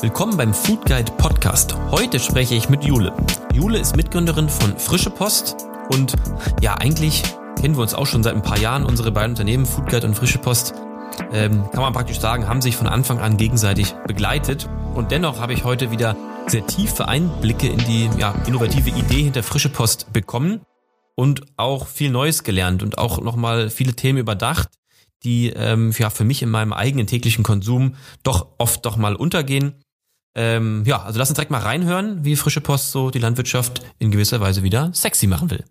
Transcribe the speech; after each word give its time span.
Willkommen 0.00 0.36
beim 0.36 0.54
Food 0.54 0.86
Guide 0.86 1.12
Podcast. 1.18 1.76
Heute 1.90 2.18
spreche 2.18 2.54
ich 2.54 2.68
mit 2.68 2.84
Jule. 2.84 3.12
Jule 3.52 3.78
ist 3.78 3.96
Mitgründerin 3.96 4.48
von 4.48 4.78
Frische 4.78 5.10
Post 5.10 5.56
und 5.90 6.14
ja, 6.62 6.74
eigentlich 6.74 7.22
kennen 7.60 7.76
wir 7.76 7.82
uns 7.82 7.92
auch 7.94 8.06
schon 8.06 8.22
seit 8.22 8.34
ein 8.34 8.42
paar 8.42 8.58
Jahren. 8.58 8.84
Unsere 8.86 9.12
beiden 9.12 9.32
Unternehmen, 9.32 9.66
Food 9.66 9.90
Guide 9.90 10.06
und 10.06 10.14
Frische 10.14 10.38
Post, 10.38 10.74
ähm, 11.32 11.64
kann 11.72 11.82
man 11.82 11.92
praktisch 11.92 12.18
sagen, 12.18 12.48
haben 12.48 12.62
sich 12.62 12.76
von 12.76 12.86
Anfang 12.86 13.18
an 13.18 13.36
gegenseitig 13.36 13.94
begleitet. 14.06 14.68
Und 14.94 15.10
dennoch 15.10 15.40
habe 15.40 15.52
ich 15.52 15.64
heute 15.64 15.90
wieder 15.90 16.16
sehr 16.46 16.66
tiefe 16.66 17.08
Einblicke 17.08 17.68
in 17.68 17.78
die 17.78 18.08
ja, 18.18 18.34
innovative 18.46 18.90
Idee 18.90 19.24
hinter 19.24 19.42
Frische 19.42 19.68
Post 19.68 20.12
bekommen 20.12 20.62
und 21.16 21.42
auch 21.56 21.86
viel 21.86 22.10
Neues 22.10 22.44
gelernt 22.44 22.82
und 22.82 22.96
auch 22.96 23.20
nochmal 23.20 23.68
viele 23.68 23.94
Themen 23.94 24.18
überdacht, 24.18 24.68
die 25.24 25.50
ähm, 25.50 25.92
ja, 25.98 26.10
für 26.10 26.24
mich 26.24 26.42
in 26.42 26.50
meinem 26.50 26.72
eigenen 26.72 27.06
täglichen 27.06 27.44
Konsum 27.44 27.96
doch 28.22 28.48
oft 28.58 28.84
doch 28.84 28.96
mal 28.96 29.16
untergehen. 29.16 29.82
Ähm, 30.36 30.84
ja, 30.86 31.02
also 31.02 31.18
lass 31.18 31.30
uns 31.30 31.36
direkt 31.36 31.50
mal 31.50 31.60
reinhören, 31.60 32.24
wie 32.24 32.36
Frische 32.36 32.60
Post 32.60 32.92
so 32.92 33.10
die 33.10 33.18
Landwirtschaft 33.18 33.82
in 33.98 34.10
gewisser 34.10 34.40
Weise 34.40 34.62
wieder 34.62 34.90
sexy 34.92 35.26
machen 35.26 35.50
will. 35.50 35.64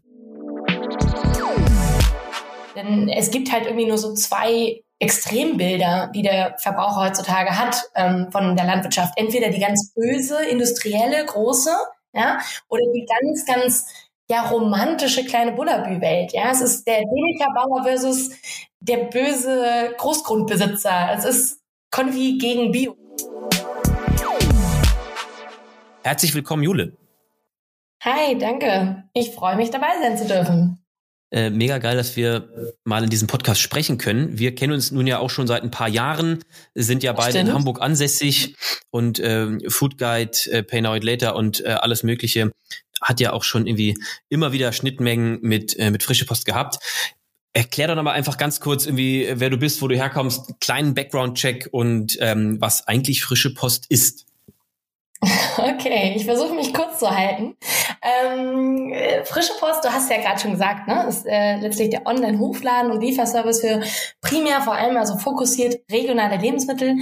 Denn 2.76 3.08
es 3.10 3.32
gibt 3.32 3.52
halt 3.52 3.66
irgendwie 3.66 3.86
nur 3.86 3.98
so 3.98 4.14
zwei 4.14 4.82
Extrembilder, 5.00 6.12
die 6.14 6.22
der 6.22 6.56
Verbraucher 6.58 7.08
heutzutage 7.08 7.58
hat 7.58 7.84
ähm, 7.96 8.28
von 8.32 8.56
der 8.56 8.66
Landwirtschaft. 8.66 9.14
Entweder 9.18 9.50
die 9.50 9.60
ganz 9.60 9.94
böse, 9.94 10.44
industrielle, 10.50 11.26
große, 11.26 11.72
ja, 12.14 12.40
oder 12.70 12.84
die 12.94 13.06
ganz, 13.06 13.46
ganz 13.46 13.86
ja, 14.30 14.42
romantische 14.50 15.24
kleine 15.24 15.52
Bullabü-Welt. 15.52 16.34
Ja, 16.34 16.52
es 16.52 16.62
ist 16.62 16.88
der 16.88 16.98
Däniker-Bauer 16.98 17.84
versus 17.84 18.32
der 18.80 19.06
böse 19.06 19.94
Großgrundbesitzer. 19.98 21.14
Es 21.16 21.26
ist 21.26 21.62
Konfi 21.92 22.38
gegen 22.40 22.72
Bio. 22.72 22.96
Herzlich 26.04 26.34
willkommen, 26.34 26.64
Jule. 26.64 26.98
Hi, 28.04 28.38
danke. 28.38 29.04
Ich 29.14 29.32
freue 29.32 29.56
mich, 29.56 29.72
dabei 29.72 29.88
sein 30.02 30.18
zu 30.18 30.28
dürfen. 30.28 30.80
Äh, 31.32 31.50
mega 31.50 31.80
geil, 31.80 31.98
dass 31.98 32.16
wir 32.16 32.78
mal 32.84 33.04
in 33.04 33.10
diesem 33.10 33.28
Podcast 33.28 33.60
sprechen 33.60 33.98
können. 33.98 34.38
Wir 34.38 34.54
kennen 34.54 34.74
uns 34.74 34.92
nun 34.92 35.08
ja 35.08 35.18
auch 35.18 35.32
schon 35.32 35.48
seit 35.48 35.64
ein 35.64 35.72
paar 35.72 35.90
Jahren, 35.90 36.44
sind 36.76 37.04
ja 37.04 37.14
beide 37.14 37.32
Stimmt. 37.32 37.50
in 37.50 37.56
Hamburg 37.56 37.82
ansässig 37.82 38.56
und 38.92 39.20
äh, 39.20 39.58
Food 39.70 39.98
Guide, 39.98 40.38
äh, 40.52 40.62
Pay 40.64 40.82
Now 40.82 40.96
It 40.96 41.04
Later 41.04 41.36
und 41.36 41.66
äh, 41.66 41.70
alles 41.70 42.04
Mögliche 42.04 42.52
hat 43.02 43.20
ja 43.20 43.34
auch 43.34 43.44
schon 43.44 43.68
irgendwie 43.68 43.98
immer 44.30 44.52
wieder 44.52 44.72
Schnittmengen 44.72 45.40
mit, 45.42 45.78
äh, 45.78 45.92
mit 45.92 46.04
frische 46.04 46.26
Post 46.26 46.46
gehabt. 46.46 46.80
Erklär 47.54 47.88
doch 47.88 47.96
nochmal 47.96 48.16
einfach 48.16 48.38
ganz 48.38 48.60
kurz 48.60 48.86
irgendwie, 48.86 49.32
wer 49.34 49.50
du 49.50 49.58
bist, 49.58 49.82
wo 49.82 49.88
du 49.88 49.96
herkommst, 49.96 50.60
kleinen 50.60 50.94
Background-Check 50.94 51.70
und 51.72 52.18
ähm, 52.20 52.60
was 52.60 52.88
eigentlich 52.88 53.24
frische 53.24 53.54
Post 53.54 53.86
ist. 53.90 54.26
Okay, 55.58 56.14
ich 56.16 56.26
versuche 56.26 56.54
mich 56.54 56.74
kurz 56.74 57.00
zu 57.00 57.10
halten. 57.10 57.56
Ähm, 58.02 58.94
Frische 59.24 59.54
Post, 59.60 59.84
du 59.84 59.90
hast 59.90 60.10
ja 60.10 60.18
gerade 60.18 60.40
schon 60.40 60.52
gesagt, 60.52 60.88
ne, 60.88 61.06
ist 61.08 61.26
äh, 61.26 61.58
letztlich 61.58 61.90
der 61.90 62.06
Online-Hofladen 62.06 62.92
und 62.92 63.02
Lieferservice 63.02 63.62
für 63.62 63.82
primär 64.22 64.62
vor 64.62 64.74
allem 64.74 64.98
also 64.98 65.18
fokussiert 65.18 65.80
regionale 65.92 66.38
Lebensmittel, 66.38 66.96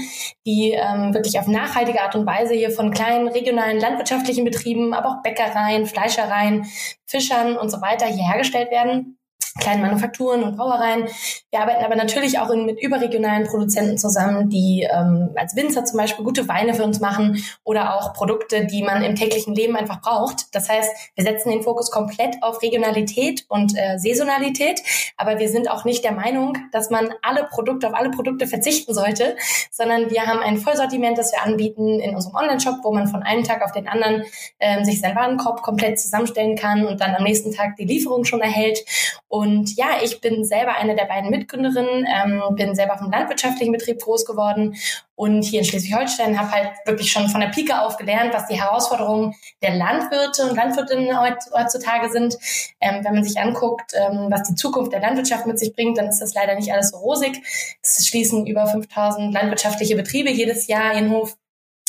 die 0.46 0.72
ähm, 0.72 1.14
wirklich 1.14 1.40
auf 1.40 1.48
nachhaltige 1.48 2.02
Art 2.02 2.16
und 2.16 2.26
Weise 2.26 2.54
hier 2.54 2.72
von 2.72 2.92
kleinen 2.92 3.28
regionalen 3.28 3.80
landwirtschaftlichen 3.80 4.46
Betrieben, 4.46 4.94
aber 4.94 5.10
auch 5.10 5.24
Bäckereien, 5.24 5.86
Fleischereien, 5.86 6.66
Fischern 7.06 7.58
und 7.58 7.70
so 7.70 7.82
weiter 7.82 8.06
hier 8.06 8.28
hergestellt 8.28 8.72
werden 8.72 9.18
kleinen 9.60 9.82
Manufakturen 9.82 10.44
und 10.44 10.58
Brauereien. 10.58 11.08
Wir 11.52 11.62
arbeiten 11.62 11.84
aber 11.84 11.96
natürlich 11.96 12.40
auch 12.40 12.50
in, 12.50 12.66
mit 12.66 12.82
überregionalen 12.82 13.48
Produzenten 13.48 13.98
zusammen, 13.98 14.50
die 14.50 14.88
ähm, 14.92 15.32
als 15.36 15.56
Winzer 15.56 15.86
zum 15.86 15.98
Beispiel 15.98 16.26
gute 16.26 16.48
Weine 16.48 16.74
für 16.74 16.84
uns 16.84 17.00
machen 17.00 17.44
oder 17.64 17.96
auch 17.96 18.14
Produkte, 18.14 18.66
die 18.66 18.84
man 18.84 19.04
im 19.04 19.16
täglichen 19.16 19.54
Leben 19.54 19.76
einfach 19.76 20.02
braucht. 20.02 20.54
Das 20.56 20.70
heißt, 20.70 20.92
wir 21.16 21.24
setzen 21.24 21.52
den 21.52 21.62
Fokus 21.62 21.92
komplett 21.92 22.42
auf 22.42 22.62
Regionalität 22.62 23.46
und 23.50 23.78
äh, 23.78 23.98
Saisonalität, 24.00 24.82
aber 25.18 25.40
wir 25.40 25.50
sind 25.50 25.70
auch 25.70 25.86
nicht 25.86 26.04
der 26.04 26.14
Meinung, 26.14 26.58
dass 26.72 26.90
man 26.90 27.14
alle 27.22 27.44
Produkte 27.44 27.88
auf 27.88 27.94
alle 27.94 28.10
Produkte 28.10 28.48
verzichten 28.48 28.94
sollte, 28.94 29.36
sondern 29.72 30.10
wir 30.10 30.26
haben 30.26 30.40
ein 30.40 30.58
Vollsortiment, 30.58 31.18
das 31.18 31.32
wir 31.32 31.44
anbieten 31.44 32.00
in 32.00 32.16
unserem 32.16 32.36
Online-Shop, 32.36 32.78
wo 32.84 32.94
man 32.94 33.08
von 33.08 33.24
einem 33.24 33.44
Tag 33.44 33.64
auf 33.64 33.72
den 33.72 33.88
anderen 33.88 34.24
ähm, 34.60 34.84
sich 34.84 35.00
seinen 35.00 35.16
Warenkorb 35.16 35.62
komplett 35.62 36.00
zusammenstellen 36.00 36.56
kann 36.56 36.86
und 36.86 37.02
dann 37.02 37.16
am 37.16 37.24
nächsten 37.24 37.54
Tag 37.54 37.76
die 37.78 37.86
Lieferung 37.86 38.26
schon 38.26 38.42
erhält. 38.42 38.80
Und 39.28 39.43
und 39.44 39.76
ja, 39.76 39.98
ich 40.02 40.22
bin 40.22 40.46
selber 40.46 40.76
eine 40.76 40.96
der 40.96 41.04
beiden 41.04 41.30
Mitgründerinnen, 41.30 42.08
ähm, 42.08 42.42
bin 42.56 42.76
selber 42.76 42.98
einem 42.98 43.12
landwirtschaftlichen 43.12 43.74
Betrieb 43.74 44.00
groß 44.00 44.26
geworden 44.26 44.76
und 45.16 45.44
hier 45.44 45.60
in 45.60 45.66
Schleswig-Holstein 45.66 46.40
habe 46.40 46.52
halt 46.52 46.70
wirklich 46.86 47.12
schon 47.12 47.28
von 47.28 47.42
der 47.42 47.50
Pike 47.50 47.82
auf 47.82 47.98
gelernt, 47.98 48.34
was 48.34 48.48
die 48.48 48.60
Herausforderungen 48.60 49.36
der 49.62 49.76
Landwirte 49.76 50.44
und 50.44 50.56
Landwirtinnen 50.56 51.20
heutzutage 51.20 52.10
sind. 52.10 52.38
Ähm, 52.80 53.04
wenn 53.04 53.14
man 53.14 53.24
sich 53.24 53.38
anguckt, 53.38 53.92
ähm, 53.94 54.28
was 54.32 54.44
die 54.44 54.56
Zukunft 54.56 54.94
der 54.94 55.02
Landwirtschaft 55.02 55.46
mit 55.46 55.60
sich 55.60 55.76
bringt, 55.76 55.98
dann 55.98 56.08
ist 56.08 56.20
das 56.20 56.34
leider 56.34 56.56
nicht 56.56 56.72
alles 56.72 56.92
so 56.92 56.98
rosig. 56.98 57.42
Es 57.82 58.08
schließen 58.08 58.48
über 58.48 58.66
5000 58.66 59.34
landwirtschaftliche 59.34 59.98
Betriebe 59.98 60.32
jedes 60.32 60.68
Jahr 60.68 60.94
ihren 60.94 61.12
Hof 61.12 61.36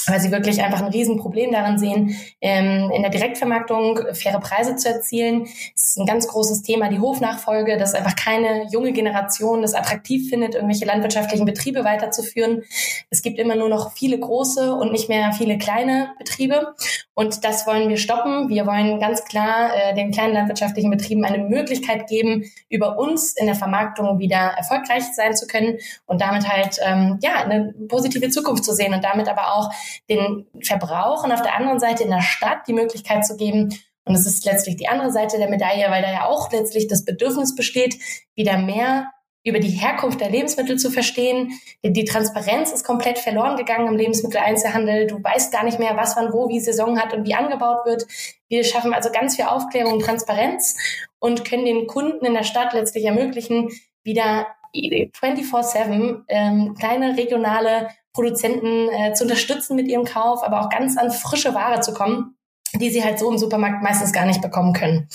weil 0.06 0.20
sie 0.20 0.30
wirklich 0.30 0.62
einfach 0.62 0.82
ein 0.82 0.92
Riesenproblem 0.92 1.52
darin 1.52 1.78
sehen, 1.78 2.16
ähm, 2.40 2.90
in 2.94 3.02
der 3.02 3.10
Direktvermarktung 3.10 4.00
faire 4.12 4.40
Preise 4.40 4.76
zu 4.76 4.88
erzielen. 4.88 5.44
Das 5.74 5.84
ist 5.84 5.98
ein 5.98 6.06
ganz 6.06 6.28
großes 6.28 6.62
Thema, 6.62 6.88
die 6.88 7.00
Hofnachfolge, 7.00 7.76
dass 7.76 7.94
einfach 7.94 8.16
keine 8.16 8.66
junge 8.70 8.92
Generation 8.92 9.62
das 9.62 9.74
attraktiv 9.74 10.28
findet, 10.28 10.54
irgendwelche 10.54 10.84
landwirtschaftlichen 10.84 11.46
Betriebe 11.46 11.84
weiterzuführen. 11.84 12.62
Es 13.10 13.22
gibt 13.22 13.38
immer 13.38 13.56
nur 13.56 13.68
noch 13.68 13.92
viele 13.92 14.18
große 14.18 14.74
und 14.74 14.92
nicht 14.92 15.08
mehr 15.08 15.32
viele 15.32 15.58
kleine 15.58 16.12
Betriebe. 16.18 16.74
Und 17.14 17.44
das 17.44 17.66
wollen 17.66 17.88
wir 17.88 17.96
stoppen. 17.96 18.48
Wir 18.48 18.66
wollen 18.66 18.98
ganz 18.98 19.24
klar 19.24 19.70
äh, 19.74 19.94
den 19.94 20.10
kleinen 20.10 20.34
landwirtschaftlichen 20.34 20.90
Betrieben 20.90 21.24
eine 21.24 21.38
Möglichkeit 21.38 22.08
geben, 22.08 22.44
über 22.68 22.98
uns 22.98 23.36
in 23.36 23.46
der 23.46 23.54
Vermarktung 23.54 24.18
wieder 24.18 24.54
erfolgreich 24.56 25.04
sein 25.14 25.34
zu 25.34 25.46
können 25.46 25.78
und 26.06 26.20
damit 26.20 26.48
halt 26.48 26.78
ähm, 26.84 27.18
ja 27.22 27.34
eine 27.44 27.72
positive 27.88 28.28
Zukunft 28.30 28.64
zu 28.64 28.72
sehen 28.72 28.94
und 28.94 29.04
damit 29.04 29.28
aber 29.28 29.54
auch 29.54 29.70
den 30.08 30.46
Verbrauchern 30.62 31.32
auf 31.32 31.42
der 31.42 31.56
anderen 31.56 31.80
Seite 31.80 32.04
in 32.04 32.10
der 32.10 32.22
Stadt 32.22 32.66
die 32.68 32.72
Möglichkeit 32.72 33.26
zu 33.26 33.36
geben, 33.36 33.74
und 34.06 34.14
das 34.14 34.26
ist 34.26 34.44
letztlich 34.44 34.76
die 34.76 34.88
andere 34.88 35.10
Seite 35.10 35.38
der 35.38 35.48
Medaille, 35.48 35.90
weil 35.90 36.02
da 36.02 36.12
ja 36.12 36.26
auch 36.26 36.52
letztlich 36.52 36.88
das 36.88 37.04
Bedürfnis 37.04 37.54
besteht, 37.54 37.98
wieder 38.34 38.58
mehr 38.58 39.06
über 39.46 39.60
die 39.60 39.68
Herkunft 39.68 40.20
der 40.20 40.30
Lebensmittel 40.30 40.78
zu 40.78 40.90
verstehen. 40.90 41.52
Die 41.82 42.04
Transparenz 42.04 42.72
ist 42.72 42.84
komplett 42.84 43.18
verloren 43.18 43.56
gegangen 43.56 43.88
im 43.88 43.96
Lebensmitteleinzelhandel. 43.96 45.06
Du 45.06 45.22
weißt 45.22 45.52
gar 45.52 45.64
nicht 45.64 45.78
mehr, 45.78 45.96
was 45.96 46.16
wann 46.16 46.32
wo 46.32 46.48
wie 46.48 46.60
Saison 46.60 46.98
hat 46.98 47.12
und 47.12 47.26
wie 47.26 47.34
angebaut 47.34 47.84
wird. 47.84 48.06
Wir 48.48 48.64
schaffen 48.64 48.94
also 48.94 49.10
ganz 49.10 49.36
viel 49.36 49.44
Aufklärung 49.44 49.94
und 49.94 50.00
Transparenz 50.00 50.76
und 51.18 51.44
können 51.44 51.66
den 51.66 51.86
Kunden 51.86 52.24
in 52.24 52.34
der 52.34 52.42
Stadt 52.42 52.72
letztlich 52.72 53.04
ermöglichen, 53.04 53.70
wieder 54.02 54.46
24-7 54.74 56.22
ähm, 56.28 56.74
kleine 56.78 57.16
regionale 57.16 57.88
Produzenten 58.14 58.88
äh, 58.88 59.12
zu 59.12 59.24
unterstützen 59.24 59.76
mit 59.76 59.88
ihrem 59.88 60.04
Kauf, 60.04 60.42
aber 60.42 60.62
auch 60.62 60.70
ganz 60.70 60.96
an 60.96 61.10
frische 61.10 61.54
Ware 61.54 61.80
zu 61.80 61.92
kommen, 61.92 62.38
die 62.72 62.90
sie 62.90 63.04
halt 63.04 63.18
so 63.18 63.30
im 63.30 63.38
Supermarkt 63.38 63.82
meistens 63.82 64.12
gar 64.12 64.24
nicht 64.24 64.40
bekommen 64.40 64.72
können. 64.72 65.08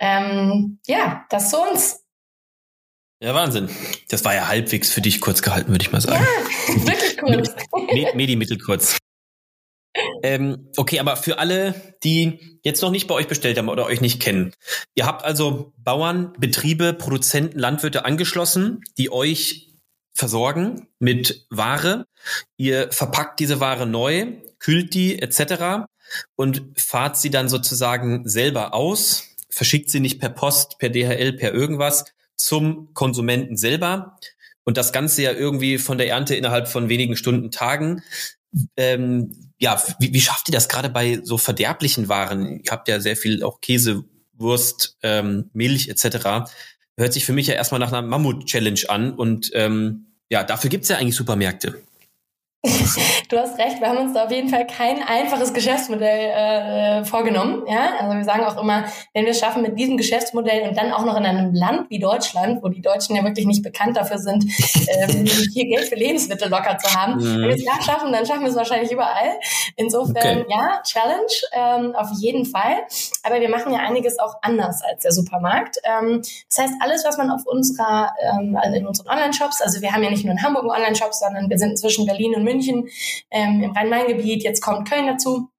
Ähm, 0.00 0.80
ja, 0.86 1.24
das 1.30 1.50
zu 1.50 1.58
uns. 1.58 2.04
Ja, 3.22 3.34
Wahnsinn. 3.34 3.68
Das 4.08 4.24
war 4.24 4.34
ja 4.34 4.48
halbwegs 4.48 4.90
für 4.90 5.00
dich 5.00 5.20
kurz 5.20 5.42
gehalten, 5.42 5.70
würde 5.70 5.82
ich 5.82 5.92
mal 5.92 6.00
sagen. 6.00 6.24
Ja, 6.24 6.86
wirklich 6.86 7.16
kurz. 7.18 8.14
Medi 8.14 8.36
mittelkurz. 8.36 8.96
Ähm, 10.22 10.70
okay, 10.76 11.00
aber 11.00 11.16
für 11.16 11.38
alle, 11.38 11.74
die 12.04 12.60
jetzt 12.62 12.82
noch 12.82 12.90
nicht 12.90 13.08
bei 13.08 13.14
euch 13.14 13.26
bestellt 13.26 13.58
haben 13.58 13.68
oder 13.68 13.86
euch 13.86 14.00
nicht 14.00 14.20
kennen. 14.20 14.52
Ihr 14.94 15.06
habt 15.06 15.24
also 15.24 15.72
Bauern, 15.78 16.32
Betriebe, 16.38 16.92
Produzenten, 16.92 17.58
Landwirte 17.58 18.04
angeschlossen, 18.04 18.82
die 18.96 19.10
euch 19.10 19.67
versorgen 20.18 20.88
mit 20.98 21.46
Ware. 21.48 22.06
Ihr 22.56 22.90
verpackt 22.90 23.38
diese 23.38 23.60
Ware 23.60 23.86
neu, 23.86 24.26
kühlt 24.58 24.92
die 24.92 25.22
etc. 25.22 25.86
und 26.34 26.62
fahrt 26.76 27.16
sie 27.16 27.30
dann 27.30 27.48
sozusagen 27.48 28.28
selber 28.28 28.74
aus, 28.74 29.36
verschickt 29.48 29.90
sie 29.90 30.00
nicht 30.00 30.20
per 30.20 30.30
Post, 30.30 30.78
per 30.78 30.90
DHL, 30.90 31.34
per 31.34 31.54
irgendwas, 31.54 32.04
zum 32.34 32.92
Konsumenten 32.94 33.56
selber. 33.56 34.18
Und 34.64 34.76
das 34.76 34.92
Ganze 34.92 35.22
ja 35.22 35.32
irgendwie 35.32 35.78
von 35.78 35.98
der 35.98 36.08
Ernte 36.08 36.34
innerhalb 36.34 36.68
von 36.68 36.88
wenigen 36.88 37.16
Stunden, 37.16 37.50
Tagen. 37.50 38.02
Ähm, 38.76 39.52
ja, 39.58 39.80
wie, 40.00 40.12
wie 40.12 40.20
schafft 40.20 40.48
ihr 40.48 40.52
das 40.52 40.68
gerade 40.68 40.88
bei 40.90 41.20
so 41.22 41.38
verderblichen 41.38 42.08
Waren? 42.08 42.60
Ihr 42.64 42.70
habt 42.70 42.88
ja 42.88 43.00
sehr 43.00 43.16
viel 43.16 43.42
auch 43.42 43.60
Käse, 43.60 44.04
Wurst, 44.34 44.96
ähm, 45.02 45.50
Milch 45.52 45.88
etc. 45.88 46.50
Hört 46.96 47.12
sich 47.12 47.24
für 47.24 47.32
mich 47.32 47.46
ja 47.46 47.54
erstmal 47.54 47.80
nach 47.80 47.92
einer 47.92 48.02
Mammut-Challenge 48.02 48.80
an. 48.88 49.12
Und 49.14 49.50
ähm, 49.54 50.07
ja, 50.30 50.44
dafür 50.44 50.70
gibt's 50.70 50.88
ja 50.88 50.96
eigentlich 50.96 51.16
Supermärkte. 51.16 51.82
Du 53.28 53.38
hast 53.38 53.56
recht, 53.58 53.80
wir 53.80 53.88
haben 53.88 53.98
uns 53.98 54.14
da 54.14 54.24
auf 54.24 54.32
jeden 54.32 54.48
Fall 54.48 54.66
kein 54.66 55.00
einfaches 55.06 55.54
Geschäftsmodell 55.54 57.02
äh, 57.02 57.04
vorgenommen. 57.04 57.62
Ja? 57.68 57.90
Also 58.00 58.16
wir 58.16 58.24
sagen 58.24 58.42
auch 58.44 58.60
immer, 58.60 58.84
wenn 59.14 59.24
wir 59.24 59.30
es 59.30 59.38
schaffen 59.38 59.62
mit 59.62 59.78
diesem 59.78 59.96
Geschäftsmodell 59.96 60.68
und 60.68 60.76
dann 60.76 60.92
auch 60.92 61.04
noch 61.04 61.16
in 61.16 61.24
einem 61.24 61.54
Land 61.54 61.88
wie 61.88 62.00
Deutschland, 62.00 62.60
wo 62.62 62.68
die 62.68 62.80
Deutschen 62.80 63.14
ja 63.14 63.22
wirklich 63.22 63.46
nicht 63.46 63.62
bekannt 63.62 63.96
dafür 63.96 64.18
sind, 64.18 64.44
ähm, 64.44 65.26
hier 65.54 65.66
Geld 65.66 65.88
für 65.88 65.94
Lebensmittel 65.94 66.48
locker 66.48 66.76
zu 66.78 66.92
haben, 66.96 67.16
mhm. 67.16 67.42
wenn 67.42 67.48
wir 67.48 67.54
es 67.54 67.64
da 67.64 67.80
schaffen, 67.80 68.12
dann 68.12 68.26
schaffen 68.26 68.42
wir 68.42 68.48
es 68.48 68.56
wahrscheinlich 68.56 68.90
überall. 68.90 69.38
Insofern, 69.76 70.40
okay. 70.40 70.46
ja, 70.48 70.82
Challenge 70.82 71.26
ähm, 71.52 71.94
auf 71.94 72.08
jeden 72.18 72.44
Fall. 72.44 72.78
Aber 73.22 73.40
wir 73.40 73.50
machen 73.50 73.72
ja 73.72 73.80
einiges 73.80 74.18
auch 74.18 74.34
anders 74.42 74.82
als 74.82 75.02
der 75.02 75.12
Supermarkt. 75.12 75.76
Ähm, 75.84 76.22
das 76.48 76.58
heißt, 76.58 76.74
alles, 76.80 77.04
was 77.04 77.18
man 77.18 77.30
auf 77.30 77.46
unserer, 77.46 78.12
ähm, 78.32 78.58
in 78.74 78.84
unseren 78.84 79.08
Online-Shops, 79.08 79.62
also 79.62 79.80
wir 79.80 79.92
haben 79.92 80.02
ja 80.02 80.10
nicht 80.10 80.24
nur 80.24 80.32
in 80.32 80.42
Hamburg 80.42 80.64
einen 80.64 80.72
Online-Shop, 80.72 81.14
sondern 81.14 81.48
wir 81.48 81.58
sind 81.58 81.78
zwischen 81.78 82.04
Berlin 82.04 82.34
und 82.34 82.47
München, 82.48 82.88
ähm, 83.30 83.62
im 83.62 83.70
Rhein-Main-Gebiet, 83.72 84.42
jetzt 84.42 84.62
kommt 84.62 84.88
Köln 84.88 85.06
dazu. 85.06 85.50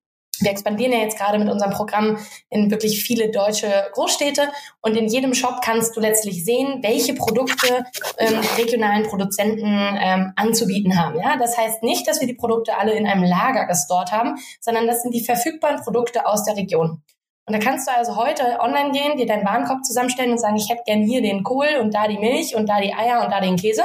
Wir 0.41 0.51
expandieren 0.51 0.93
ja 0.93 0.99
jetzt 0.99 1.17
gerade 1.17 1.37
mit 1.37 1.49
unserem 1.49 1.71
Programm 1.71 2.17
in 2.49 2.71
wirklich 2.71 3.03
viele 3.03 3.29
deutsche 3.29 3.89
Großstädte 3.91 4.49
und 4.81 4.95
in 4.95 5.07
jedem 5.07 5.33
Shop 5.33 5.59
kannst 5.61 5.95
du 5.95 5.99
letztlich 5.99 6.45
sehen, 6.45 6.79
welche 6.81 7.13
Produkte 7.13 7.83
ähm, 8.17 8.39
regionalen 8.57 9.03
Produzenten 9.03 9.97
ähm, 10.01 10.31
anzubieten 10.35 10.97
haben. 10.97 11.19
Ja, 11.19 11.37
das 11.37 11.57
heißt 11.57 11.83
nicht, 11.83 12.07
dass 12.07 12.21
wir 12.21 12.27
die 12.27 12.35
Produkte 12.35 12.77
alle 12.77 12.93
in 12.93 13.05
einem 13.05 13.23
Lager 13.23 13.65
gestort 13.65 14.11
haben, 14.11 14.35
sondern 14.61 14.87
das 14.87 15.01
sind 15.01 15.13
die 15.13 15.23
verfügbaren 15.23 15.81
Produkte 15.81 16.25
aus 16.25 16.45
der 16.45 16.55
Region. 16.55 17.03
Und 17.45 17.53
da 17.53 17.59
kannst 17.59 17.87
du 17.87 17.91
also 17.91 18.15
heute 18.15 18.59
online 18.59 18.91
gehen, 18.91 19.17
dir 19.17 19.25
deinen 19.25 19.43
Warenkorb 19.43 19.83
zusammenstellen 19.83 20.31
und 20.31 20.37
sagen, 20.37 20.55
ich 20.55 20.69
hätte 20.69 20.83
gern 20.85 21.01
hier 21.01 21.21
den 21.23 21.43
Kohl 21.43 21.79
und 21.81 21.95
da 21.95 22.07
die 22.07 22.19
Milch 22.19 22.55
und 22.55 22.69
da 22.69 22.79
die 22.79 22.93
Eier 22.93 23.23
und 23.25 23.31
da 23.31 23.41
den 23.41 23.55
Käse 23.55 23.81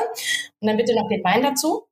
und 0.60 0.68
dann 0.68 0.76
bitte 0.76 0.94
noch 0.94 1.08
den 1.08 1.24
Wein 1.24 1.42
dazu. 1.42 1.86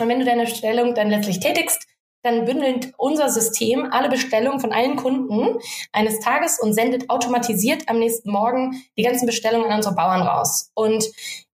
Und 0.00 0.08
wenn 0.08 0.18
du 0.18 0.24
deine 0.24 0.44
Bestellung 0.44 0.94
dann 0.94 1.10
letztlich 1.10 1.40
tätigst, 1.40 1.86
dann 2.22 2.44
bündelt 2.44 2.92
unser 2.98 3.30
System 3.30 3.88
alle 3.90 4.08
Bestellungen 4.08 4.60
von 4.60 4.72
allen 4.72 4.96
Kunden 4.96 5.58
eines 5.92 6.20
Tages 6.20 6.58
und 6.60 6.74
sendet 6.74 7.08
automatisiert 7.08 7.88
am 7.88 7.98
nächsten 7.98 8.30
Morgen 8.30 8.82
die 8.96 9.02
ganzen 9.02 9.26
Bestellungen 9.26 9.70
an 9.70 9.76
unsere 9.76 9.94
Bauern 9.94 10.22
raus. 10.22 10.70
Und 10.74 11.04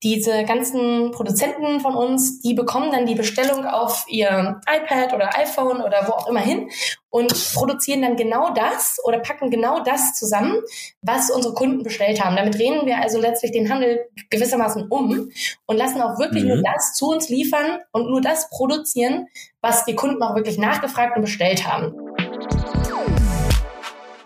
diese 0.02 0.44
ganzen 0.44 1.10
Produzenten 1.10 1.80
von 1.80 1.94
uns, 1.94 2.40
die 2.40 2.54
bekommen 2.54 2.90
dann 2.90 3.04
die 3.04 3.14
Bestellung 3.14 3.66
auf 3.66 4.06
ihr 4.08 4.60
iPad 4.66 5.12
oder 5.12 5.36
iPhone 5.38 5.82
oder 5.82 6.06
wo 6.06 6.12
auch 6.12 6.26
immer 6.26 6.40
hin 6.40 6.70
und 7.10 7.34
produzieren 7.54 8.00
dann 8.00 8.16
genau 8.16 8.50
das 8.54 8.96
oder 9.04 9.18
packen 9.18 9.50
genau 9.50 9.80
das 9.82 10.14
zusammen, 10.14 10.56
was 11.02 11.30
unsere 11.30 11.52
Kunden 11.52 11.82
bestellt 11.82 12.24
haben. 12.24 12.36
Damit 12.36 12.54
drehen 12.54 12.86
wir 12.86 12.98
also 12.98 13.20
letztlich 13.20 13.52
den 13.52 13.70
Handel 13.70 14.06
gewissermaßen 14.30 14.86
um 14.88 15.30
und 15.66 15.76
lassen 15.76 16.00
auch 16.00 16.18
wirklich 16.18 16.44
mhm. 16.44 16.50
nur 16.50 16.62
das 16.62 16.94
zu 16.94 17.10
uns 17.10 17.28
liefern 17.28 17.80
und 17.92 18.08
nur 18.08 18.22
das 18.22 18.48
produzieren, 18.48 19.26
was 19.60 19.84
die 19.84 19.94
Kunden 19.94 20.22
auch 20.22 20.34
wirklich 20.34 20.56
nachgefragt 20.56 21.16
und 21.16 21.22
bestellt 21.22 21.66
haben. 21.66 21.94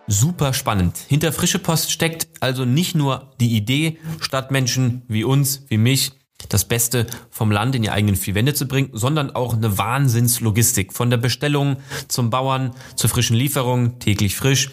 Super 0.07 0.53
spannend. 0.53 0.99
Hinter 1.09 1.33
frische 1.33 1.59
Post 1.59 1.91
steckt 1.91 2.29
also 2.41 2.65
nicht 2.65 2.95
nur 2.95 3.33
die 3.41 3.57
Idee, 3.57 3.99
Stadtmenschen 4.21 5.03
wie 5.09 5.25
uns, 5.25 5.65
wie 5.69 5.79
mich, 5.79 6.13
das 6.49 6.67
Beste 6.67 7.07
vom 7.31 7.51
Land 7.51 7.75
in 7.75 7.83
die 7.83 7.91
eigenen 7.91 8.17
vier 8.17 8.35
Wände 8.35 8.53
zu 8.53 8.69
bringen, 8.69 8.91
sondern 8.93 9.31
auch 9.31 9.55
eine 9.55 9.79
Wahnsinnslogistik. 9.79 10.93
Von 10.93 11.09
der 11.09 11.17
Bestellung 11.17 11.79
zum 12.09 12.29
Bauern, 12.29 12.75
zur 12.97 13.09
frischen 13.09 13.37
Lieferung, 13.37 13.99
täglich 13.99 14.37
frisch. 14.37 14.71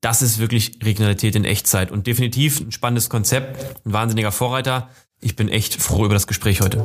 Das 0.00 0.20
ist 0.20 0.38
wirklich 0.38 0.78
Regionalität 0.82 1.36
in 1.36 1.44
Echtzeit 1.44 1.92
und 1.92 2.08
definitiv 2.08 2.60
ein 2.60 2.72
spannendes 2.72 3.08
Konzept, 3.08 3.86
ein 3.86 3.92
wahnsinniger 3.92 4.32
Vorreiter. 4.32 4.90
Ich 5.20 5.36
bin 5.36 5.48
echt 5.48 5.80
froh 5.80 6.04
über 6.04 6.14
das 6.14 6.26
Gespräch 6.26 6.60
heute. 6.60 6.84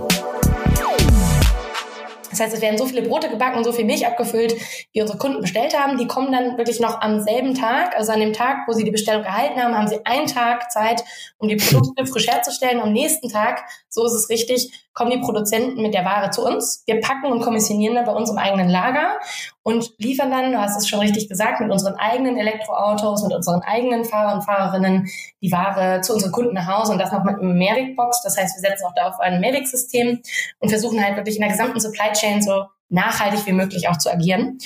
Das 2.37 2.47
heißt, 2.47 2.55
es 2.55 2.61
werden 2.61 2.77
so 2.77 2.85
viele 2.85 3.01
Brote 3.01 3.29
gebacken 3.29 3.57
und 3.57 3.63
so 3.63 3.71
viel 3.71 3.85
Milch 3.85 4.05
abgefüllt, 4.05 4.55
wie 4.93 5.01
unsere 5.01 5.17
Kunden 5.17 5.41
bestellt 5.41 5.77
haben. 5.77 5.97
Die 5.97 6.07
kommen 6.07 6.31
dann 6.31 6.57
wirklich 6.57 6.79
noch 6.79 7.01
am 7.01 7.19
selben 7.21 7.55
Tag, 7.55 7.97
also 7.97 8.11
an 8.11 8.19
dem 8.19 8.33
Tag, 8.33 8.67
wo 8.67 8.73
sie 8.73 8.83
die 8.83 8.91
Bestellung 8.91 9.23
erhalten 9.23 9.61
haben, 9.61 9.75
haben 9.75 9.87
sie 9.87 10.05
einen 10.05 10.27
Tag 10.27 10.71
Zeit, 10.71 11.03
um 11.37 11.47
die 11.47 11.55
Produkte 11.55 12.05
frisch 12.05 12.27
herzustellen. 12.27 12.79
Am 12.79 12.93
nächsten 12.93 13.29
Tag, 13.29 13.63
so 13.89 14.05
ist 14.05 14.13
es 14.13 14.29
richtig, 14.29 14.71
kommen 14.93 15.11
die 15.11 15.19
Produzenten 15.19 15.81
mit 15.81 15.93
der 15.93 16.05
Ware 16.05 16.29
zu 16.31 16.45
uns. 16.45 16.83
Wir 16.85 16.99
packen 17.01 17.31
und 17.31 17.41
kommissionieren 17.41 17.95
dann 17.95 18.05
bei 18.05 18.13
uns 18.13 18.29
im 18.29 18.37
eigenen 18.37 18.69
Lager 18.69 19.19
und 19.67 19.91
liefern 19.97 20.31
dann, 20.31 20.53
du 20.53 20.61
hast 20.61 20.77
es 20.77 20.87
schon 20.87 21.01
richtig 21.01 21.27
gesagt, 21.27 21.59
mit 21.59 21.69
unseren 21.69 21.95
eigenen 21.95 22.37
Elektroautos, 22.37 23.21
mit 23.23 23.33
unseren 23.33 23.63
eigenen 23.63 24.05
Fahrer 24.05 24.35
und 24.35 24.43
Fahrerinnen 24.43 25.09
die 25.41 25.51
Ware 25.51 25.99
zu 25.99 26.13
unseren 26.13 26.31
Kunden 26.31 26.53
nach 26.53 26.67
Hause 26.67 26.93
und 26.93 26.99
das 26.99 27.11
noch 27.11 27.25
mit 27.25 27.35
einem 27.35 27.57
Mehrwegbox. 27.57 28.21
Das 28.21 28.37
heißt, 28.37 28.55
wir 28.55 28.69
setzen 28.69 28.85
auch 28.85 28.93
da 28.95 29.09
auf 29.09 29.19
ein 29.19 29.41
Mehrwegsystem 29.41 30.21
und 30.59 30.69
versuchen 30.69 31.03
halt 31.03 31.17
wirklich 31.17 31.35
in 31.35 31.41
der 31.41 31.51
gesamten 31.51 31.81
Supply 31.81 32.13
Chain 32.13 32.41
so 32.41 32.63
nachhaltig 32.87 33.45
wie 33.45 33.51
möglich 33.51 33.89
auch 33.89 33.97
zu 33.97 34.09
agieren. 34.09 34.57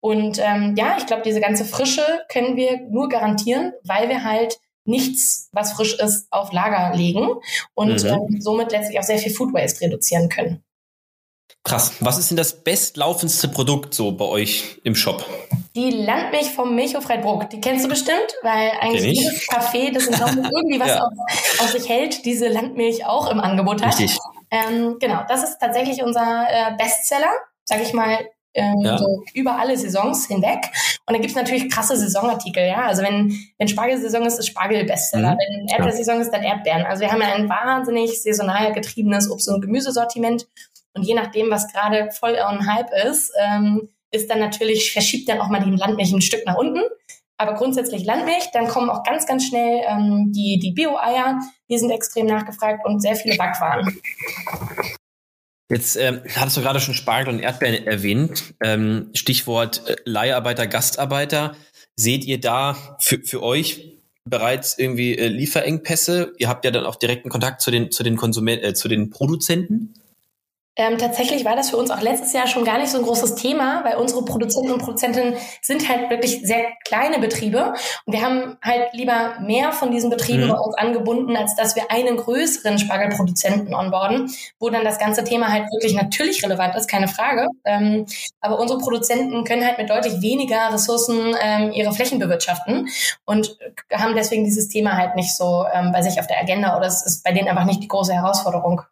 Und 0.00 0.38
ähm, 0.38 0.74
ja, 0.76 0.96
ich 0.98 1.06
glaube, 1.06 1.22
diese 1.22 1.40
ganze 1.40 1.64
Frische 1.64 2.04
können 2.30 2.54
wir 2.56 2.82
nur 2.90 3.08
garantieren, 3.08 3.72
weil 3.84 4.10
wir 4.10 4.24
halt 4.24 4.58
nichts, 4.84 5.48
was 5.52 5.72
frisch 5.72 5.98
ist, 5.98 6.26
auf 6.30 6.52
Lager 6.52 6.94
legen 6.94 7.30
und 7.72 8.04
mhm. 8.04 8.10
ähm, 8.10 8.40
somit 8.42 8.72
letztlich 8.72 8.98
auch 8.98 9.04
sehr 9.04 9.16
viel 9.16 9.32
Food 9.32 9.54
Waste 9.54 9.86
reduzieren 9.86 10.28
können. 10.28 10.62
Krass. 11.62 11.92
Was 12.00 12.18
ist 12.18 12.30
denn 12.30 12.36
das 12.36 12.64
bestlaufendste 12.64 13.48
Produkt 13.48 13.94
so 13.94 14.12
bei 14.12 14.24
euch 14.24 14.80
im 14.82 14.94
Shop? 14.94 15.24
Die 15.76 15.90
Landmilch 15.90 16.50
vom 16.50 16.74
Milchhof 16.74 17.04
Freibruck. 17.04 17.50
Die 17.50 17.60
kennst 17.60 17.84
du 17.84 17.88
bestimmt, 17.88 18.34
weil 18.42 18.72
eigentlich 18.80 19.18
jedes 19.18 19.48
Café, 19.48 19.92
das 19.92 20.06
Dortmund 20.06 20.48
irgendwie 20.56 20.80
was 20.80 20.88
ja. 20.88 21.00
auf, 21.00 21.60
auf, 21.60 21.70
sich 21.70 21.88
hält, 21.88 22.24
diese 22.24 22.48
Landmilch 22.48 23.04
auch 23.04 23.30
im 23.30 23.40
Angebot 23.40 23.82
hat. 23.82 23.98
Richtig. 23.98 24.18
Ähm, 24.50 24.96
genau, 24.98 25.22
das 25.28 25.44
ist 25.44 25.58
tatsächlich 25.60 26.02
unser 26.02 26.46
äh, 26.48 26.76
Bestseller, 26.76 27.30
sag 27.64 27.82
ich 27.82 27.92
mal, 27.92 28.18
ähm, 28.54 28.80
ja. 28.82 28.98
so 28.98 29.22
über 29.34 29.58
alle 29.58 29.76
Saisons 29.76 30.26
hinweg. 30.26 30.58
Und 31.06 31.14
dann 31.14 31.20
gibt's 31.20 31.36
natürlich 31.36 31.70
krasse 31.70 31.96
Saisonartikel, 31.96 32.66
ja. 32.66 32.86
Also 32.86 33.02
wenn, 33.02 33.38
wenn 33.58 33.68
Spargelsaison 33.68 34.26
ist, 34.26 34.38
ist 34.38 34.48
Spargel 34.48 34.84
Bestseller. 34.84 35.32
Mhm. 35.32 35.38
Wenn 35.38 35.68
Erdbeersaison 35.68 36.20
ist, 36.20 36.30
dann 36.30 36.42
Erdbeeren. 36.42 36.84
Also 36.84 37.02
wir 37.02 37.12
haben 37.12 37.20
ja 37.20 37.32
ein 37.34 37.48
wahnsinnig 37.48 38.22
saisonal 38.22 38.72
getriebenes 38.72 39.30
Obst- 39.30 39.48
und 39.48 39.60
Gemüsesortiment. 39.60 40.48
Und 40.94 41.04
je 41.04 41.14
nachdem, 41.14 41.50
was 41.50 41.72
gerade 41.72 42.10
voll 42.10 42.36
on 42.46 42.66
Hype 42.66 42.90
ist, 43.06 43.32
ähm, 43.40 43.88
ist 44.10 44.28
dann 44.30 44.40
natürlich, 44.40 44.92
verschiebt 44.92 45.28
dann 45.28 45.40
auch 45.40 45.48
mal 45.48 45.62
die 45.62 45.70
Landmilch 45.70 46.12
ein 46.12 46.20
Stück 46.20 46.44
nach 46.46 46.56
unten. 46.56 46.80
Aber 47.38 47.54
grundsätzlich 47.54 48.04
Landmilch, 48.04 48.50
dann 48.52 48.68
kommen 48.68 48.90
auch 48.90 49.02
ganz, 49.02 49.26
ganz 49.26 49.46
schnell 49.46 49.82
ähm, 49.88 50.32
die, 50.32 50.58
die 50.58 50.72
Bio-Eier, 50.72 51.40
die 51.70 51.78
sind 51.78 51.90
extrem 51.90 52.26
nachgefragt 52.26 52.84
und 52.84 53.00
sehr 53.00 53.16
viele 53.16 53.36
Backwaren. 53.36 53.98
Jetzt 55.70 55.96
ähm, 55.96 56.20
hattest 56.34 56.56
du 56.56 56.62
gerade 56.62 56.80
schon 56.80 56.94
Spargel 56.94 57.32
und 57.32 57.40
Erdbeeren 57.40 57.86
erwähnt. 57.86 58.54
Ähm, 58.62 59.10
Stichwort 59.14 59.88
äh, 59.88 59.96
Leiharbeiter, 60.04 60.66
Gastarbeiter. 60.66 61.54
Seht 61.96 62.24
ihr 62.24 62.40
da 62.40 62.76
für, 62.98 63.20
für 63.22 63.42
euch 63.42 63.96
bereits 64.24 64.78
irgendwie 64.78 65.16
äh, 65.16 65.28
Lieferengpässe? 65.28 66.32
Ihr 66.38 66.48
habt 66.48 66.64
ja 66.64 66.72
dann 66.72 66.84
auch 66.84 66.96
direkten 66.96 67.30
Kontakt 67.30 67.60
zu 67.60 67.70
den, 67.70 67.92
zu 67.92 68.02
den 68.02 68.16
Konsumenten, 68.16 68.64
äh, 68.66 68.74
zu 68.74 68.88
den 68.88 69.10
Produzenten. 69.10 69.94
Ähm, 70.76 70.98
tatsächlich 70.98 71.44
war 71.44 71.56
das 71.56 71.70
für 71.70 71.76
uns 71.76 71.90
auch 71.90 72.00
letztes 72.00 72.32
Jahr 72.32 72.46
schon 72.46 72.64
gar 72.64 72.78
nicht 72.78 72.90
so 72.90 72.98
ein 72.98 73.04
großes 73.04 73.34
Thema, 73.34 73.84
weil 73.84 73.96
unsere 73.96 74.24
Produzenten 74.24 74.70
und 74.70 74.80
Produzentinnen 74.80 75.34
sind 75.60 75.88
halt 75.88 76.10
wirklich 76.10 76.42
sehr 76.42 76.64
kleine 76.86 77.18
Betriebe 77.18 77.74
und 78.06 78.12
wir 78.12 78.22
haben 78.22 78.56
halt 78.62 78.92
lieber 78.92 79.34
mehr 79.40 79.72
von 79.72 79.90
diesen 79.90 80.10
Betrieben 80.10 80.44
mhm. 80.44 80.50
bei 80.50 80.58
uns 80.58 80.76
angebunden, 80.76 81.36
als 81.36 81.56
dass 81.56 81.74
wir 81.74 81.90
einen 81.90 82.16
größeren 82.16 82.78
Spargelproduzenten 82.78 83.74
onboarden, 83.74 84.30
wo 84.60 84.70
dann 84.70 84.84
das 84.84 84.98
ganze 84.98 85.24
Thema 85.24 85.52
halt 85.52 85.64
wirklich 85.72 85.94
natürlich 85.94 86.42
relevant 86.44 86.76
ist, 86.76 86.88
keine 86.88 87.08
Frage. 87.08 87.48
Ähm, 87.64 88.06
aber 88.40 88.60
unsere 88.60 88.78
Produzenten 88.78 89.42
können 89.42 89.66
halt 89.66 89.78
mit 89.78 89.90
deutlich 89.90 90.22
weniger 90.22 90.72
Ressourcen 90.72 91.34
ähm, 91.42 91.72
ihre 91.72 91.92
Flächen 91.92 92.20
bewirtschaften 92.20 92.88
und 93.24 93.58
haben 93.92 94.14
deswegen 94.14 94.44
dieses 94.44 94.68
Thema 94.68 94.96
halt 94.96 95.16
nicht 95.16 95.36
so 95.36 95.66
ähm, 95.74 95.90
bei 95.90 96.02
sich 96.02 96.20
auf 96.20 96.28
der 96.28 96.38
Agenda 96.38 96.76
oder 96.76 96.86
es 96.86 97.04
ist 97.04 97.24
bei 97.24 97.32
denen 97.32 97.48
einfach 97.48 97.64
nicht 97.64 97.82
die 97.82 97.88
große 97.88 98.14
Herausforderung. 98.14 98.82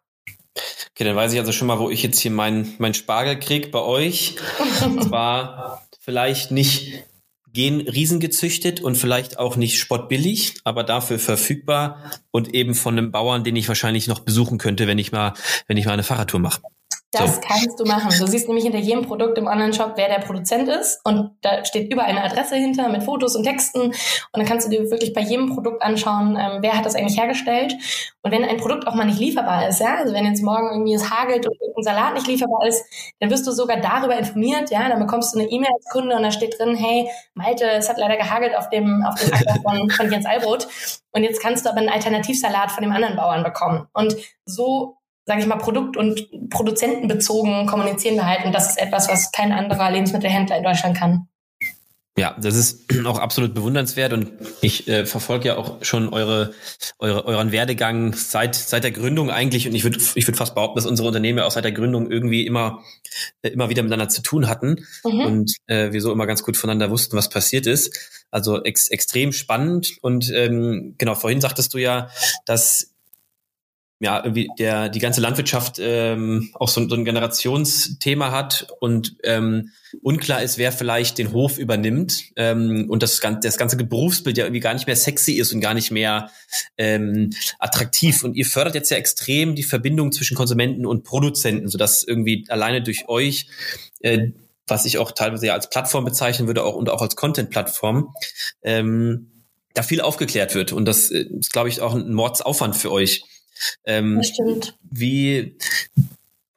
Okay, 0.55 1.03
dann 1.03 1.15
weiß 1.15 1.33
ich 1.33 1.39
also 1.39 1.51
schon 1.51 1.67
mal, 1.67 1.79
wo 1.79 1.89
ich 1.89 2.03
jetzt 2.03 2.19
hier 2.19 2.31
mein, 2.31 2.73
mein 2.77 2.93
Spargel 2.93 3.39
krieg 3.39 3.71
bei 3.71 3.79
euch. 3.79 4.35
Zwar 5.01 5.87
vielleicht 5.99 6.51
nicht 6.51 7.03
gen 7.51 7.81
Riesen 7.81 8.19
gezüchtet 8.19 8.81
und 8.81 8.95
vielleicht 8.95 9.39
auch 9.39 9.55
nicht 9.55 9.79
spottbillig, 9.79 10.55
aber 10.63 10.83
dafür 10.83 11.19
verfügbar 11.19 12.11
und 12.31 12.53
eben 12.53 12.75
von 12.75 12.97
einem 12.97 13.11
Bauern, 13.11 13.43
den 13.43 13.55
ich 13.55 13.67
wahrscheinlich 13.67 14.07
noch 14.07 14.19
besuchen 14.19 14.57
könnte, 14.57 14.87
wenn 14.87 14.99
ich 14.99 15.11
mal, 15.11 15.33
wenn 15.67 15.77
ich 15.77 15.85
mal 15.85 15.93
eine 15.93 16.03
Fahrradtour 16.03 16.39
mache. 16.39 16.61
Das 17.11 17.35
so. 17.35 17.41
kannst 17.41 17.79
du 17.79 17.85
machen. 17.85 18.11
Du 18.19 18.27
siehst 18.27 18.47
nämlich 18.47 18.65
hinter 18.65 18.77
jedem 18.77 19.03
Produkt 19.03 19.37
im 19.39 19.47
Online-Shop, 19.47 19.93
wer 19.95 20.09
der 20.09 20.19
Produzent 20.19 20.69
ist. 20.69 21.01
Und 21.03 21.31
da 21.41 21.65
steht 21.65 21.91
überall 21.91 22.09
eine 22.09 22.23
Adresse 22.23 22.55
hinter 22.55 22.87
mit 22.89 23.01
Fotos 23.01 23.35
und 23.35 23.43
Texten. 23.43 23.81
Und 23.81 23.95
dann 24.33 24.45
kannst 24.45 24.67
du 24.67 24.69
dir 24.71 24.91
wirklich 24.91 25.13
bei 25.13 25.21
jedem 25.21 25.51
Produkt 25.53 25.81
anschauen, 25.81 26.37
ähm, 26.39 26.59
wer 26.61 26.77
hat 26.77 26.85
das 26.85 26.93
eigentlich 26.93 27.17
hergestellt. 27.17 27.73
Und 28.21 28.31
wenn 28.31 28.43
ein 28.43 28.57
Produkt 28.57 28.85
auch 28.85 28.93
mal 28.93 29.05
nicht 29.05 29.19
lieferbar 29.19 29.67
ist, 29.67 29.79
ja, 29.79 29.95
also 29.95 30.13
wenn 30.13 30.25
jetzt 30.25 30.43
morgen 30.43 30.69
irgendwie 30.71 30.93
es 30.93 31.09
hagelt 31.09 31.47
und 31.47 31.57
ein 31.77 31.83
Salat 31.83 32.13
nicht 32.13 32.27
lieferbar 32.27 32.67
ist, 32.67 32.83
dann 33.19 33.31
wirst 33.31 33.47
du 33.47 33.51
sogar 33.51 33.77
darüber 33.77 34.15
informiert, 34.15 34.69
ja. 34.69 34.87
Dann 34.87 34.99
bekommst 34.99 35.33
du 35.33 35.39
eine 35.39 35.49
E-Mail 35.49 35.71
als 35.73 35.85
Kunde 35.89 36.15
und 36.15 36.21
da 36.21 36.31
steht 36.31 36.59
drin, 36.59 36.75
hey, 36.75 37.09
Malte, 37.33 37.65
es 37.71 37.89
hat 37.89 37.97
leider 37.97 38.17
gehagelt 38.17 38.55
auf 38.55 38.69
dem, 38.69 39.03
auf 39.03 39.15
dem 39.15 39.33
Acker 39.33 39.59
von, 39.63 39.89
von 39.89 40.11
Jens 40.11 40.27
Albrot. 40.27 40.67
Und 41.11 41.23
jetzt 41.23 41.41
kannst 41.41 41.65
du 41.65 41.71
aber 41.71 41.79
einen 41.79 41.89
Alternativsalat 41.89 42.71
von 42.71 42.83
dem 42.83 42.91
anderen 42.91 43.15
Bauern 43.15 43.43
bekommen. 43.43 43.87
Und 43.93 44.15
so 44.45 44.98
sage 45.29 45.41
ich 45.41 45.45
mal, 45.45 45.57
produkt- 45.57 45.95
und 45.95 46.49
produzentenbezogen 46.49 47.67
kommunizieren 47.67 48.15
wir 48.15 48.25
halt. 48.25 48.45
Und 48.45 48.51
das 48.51 48.71
ist 48.71 48.81
etwas, 48.81 49.07
was 49.09 49.31
kein 49.31 49.51
anderer 49.51 49.91
Lebensmittelhändler 49.91 50.57
in 50.57 50.63
Deutschland 50.63 50.97
kann. 50.97 51.27
Ja, 52.17 52.35
das 52.41 52.55
ist 52.55 52.85
auch 53.05 53.19
absolut 53.19 53.53
bewundernswert 53.53 54.11
und 54.11 54.31
ich 54.61 54.87
äh, 54.87 55.05
verfolge 55.05 55.49
ja 55.49 55.57
auch 55.57 55.83
schon 55.83 56.09
eure, 56.09 56.55
eure 56.97 57.25
euren 57.25 57.51
Werdegang 57.51 58.13
seit 58.13 58.55
seit 58.55 58.83
der 58.83 58.89
Gründung 58.89 59.29
eigentlich 59.29 59.67
und 59.67 59.75
ich 59.75 59.83
würde 59.83 59.99
ich 60.15 60.27
würde 60.27 60.37
fast 60.37 60.55
behaupten, 60.55 60.77
dass 60.77 60.87
unsere 60.87 61.07
Unternehmen 61.07 61.37
ja 61.37 61.45
auch 61.45 61.51
seit 61.51 61.63
der 61.63 61.73
Gründung 61.73 62.09
irgendwie 62.09 62.47
immer 62.47 62.83
äh, 63.43 63.49
immer 63.49 63.69
wieder 63.69 63.83
miteinander 63.83 64.09
zu 64.09 64.23
tun 64.23 64.49
hatten 64.49 64.83
mhm. 65.05 65.19
und 65.19 65.55
äh, 65.67 65.91
wir 65.91 66.01
so 66.01 66.11
immer 66.11 66.25
ganz 66.25 66.41
gut 66.41 66.57
voneinander 66.57 66.89
wussten, 66.89 67.15
was 67.15 67.29
passiert 67.29 67.67
ist. 67.67 67.95
Also 68.31 68.63
ex 68.63 68.87
extrem 68.87 69.31
spannend 69.31 69.91
und 70.01 70.31
ähm, 70.33 70.95
genau 70.97 71.13
vorhin 71.13 71.39
sagtest 71.39 71.75
du 71.75 71.77
ja, 71.77 72.09
dass 72.45 72.95
ja, 74.01 74.23
irgendwie 74.23 74.49
der, 74.57 74.87
die 74.89 74.99
ganze 74.99 75.19
Landwirtschaft 75.19 75.77
ähm, 75.79 76.49
auch 76.53 76.69
so, 76.69 76.87
so 76.87 76.95
ein 76.95 77.03
Generationsthema 77.03 78.31
hat 78.31 78.67
und 78.79 79.17
ähm, 79.23 79.71
unklar 80.01 80.41
ist, 80.41 80.57
wer 80.57 80.71
vielleicht 80.71 81.17
den 81.17 81.33
Hof 81.33 81.57
übernimmt 81.57 82.23
ähm, 82.37 82.85
und 82.89 83.03
das, 83.03 83.19
das 83.19 83.57
ganze 83.57 83.75
Berufsbild 83.75 84.37
ja 84.37 84.45
irgendwie 84.45 84.61
gar 84.61 84.73
nicht 84.73 84.87
mehr 84.87 84.95
sexy 84.95 85.33
ist 85.33 85.51
und 85.51 85.59
gar 85.59 85.73
nicht 85.73 85.91
mehr 85.91 86.29
ähm, 86.77 87.31
attraktiv. 87.59 88.23
Und 88.23 88.35
ihr 88.35 88.45
fördert 88.45 88.75
jetzt 88.75 88.89
ja 88.89 88.97
extrem 88.97 89.55
die 89.55 89.63
Verbindung 89.63 90.13
zwischen 90.13 90.37
Konsumenten 90.37 90.85
und 90.85 91.03
Produzenten, 91.03 91.67
sodass 91.67 92.03
irgendwie 92.03 92.45
alleine 92.47 92.81
durch 92.81 93.09
euch 93.09 93.47
äh, 93.99 94.29
was 94.69 94.85
ich 94.85 94.97
auch 94.97 95.11
teilweise 95.11 95.47
ja 95.47 95.53
als 95.53 95.69
Plattform 95.69 96.05
bezeichnen 96.05 96.47
würde, 96.47 96.63
auch 96.63 96.75
und 96.75 96.89
auch 96.89 97.01
als 97.01 97.15
Content-Plattform, 97.15 98.13
ähm, 98.61 99.31
da 99.73 99.83
viel 99.83 100.01
aufgeklärt 100.01 100.55
wird. 100.55 100.71
Und 100.71 100.85
das 100.85 101.11
äh, 101.11 101.21
ist, 101.21 101.51
glaube 101.51 101.69
ich, 101.69 101.81
auch 101.81 101.95
ein 101.95 102.13
Mordsaufwand 102.13 102.75
für 102.75 102.91
euch. 102.91 103.23
Ähm, 103.85 104.17
das 104.17 104.27
stimmt. 104.27 104.77
Wie, 104.89 105.57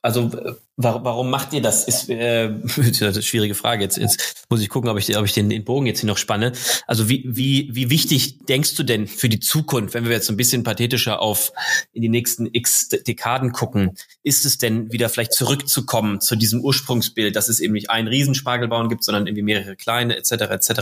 also 0.02 0.30
warum 0.76 1.30
macht 1.30 1.52
ihr 1.52 1.62
das? 1.62 1.84
Ist, 1.84 2.08
äh, 2.08 2.48
ist 2.76 3.02
eine 3.02 3.22
schwierige 3.22 3.54
Frage. 3.54 3.82
Jetzt, 3.82 3.96
jetzt 3.96 4.46
muss 4.48 4.60
ich 4.60 4.68
gucken, 4.68 4.90
ob 4.90 4.98
ich, 4.98 5.16
ob 5.16 5.24
ich 5.24 5.32
den, 5.32 5.48
den 5.48 5.64
Bogen 5.64 5.86
jetzt 5.86 6.00
hier 6.00 6.08
noch 6.08 6.18
spanne. 6.18 6.52
Also 6.86 7.08
wie, 7.08 7.24
wie, 7.26 7.68
wie 7.72 7.90
wichtig 7.90 8.44
denkst 8.46 8.74
du 8.74 8.82
denn 8.82 9.06
für 9.06 9.28
die 9.28 9.40
Zukunft, 9.40 9.94
wenn 9.94 10.04
wir 10.04 10.12
jetzt 10.12 10.30
ein 10.30 10.36
bisschen 10.36 10.64
pathetischer 10.64 11.20
auf 11.20 11.52
in 11.92 12.02
die 12.02 12.08
nächsten 12.08 12.48
x 12.52 12.88
Dekaden 12.88 13.52
gucken, 13.52 13.96
ist 14.22 14.44
es 14.44 14.58
denn 14.58 14.92
wieder 14.92 15.08
vielleicht 15.08 15.32
zurückzukommen 15.32 16.20
zu 16.20 16.36
diesem 16.36 16.60
Ursprungsbild, 16.60 17.36
dass 17.36 17.48
es 17.48 17.60
eben 17.60 17.74
nicht 17.74 17.90
einen 17.90 18.08
Riesenspargelbauern 18.08 18.88
gibt, 18.88 19.04
sondern 19.04 19.26
irgendwie 19.26 19.42
mehrere 19.42 19.76
kleine 19.76 20.16
etc. 20.16 20.32
etc. 20.32 20.80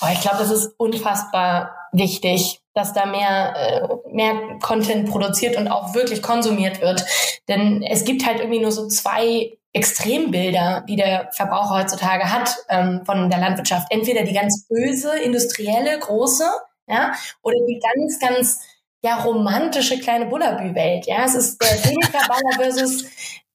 Oh, 0.00 0.06
ich 0.12 0.20
glaube, 0.20 0.38
das 0.38 0.50
ist 0.50 0.74
unfassbar 0.78 1.76
wichtig 1.92 2.61
dass 2.74 2.92
da 2.92 3.06
mehr, 3.06 3.54
äh, 3.56 3.88
mehr 4.12 4.58
Content 4.60 5.10
produziert 5.10 5.56
und 5.56 5.68
auch 5.68 5.94
wirklich 5.94 6.22
konsumiert 6.22 6.80
wird. 6.80 7.04
Denn 7.48 7.82
es 7.82 8.04
gibt 8.04 8.26
halt 8.26 8.40
irgendwie 8.40 8.60
nur 8.60 8.72
so 8.72 8.88
zwei 8.88 9.52
Extrembilder, 9.72 10.84
die 10.86 10.96
der 10.96 11.30
Verbraucher 11.32 11.80
heutzutage 11.80 12.30
hat 12.30 12.56
ähm, 12.68 13.02
von 13.06 13.30
der 13.30 13.40
Landwirtschaft. 13.40 13.86
Entweder 13.90 14.22
die 14.22 14.34
ganz 14.34 14.66
böse, 14.68 15.18
industrielle, 15.18 15.98
große, 15.98 16.44
ja, 16.86 17.14
oder 17.42 17.56
die 17.66 17.80
ganz, 17.80 18.18
ganz 18.18 18.60
ja, 19.02 19.16
romantische 19.22 19.98
kleine 19.98 20.26
Bullabü-Welt. 20.26 21.06
Ja, 21.06 21.24
es 21.24 21.34
ist 21.34 21.60
der 21.60 21.68
Chemikerbauer 21.82 22.52
versus 22.56 23.04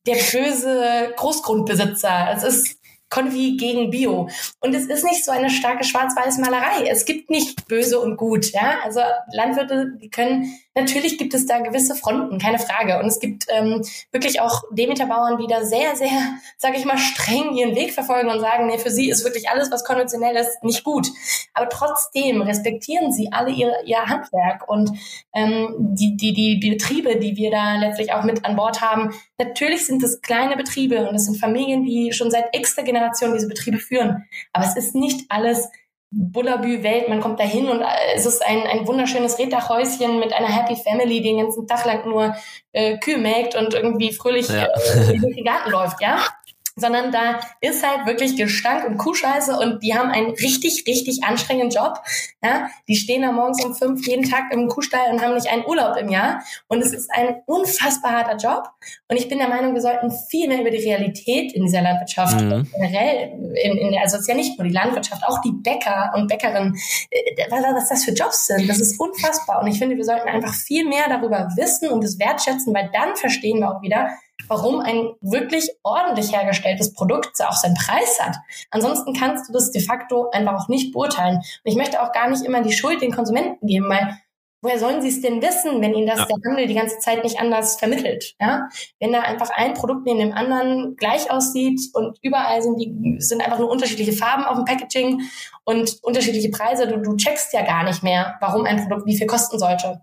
der 0.06 0.16
böse 0.16 1.14
Großgrundbesitzer. 1.16 2.30
Es 2.34 2.44
ist 2.44 2.77
Konfi 3.10 3.58
gegen 3.58 3.90
Bio. 3.90 4.30
Und 4.60 4.76
es 4.76 4.86
ist 4.86 5.04
nicht 5.04 5.24
so 5.24 5.32
eine 5.32 5.50
starke 5.50 5.84
Schwarz-Weiß-Malerei. 5.84 6.88
Es 6.90 7.06
gibt 7.06 7.30
nicht 7.30 7.68
böse 7.68 8.00
und 8.00 8.18
gut. 8.18 8.52
Ja? 8.52 8.80
Also 8.84 9.02
Landwirte, 9.32 9.94
die 10.02 10.10
können, 10.10 10.54
natürlich 10.78 11.18
gibt 11.18 11.34
es 11.34 11.46
da 11.46 11.60
gewisse 11.60 11.96
Fronten, 11.96 12.38
keine 12.38 12.60
Frage. 12.60 13.00
Und 13.00 13.08
es 13.08 13.20
gibt 13.20 13.46
ähm, 13.50 13.82
wirklich 14.12 14.40
auch 14.40 14.64
Demeterbauern, 14.72 15.38
die 15.38 15.48
da 15.48 15.66
sehr, 15.66 15.96
sehr, 15.96 16.12
sage 16.58 16.78
ich 16.78 16.86
mal, 16.86 16.98
streng 16.98 17.56
ihren 17.56 17.76
Weg 17.76 17.94
verfolgen 17.94 18.30
und 18.30 18.40
sagen, 18.40 18.68
nee, 18.68 18.78
für 18.78 18.92
sie 18.92 19.10
ist 19.10 19.24
wirklich 19.24 19.50
alles, 19.50 19.72
was 19.72 19.84
konventionell 19.84 20.36
ist, 20.36 20.64
nicht 20.64 20.84
gut. 20.84 21.08
Aber 21.54 21.68
trotzdem 21.70 22.42
respektieren 22.42 23.12
sie 23.12 23.30
alle 23.32 23.52
ihr, 23.52 23.74
ihr 23.86 24.06
Handwerk 24.06 24.70
und 24.70 24.92
ähm, 25.34 25.76
die, 25.78 26.16
die, 26.16 26.60
die 26.60 26.70
Betriebe, 26.70 27.18
die 27.18 27.36
wir 27.36 27.52
da 27.52 27.76
letztlich 27.78 28.14
auch 28.14 28.24
mit 28.24 28.46
an 28.46 28.56
Bord 28.56 28.82
haben. 28.82 29.14
Natürlich 29.38 29.86
sind 29.86 30.04
es 30.04 30.22
kleine 30.22 30.56
Betriebe 30.56 31.10
und 31.10 31.16
es 31.16 31.26
sind 31.26 31.38
Familien, 31.38 31.84
die 31.84 32.14
schon 32.14 32.32
seit 32.32 32.56
x 32.56 32.76
Generationen 32.78 33.34
diese 33.34 33.48
Betriebe 33.48 33.80
führen. 33.80 34.26
Aber 34.54 34.66
es 34.66 34.76
ist 34.78 34.94
nicht 34.94 35.26
alles 35.30 35.70
Bullabü-Welt. 36.12 37.10
Man 37.10 37.22
kommt 37.22 37.40
dahin 37.40 37.68
und 37.70 37.82
äh, 37.82 37.86
es 38.16 38.26
ist 38.26 38.46
ein, 38.46 38.64
ein 38.64 38.88
wunderschönes 38.88 39.40
Reddachhäuschen 39.40 40.20
mit 40.20 40.34
einer 40.34 40.48
Happy 40.48 40.76
Family, 40.76 41.22
die 41.22 41.30
den 41.30 41.40
ganzen 41.40 41.68
Tag 41.68 41.86
lang 41.86 42.08
nur 42.08 42.36
äh, 42.72 42.98
Kühe 42.98 43.18
melkt 43.18 43.56
und 43.56 43.74
irgendwie 43.74 44.14
fröhlich 44.14 44.48
ja. 44.50 44.66
äh, 44.66 45.18
durch 45.20 45.36
den 45.36 45.46
Garten 45.46 45.72
läuft, 45.72 46.02
ja 46.02 46.20
sondern 46.78 47.12
da 47.12 47.40
ist 47.60 47.86
halt 47.86 48.06
wirklich 48.06 48.38
Gestank 48.38 48.88
und 48.88 48.98
Kuhscheiße 48.98 49.58
und 49.58 49.84
die 49.84 49.96
haben 49.96 50.10
einen 50.10 50.30
richtig, 50.30 50.86
richtig 50.88 51.24
anstrengenden 51.24 51.72
Job. 51.72 52.00
Ja, 52.44 52.70
die 52.88 52.96
stehen 52.96 53.24
da 53.24 53.32
morgens 53.32 53.66
um 53.66 53.74
fünf 53.74 54.08
jeden 54.08 54.30
Tag 54.30 54.54
im 54.54 54.68
Kuhstall 54.68 55.12
und 55.12 55.22
haben 55.22 55.34
nicht 55.34 55.50
einen 55.50 55.66
Urlaub 55.66 55.98
im 55.98 56.10
Jahr. 56.10 56.44
Und 56.68 56.82
es 56.82 56.94
ist 56.94 57.10
ein 57.12 57.42
unfassbar 57.48 58.12
harter 58.12 58.38
Job. 58.38 58.70
Und 59.10 59.18
ich 59.18 59.28
bin 59.28 59.40
der 59.40 59.50
Meinung, 59.50 59.74
wir 59.74 59.82
sollten 59.82 60.12
viel 60.30 60.48
mehr 60.48 60.62
über 60.62 60.70
die 60.70 60.78
Realität 60.78 61.52
in 61.54 61.66
dieser 61.66 61.82
Landwirtschaft 61.82 62.40
mhm. 62.40 62.68
generell, 62.72 63.32
in, 63.64 63.78
in, 63.78 63.98
also 64.00 64.18
es 64.18 64.22
ist 64.22 64.28
ja 64.28 64.36
nicht 64.36 64.60
nur 64.60 64.68
die 64.68 64.74
Landwirtschaft, 64.74 65.24
auch 65.26 65.42
die 65.42 65.52
Bäcker 65.52 66.14
und 66.16 66.28
Bäckerinnen, 66.28 66.78
äh, 67.10 67.46
was, 67.50 67.64
was 67.64 67.90
das 67.90 68.04
für 68.06 68.12
Jobs 68.12 68.46
sind. 68.46 68.70
Das 68.70 68.80
ist 68.80 69.00
unfassbar. 69.00 69.62
Und 69.62 69.68
ich 69.68 69.80
finde, 69.80 69.98
wir 69.98 70.06
sollten 70.06 70.30
einfach 70.30 70.54
viel 70.54 70.88
mehr 70.88 71.10
darüber 71.10 71.50
wissen 71.56 71.90
und 71.90 72.04
es 72.04 72.20
wertschätzen, 72.20 72.74
weil 72.76 72.92
dann 72.94 73.16
verstehen 73.16 73.60
wir 73.60 73.76
auch 73.76 73.82
wieder, 73.82 74.10
warum 74.48 74.80
ein 74.80 75.10
wirklich 75.22 75.70
ordentlich 75.84 76.32
hergestelltes 76.32 76.94
Produkt 76.94 77.42
auch 77.44 77.54
seinen 77.54 77.76
Preis 77.76 78.20
hat. 78.20 78.36
Ansonsten 78.72 79.14
kannst 79.14 79.50
du 79.50 79.54
das 79.54 79.72
de 79.72 79.82
facto 79.82 80.30
einfach 80.32 80.54
auch 80.54 80.68
nicht 80.68 80.94
beurteilen. 80.94 81.38
Und 81.38 81.72
ich 81.72 81.76
möchte 81.76 82.02
auch 82.02 82.12
gar 82.12 82.30
nicht 82.30 82.44
immer 82.44 82.62
die 82.62 82.74
Schuld 82.74 83.02
den 83.02 83.12
Konsumenten 83.12 83.66
geben, 83.66 83.90
weil 83.90 84.18
woher 84.62 84.80
sollen 84.80 85.02
sie 85.02 85.10
es 85.10 85.22
denn 85.22 85.42
wissen, 85.42 85.82
wenn 85.82 85.94
ihnen 85.94 86.08
das 86.08 86.20
ja. 86.20 86.26
der 86.26 86.50
Handel 86.50 86.68
die 86.68 86.74
ganze 86.74 87.00
Zeit 87.00 87.24
nicht 87.24 87.40
anders 87.40 87.78
vermittelt? 87.78 88.36
Ja? 88.40 88.70
Wenn 89.00 89.12
da 89.12 89.22
einfach 89.22 89.50
ein 89.50 89.74
Produkt 89.74 90.06
neben 90.06 90.20
dem 90.20 90.34
anderen 90.34 90.96
gleich 90.96 91.30
aussieht 91.30 91.80
und 91.94 92.18
überall 92.22 92.62
sind 92.62 92.78
die 92.78 93.18
sind 93.20 93.42
einfach 93.42 93.60
nur 93.60 93.70
unterschiedliche 93.70 94.14
Farben 94.14 94.46
auf 94.46 94.58
dem 94.58 94.66
Packaging 94.66 95.22
und 95.64 96.00
unterschiedliche 96.02 96.50
Preise, 96.50 96.88
du, 96.88 97.00
du 97.00 97.16
checkst 97.16 97.54
ja 97.54 97.64
gar 97.64 97.84
nicht 97.84 98.04
mehr, 98.04 98.36
warum 98.42 98.66
ein 98.66 98.82
Produkt 98.88 99.06
wie 99.06 99.18
viel 99.18 99.28
kosten 99.28 99.60
sollte. 99.60 100.02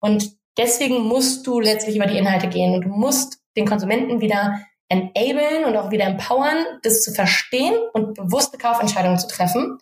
Und 0.00 0.36
deswegen 0.56 1.00
musst 1.00 1.46
du 1.46 1.60
letztlich 1.60 1.96
über 1.96 2.06
die 2.06 2.18
Inhalte 2.18 2.48
gehen 2.48 2.74
und 2.74 2.82
du 2.82 2.88
musst 2.88 3.41
den 3.56 3.66
Konsumenten 3.66 4.20
wieder 4.20 4.60
enablen 4.88 5.64
und 5.64 5.76
auch 5.76 5.90
wieder 5.90 6.04
empowern, 6.04 6.58
das 6.82 7.02
zu 7.02 7.12
verstehen 7.12 7.74
und 7.94 8.14
bewusste 8.14 8.58
Kaufentscheidungen 8.58 9.18
zu 9.18 9.26
treffen. 9.26 9.78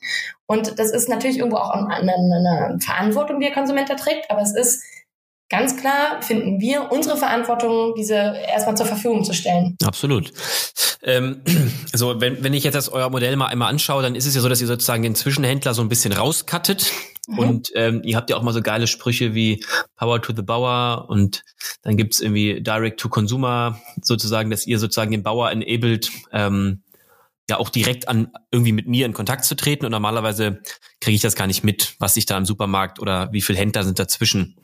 Und 0.46 0.78
das 0.78 0.92
ist 0.92 1.08
natürlich 1.08 1.38
irgendwo 1.38 1.56
auch 1.56 1.70
eine, 1.70 2.14
eine 2.14 2.78
Verantwortung, 2.80 3.40
die 3.40 3.46
der 3.46 3.54
Konsument 3.54 3.90
da 3.90 3.96
trägt, 3.96 4.30
aber 4.30 4.40
es 4.40 4.54
ist 4.54 4.82
ganz 5.48 5.76
klar, 5.76 6.22
finden 6.22 6.60
wir, 6.60 6.92
unsere 6.92 7.16
Verantwortung, 7.16 7.94
diese 7.96 8.14
erstmal 8.14 8.76
zur 8.76 8.86
Verfügung 8.86 9.24
zu 9.24 9.34
stellen. 9.34 9.76
Absolut. 9.84 10.32
Ähm, 11.02 11.42
so, 11.92 12.20
wenn, 12.20 12.42
wenn 12.44 12.54
ich 12.54 12.64
jetzt 12.64 12.74
das 12.74 12.88
euer 12.88 13.10
Modell 13.10 13.36
mal 13.36 13.46
einmal 13.46 13.68
anschaue, 13.68 14.02
dann 14.02 14.14
ist 14.14 14.26
es 14.26 14.34
ja 14.34 14.40
so, 14.40 14.48
dass 14.48 14.60
ihr 14.60 14.68
sozusagen 14.68 15.02
den 15.02 15.16
Zwischenhändler 15.16 15.74
so 15.74 15.82
ein 15.82 15.88
bisschen 15.88 16.12
rauskattet. 16.12 16.92
Mhm. 17.28 17.38
Und 17.38 17.72
ähm, 17.74 18.02
ihr 18.04 18.16
habt 18.16 18.30
ja 18.30 18.36
auch 18.36 18.42
mal 18.42 18.52
so 18.52 18.62
geile 18.62 18.86
Sprüche 18.86 19.34
wie 19.34 19.64
Power 19.96 20.20
to 20.22 20.34
the 20.34 20.42
Bauer 20.42 21.06
und 21.08 21.44
dann 21.82 21.96
gibt's 21.96 22.20
irgendwie 22.20 22.60
Direct 22.60 23.00
to 23.00 23.08
Consumer, 23.08 23.80
sozusagen, 24.02 24.50
dass 24.50 24.66
ihr 24.66 24.78
sozusagen 24.78 25.10
den 25.10 25.22
Bauer 25.22 25.50
enabled, 25.50 26.10
ähm, 26.32 26.82
ja 27.48 27.58
auch 27.58 27.68
direkt 27.68 28.08
an 28.08 28.32
irgendwie 28.50 28.72
mit 28.72 28.86
mir 28.86 29.04
in 29.04 29.12
Kontakt 29.12 29.44
zu 29.44 29.56
treten. 29.56 29.84
Und 29.84 29.90
normalerweise 29.90 30.62
kriege 31.00 31.16
ich 31.16 31.20
das 31.20 31.34
gar 31.34 31.46
nicht 31.46 31.64
mit, 31.64 31.96
was 31.98 32.14
sich 32.14 32.24
da 32.24 32.38
im 32.38 32.46
Supermarkt 32.46 33.00
oder 33.00 33.32
wie 33.32 33.42
viel 33.42 33.56
Händler 33.56 33.84
sind 33.84 33.98
dazwischen. 33.98 34.56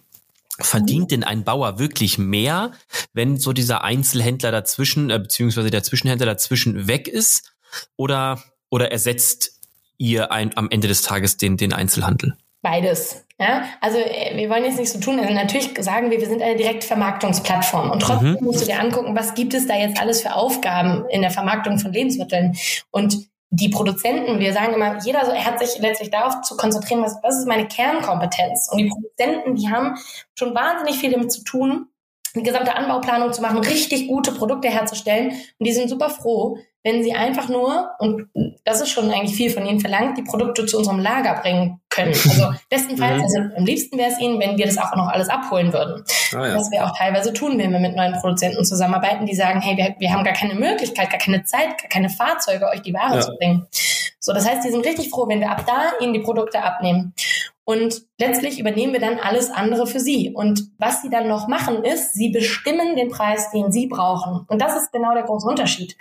Verdient 0.59 1.11
denn 1.11 1.23
ein 1.23 1.45
Bauer 1.45 1.79
wirklich 1.79 2.17
mehr, 2.17 2.73
wenn 3.13 3.37
so 3.37 3.53
dieser 3.53 3.85
Einzelhändler 3.85 4.53
dazwischen, 4.53 5.11
äh, 5.11 5.19
beziehungsweise 5.19 5.69
der 5.69 5.83
Zwischenhändler 5.83 6.27
dazwischen 6.27 6.87
weg 6.87 7.09
ist? 7.09 7.53
Oder, 7.97 8.43
oder 8.71 8.91
ersetzt 8.91 9.61
ihr 9.99 10.33
ein, 10.33 10.57
am 10.57 10.71
Ende 10.71 10.89
des 10.89 11.03
Tages 11.03 11.37
den, 11.37 11.59
den 11.59 11.75
Einzelhandel? 11.75 12.39
Beides. 12.67 13.25
Ja, 13.39 13.65
also 13.81 13.99
äh, 13.99 14.37
wir 14.37 14.51
wollen 14.51 14.65
jetzt 14.65 14.81
nicht 14.81 14.91
so 14.91 14.99
tun. 14.99 15.21
Also 15.21 15.33
natürlich 15.33 15.71
sagen 15.79 16.11
wir, 16.11 16.21
wir 16.21 16.27
sind 16.27 16.43
eine 16.43 16.57
Direktvermarktungsplattform 16.57 17.93
und 17.93 18.01
trotzdem 18.01 18.33
mhm. 18.33 18.39
musst 18.45 18.63
du 18.63 18.67
dir 18.67 18.81
angucken, 18.81 19.15
was 19.15 19.35
gibt 19.35 19.55
es 19.55 19.69
da 19.69 19.77
jetzt 19.77 20.01
alles 20.01 20.23
für 20.23 20.35
Aufgaben 20.35 21.05
in 21.11 21.23
der 21.23 21.31
Vermarktung 21.31 21.79
von 21.79 21.93
Lebensmitteln 21.93 22.57
und 22.91 23.29
die 23.51 23.69
Produzenten, 23.69 24.41
wir 24.41 24.53
sagen 24.53 24.75
immer, 24.75 24.99
jeder 25.05 25.21
hat 25.21 25.61
sich 25.61 25.81
letztlich 25.81 26.11
darauf 26.11 26.43
zu 26.43 26.57
konzentrieren, 26.57 27.03
was, 27.03 27.19
was 27.23 27.39
ist 27.39 27.47
meine 27.47 27.69
Kernkompetenz. 27.69 28.69
Und 28.73 28.79
die 28.79 28.89
Produzenten, 28.89 29.55
die 29.55 29.69
haben 29.69 29.95
schon 30.35 30.53
wahnsinnig 30.53 30.99
viel 30.99 31.13
damit 31.13 31.31
zu 31.31 31.45
tun, 31.45 31.87
die 32.35 32.43
gesamte 32.43 32.75
Anbauplanung 32.75 33.33
zu 33.33 33.43
machen, 33.43 33.59
richtig 33.59 34.09
gute 34.09 34.33
Produkte 34.33 34.69
herzustellen. 34.69 35.31
Und 35.31 35.67
die 35.67 35.73
sind 35.73 35.89
super 35.89 36.11
froh, 36.11 36.59
wenn 36.83 37.05
sie 37.05 37.15
einfach 37.15 37.49
nur, 37.49 37.91
und 38.01 38.29
das 38.65 38.81
ist 38.81 38.91
schon 38.91 39.11
eigentlich 39.11 39.37
viel 39.37 39.51
von 39.51 39.65
ihnen 39.65 39.81
verlangt, 39.81 40.19
die 40.19 40.23
Produkte 40.23 40.67
zu 40.67 40.79
unserem 40.79 40.99
Lager 40.99 41.41
bringen 41.41 41.81
können. 41.97 42.15
Also 42.37 42.53
bestenfalls, 42.69 43.17
mhm. 43.17 43.23
also 43.23 43.57
am 43.57 43.65
liebsten 43.65 43.97
wäre 43.97 44.11
es 44.11 44.19
ihnen, 44.21 44.39
wenn 44.39 44.59
wir 44.59 44.67
das 44.67 44.79
auch 44.79 44.95
noch 44.95 45.09
alles 45.09 45.29
abholen 45.29 45.73
würden. 45.73 46.05
Ah, 46.35 46.47
ja. 46.47 46.57
Was 46.57 46.71
wir 46.71 46.85
auch 46.85 46.97
teilweise 46.97 47.33
tun, 47.33 47.59
wenn 47.59 47.73
wir 47.73 47.81
mit 47.81 47.97
neuen 47.97 48.13
Produzenten 48.13 48.65
zusammenarbeiten, 48.65 49.27
die 49.27 49.35
sagen, 49.35 49.61
hey, 49.61 49.77
wir, 49.77 49.95
wir 49.99 50.13
haben 50.13 50.25
gar 50.25 50.35
keine 50.35 50.55
Möglichkeit, 50.55 51.11
gar 51.11 51.19
keine 51.19 51.45
Zeit, 51.45 51.79
gar 51.81 51.89
keine 51.89 52.11
Fahrzeuge, 52.11 52.69
euch 52.69 52.83
die 52.83 52.93
Ware 52.93 53.17
ja. 53.17 53.21
zu 53.21 53.35
bringen. 53.37 53.67
So, 54.21 54.33
das 54.33 54.49
heißt, 54.49 54.65
die 54.65 54.71
sind 54.71 54.85
richtig 54.85 55.11
froh, 55.11 55.29
wenn 55.29 55.41
wir 55.41 55.51
ab 55.51 55.65
da 55.67 56.05
ihnen 56.05 56.13
die 56.13 56.21
Produkte 56.21 56.63
abnehmen. 56.63 57.15
Und 57.65 58.03
letztlich 58.19 58.61
übernehmen 58.61 58.93
wir 58.93 59.01
dann 59.01 59.19
alles 59.19 59.51
andere 59.51 59.87
für 59.87 59.99
sie. 59.99 60.33
Und 60.33 60.69
was 60.79 61.03
sie 61.03 61.11
dann 61.11 61.27
noch 61.27 61.49
machen, 61.49 61.85
ist, 61.85 62.15
sie 62.15 62.29
bestimmen 62.31 62.97
den 62.97 63.09
Preis, 63.09 63.51
den 63.51 63.73
sie 63.73 63.87
brauchen. 63.87 64.45
Und 64.49 64.61
das 64.61 64.77
ist 64.77 64.93
genau 64.93 65.15
der 65.15 65.25
große 65.25 65.47
Unterschied. 65.47 65.97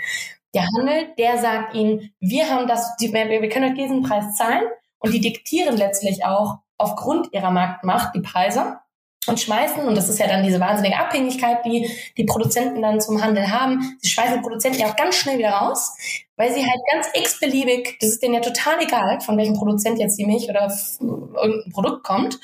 Der 0.54 0.68
Handel, 0.78 1.08
der 1.18 1.38
sagt 1.38 1.76
ihnen, 1.76 2.12
wir 2.20 2.50
haben 2.50 2.68
das, 2.68 2.96
wir 3.00 3.50
können 3.50 3.72
euch 3.72 3.78
diesen 3.78 4.04
Preis 4.04 4.36
zahlen 4.36 4.64
und 5.06 5.14
die 5.14 5.22
diktieren 5.22 5.78
letztlich 5.78 6.26
auch 6.26 6.58
aufgrund 6.78 7.32
ihrer 7.32 7.52
Marktmacht 7.52 8.16
die 8.16 8.22
Preise 8.22 8.80
und 9.28 9.40
schmeißen, 9.40 9.88
und 9.88 9.96
das 9.96 10.10
ist 10.10 10.20
ja 10.20 10.28
dann 10.28 10.44
diese 10.44 10.60
wahnsinnige 10.60 10.98
Abhängigkeit, 10.98 11.66
die 11.66 11.90
die 12.18 12.26
Produzenten 12.26 12.82
dann 12.82 13.02
zum 13.02 13.24
Handel 13.24 13.50
haben, 13.50 13.98
sie 14.02 14.10
schmeißen 14.10 14.42
Produzenten 14.42 14.80
ja 14.80 14.88
auch 14.88 14.96
ganz 14.96 15.16
schnell 15.16 15.38
wieder 15.38 15.50
raus, 15.50 15.96
weil 16.38 16.54
sie 16.54 16.62
halt 16.62 16.80
ganz 16.92 17.08
x-beliebig, 17.14 17.98
das 18.02 18.12
ist 18.12 18.24
denen 18.24 18.36
ja 18.36 18.42
total 18.42 18.82
egal, 18.82 19.22
von 19.22 19.38
welchem 19.38 19.56
Produzent 19.56 20.00
jetzt 20.00 20.18
die 20.20 20.26
Milch 20.26 20.50
oder 20.50 20.72
irgendein 21.00 21.72
Produkt 21.72 22.04
kommt, 22.04 22.40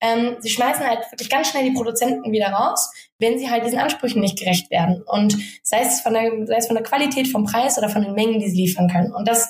ähm, 0.00 0.36
sie 0.40 0.50
schmeißen 0.50 0.86
halt 0.86 1.00
wirklich 1.10 1.30
ganz 1.30 1.48
schnell 1.48 1.64
die 1.64 1.76
Produzenten 1.76 2.32
wieder 2.32 2.48
raus, 2.48 2.90
wenn 3.18 3.38
sie 3.38 3.50
halt 3.50 3.64
diesen 3.64 3.78
Ansprüchen 3.78 4.20
nicht 4.20 4.38
gerecht 4.38 4.70
werden. 4.70 5.02
Und 5.06 5.36
sei 5.62 5.80
es 5.80 6.00
von 6.00 6.14
der, 6.14 6.30
sei 6.46 6.56
es 6.56 6.66
von 6.66 6.76
der 6.76 6.84
Qualität, 6.84 7.28
vom 7.28 7.44
Preis 7.44 7.78
oder 7.78 7.88
von 7.88 8.02
den 8.02 8.14
Mengen, 8.14 8.40
die 8.40 8.50
sie 8.50 8.56
liefern 8.56 8.88
können. 8.88 9.14
Und 9.14 9.28
das 9.28 9.48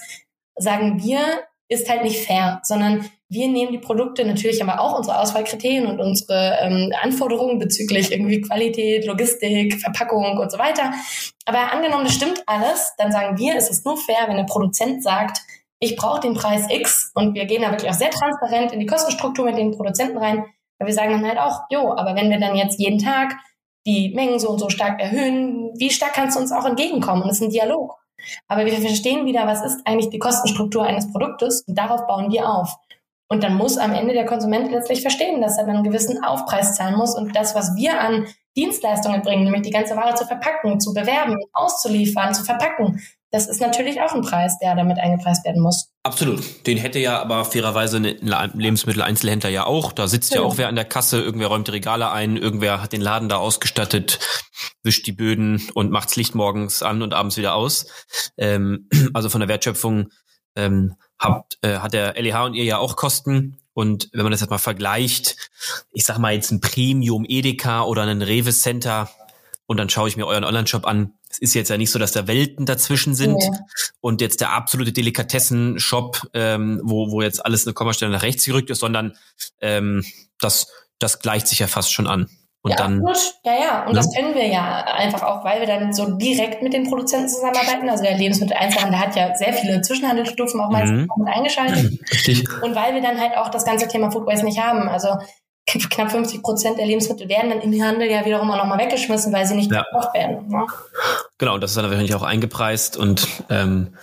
sagen 0.56 1.02
wir, 1.02 1.20
ist 1.74 1.90
halt 1.90 2.02
nicht 2.04 2.26
fair, 2.26 2.60
sondern 2.62 3.08
wir 3.28 3.48
nehmen 3.48 3.72
die 3.72 3.78
Produkte, 3.78 4.24
natürlich 4.24 4.60
haben 4.60 4.68
wir 4.68 4.80
auch 4.80 4.96
unsere 4.96 5.18
Auswahlkriterien 5.18 5.86
und 5.86 6.00
unsere 6.00 6.58
ähm, 6.60 6.92
Anforderungen 7.02 7.58
bezüglich 7.58 8.12
irgendwie 8.12 8.40
Qualität, 8.40 9.06
Logistik, 9.06 9.80
Verpackung 9.80 10.38
und 10.38 10.50
so 10.50 10.58
weiter. 10.58 10.92
Aber 11.44 11.72
angenommen, 11.72 12.04
das 12.04 12.14
stimmt 12.14 12.42
alles, 12.46 12.94
dann 12.96 13.12
sagen 13.12 13.38
wir, 13.38 13.56
es 13.56 13.70
ist 13.70 13.84
nur 13.84 13.96
fair, 13.96 14.28
wenn 14.28 14.36
der 14.36 14.44
Produzent 14.44 15.02
sagt, 15.02 15.38
ich 15.80 15.96
brauche 15.96 16.20
den 16.20 16.34
Preis 16.34 16.66
X 16.70 17.10
und 17.14 17.34
wir 17.34 17.46
gehen 17.46 17.62
da 17.62 17.70
wirklich 17.70 17.90
auch 17.90 17.94
sehr 17.94 18.10
transparent 18.10 18.72
in 18.72 18.80
die 18.80 18.86
Kostenstruktur 18.86 19.44
mit 19.44 19.58
den 19.58 19.72
Produzenten 19.72 20.18
rein, 20.18 20.44
weil 20.78 20.86
wir 20.86 20.94
sagen 20.94 21.10
dann 21.10 21.26
halt 21.26 21.38
auch, 21.38 21.62
jo, 21.70 21.92
aber 21.96 22.14
wenn 22.14 22.30
wir 22.30 22.38
dann 22.38 22.56
jetzt 22.56 22.78
jeden 22.78 22.98
Tag 22.98 23.34
die 23.86 24.12
Mengen 24.14 24.38
so 24.38 24.48
und 24.48 24.58
so 24.58 24.70
stark 24.70 25.00
erhöhen, 25.00 25.72
wie 25.76 25.90
stark 25.90 26.14
kannst 26.14 26.36
du 26.36 26.40
uns 26.40 26.52
auch 26.52 26.64
entgegenkommen? 26.64 27.22
Und 27.22 27.28
das 27.28 27.38
ist 27.38 27.42
ein 27.42 27.50
Dialog. 27.50 27.98
Aber 28.48 28.64
wir 28.64 28.72
verstehen 28.72 29.26
wieder, 29.26 29.46
was 29.46 29.64
ist 29.64 29.86
eigentlich 29.86 30.10
die 30.10 30.18
Kostenstruktur 30.18 30.84
eines 30.84 31.12
Produktes 31.12 31.64
und 31.66 31.76
darauf 31.76 32.06
bauen 32.06 32.30
wir 32.30 32.48
auf. 32.48 32.76
Und 33.28 33.42
dann 33.42 33.56
muss 33.56 33.78
am 33.78 33.92
Ende 33.92 34.14
der 34.14 34.26
Konsument 34.26 34.70
letztlich 34.70 35.02
verstehen, 35.02 35.40
dass 35.40 35.58
er 35.58 35.64
dann 35.64 35.76
einen 35.76 35.84
gewissen 35.84 36.22
Aufpreis 36.22 36.74
zahlen 36.74 36.96
muss 36.96 37.16
und 37.16 37.34
das, 37.34 37.54
was 37.54 37.74
wir 37.74 38.00
an 38.00 38.26
Dienstleistungen 38.56 39.22
bringen, 39.22 39.44
nämlich 39.44 39.62
die 39.62 39.70
ganze 39.70 39.96
Ware 39.96 40.14
zu 40.14 40.26
verpacken, 40.26 40.78
zu 40.78 40.94
bewerben, 40.94 41.36
auszuliefern, 41.52 42.34
zu 42.34 42.44
verpacken, 42.44 43.00
das 43.34 43.48
ist 43.48 43.60
natürlich 43.60 44.00
auch 44.00 44.14
ein 44.14 44.22
Preis, 44.22 44.60
der 44.60 44.76
damit 44.76 45.00
eingepreist 45.00 45.44
werden 45.44 45.60
muss. 45.60 45.88
Absolut. 46.04 46.64
Den 46.68 46.78
hätte 46.78 47.00
ja 47.00 47.20
aber 47.20 47.44
fairerweise 47.44 47.96
ein 47.96 48.04
Lebensmitteleinzelhändler 48.04 49.50
ja 49.50 49.66
auch. 49.66 49.90
Da 49.90 50.06
sitzt 50.06 50.32
ja. 50.32 50.40
ja 50.40 50.46
auch 50.46 50.56
wer 50.56 50.68
an 50.68 50.76
der 50.76 50.84
Kasse, 50.84 51.20
irgendwer 51.20 51.48
räumt 51.48 51.66
die 51.66 51.72
Regale 51.72 52.12
ein, 52.12 52.36
irgendwer 52.36 52.80
hat 52.80 52.92
den 52.92 53.00
Laden 53.00 53.28
da 53.28 53.38
ausgestattet, 53.38 54.20
wischt 54.84 55.08
die 55.08 55.12
Böden 55.12 55.68
und 55.74 55.90
macht's 55.90 56.14
Licht 56.14 56.36
morgens 56.36 56.84
an 56.84 57.02
und 57.02 57.12
abends 57.12 57.36
wieder 57.36 57.56
aus. 57.56 57.86
Ähm, 58.36 58.88
also 59.14 59.28
von 59.28 59.40
der 59.40 59.48
Wertschöpfung 59.48 60.10
ähm, 60.54 60.94
habt, 61.18 61.58
äh, 61.62 61.78
hat 61.78 61.92
der 61.92 62.14
LEH 62.14 62.44
und 62.44 62.54
ihr 62.54 62.64
ja 62.64 62.78
auch 62.78 62.94
Kosten. 62.94 63.58
Und 63.72 64.10
wenn 64.12 64.22
man 64.22 64.30
das 64.30 64.42
jetzt 64.42 64.50
mal 64.50 64.58
vergleicht, 64.58 65.50
ich 65.90 66.04
sag 66.04 66.18
mal 66.18 66.34
jetzt 66.34 66.52
ein 66.52 66.60
Premium 66.60 67.24
Edeka 67.28 67.82
oder 67.82 68.02
ein 68.02 68.22
Rewe 68.22 68.52
Center 68.52 69.10
und 69.66 69.78
dann 69.78 69.88
schaue 69.88 70.08
ich 70.08 70.16
mir 70.16 70.26
euren 70.26 70.44
Online-Shop 70.44 70.86
an. 70.86 71.14
Es 71.34 71.40
ist 71.40 71.54
jetzt 71.54 71.68
ja 71.68 71.76
nicht 71.76 71.90
so, 71.90 71.98
dass 71.98 72.12
da 72.12 72.26
Welten 72.26 72.66
dazwischen 72.66 73.14
sind 73.14 73.42
ja. 73.42 73.50
und 74.00 74.20
jetzt 74.20 74.40
der 74.40 74.52
absolute 74.52 74.92
Delikatessen-Shop, 74.92 76.28
ähm, 76.32 76.80
wo, 76.84 77.10
wo 77.10 77.22
jetzt 77.22 77.44
alles 77.44 77.66
eine 77.66 77.74
Kommastelle 77.74 78.12
nach 78.12 78.22
rechts 78.22 78.44
gerückt 78.44 78.70
ist, 78.70 78.78
sondern 78.78 79.16
ähm, 79.60 80.04
das, 80.38 80.68
das 80.98 81.18
gleicht 81.18 81.48
sich 81.48 81.58
ja 81.58 81.66
fast 81.66 81.92
schon 81.92 82.06
an. 82.06 82.28
Und 82.62 82.70
ja, 82.70 82.76
dann, 82.78 83.00
gut. 83.00 83.34
ja, 83.44 83.52
ja. 83.52 83.80
Und 83.82 83.92
ne? 83.92 83.96
das 83.96 84.14
können 84.14 84.34
wir 84.34 84.46
ja 84.46 84.84
einfach 84.84 85.22
auch, 85.22 85.44
weil 85.44 85.60
wir 85.60 85.66
dann 85.66 85.92
so 85.92 86.16
direkt 86.16 86.62
mit 86.62 86.72
den 86.72 86.88
Produzenten 86.88 87.28
zusammenarbeiten. 87.28 87.90
Also 87.90 88.04
der 88.04 88.16
Lebensmitteleinzelhandel 88.16 88.98
hat 88.98 89.14
ja 89.16 89.34
sehr 89.34 89.52
viele 89.52 89.82
Zwischenhandelsstufen 89.82 90.58
auch 90.60 90.70
meistens 90.70 91.02
mhm. 91.02 91.24
mit 91.24 91.34
eingeschaltet. 91.34 92.00
Richtig. 92.10 92.48
Und 92.62 92.74
weil 92.74 92.94
wir 92.94 93.02
dann 93.02 93.20
halt 93.20 93.36
auch 93.36 93.50
das 93.50 93.66
ganze 93.66 93.86
Thema 93.86 94.10
Food 94.10 94.26
Waste 94.26 94.46
nicht 94.46 94.58
haben. 94.58 94.88
Also 94.88 95.08
knapp 95.66 96.10
50 96.10 96.42
Prozent 96.42 96.78
der 96.78 96.86
Lebensmittel 96.86 97.28
werden 97.28 97.50
dann 97.50 97.60
im 97.60 97.82
Handel 97.82 98.10
ja 98.10 98.24
wiederum 98.24 98.50
auch 98.50 98.56
nochmal 98.56 98.78
weggeschmissen, 98.78 99.32
weil 99.32 99.46
sie 99.46 99.54
nicht 99.54 99.72
ja. 99.72 99.82
gekocht 99.82 100.14
werden. 100.14 100.48
Ne? 100.48 100.66
Genau, 101.38 101.54
und 101.54 101.62
das 101.62 101.70
ist 101.70 101.76
dann 101.76 101.86
wahrscheinlich 101.86 102.14
auch 102.14 102.22
eingepreist 102.22 102.96
und 102.96 103.26
ähm, 103.48 103.94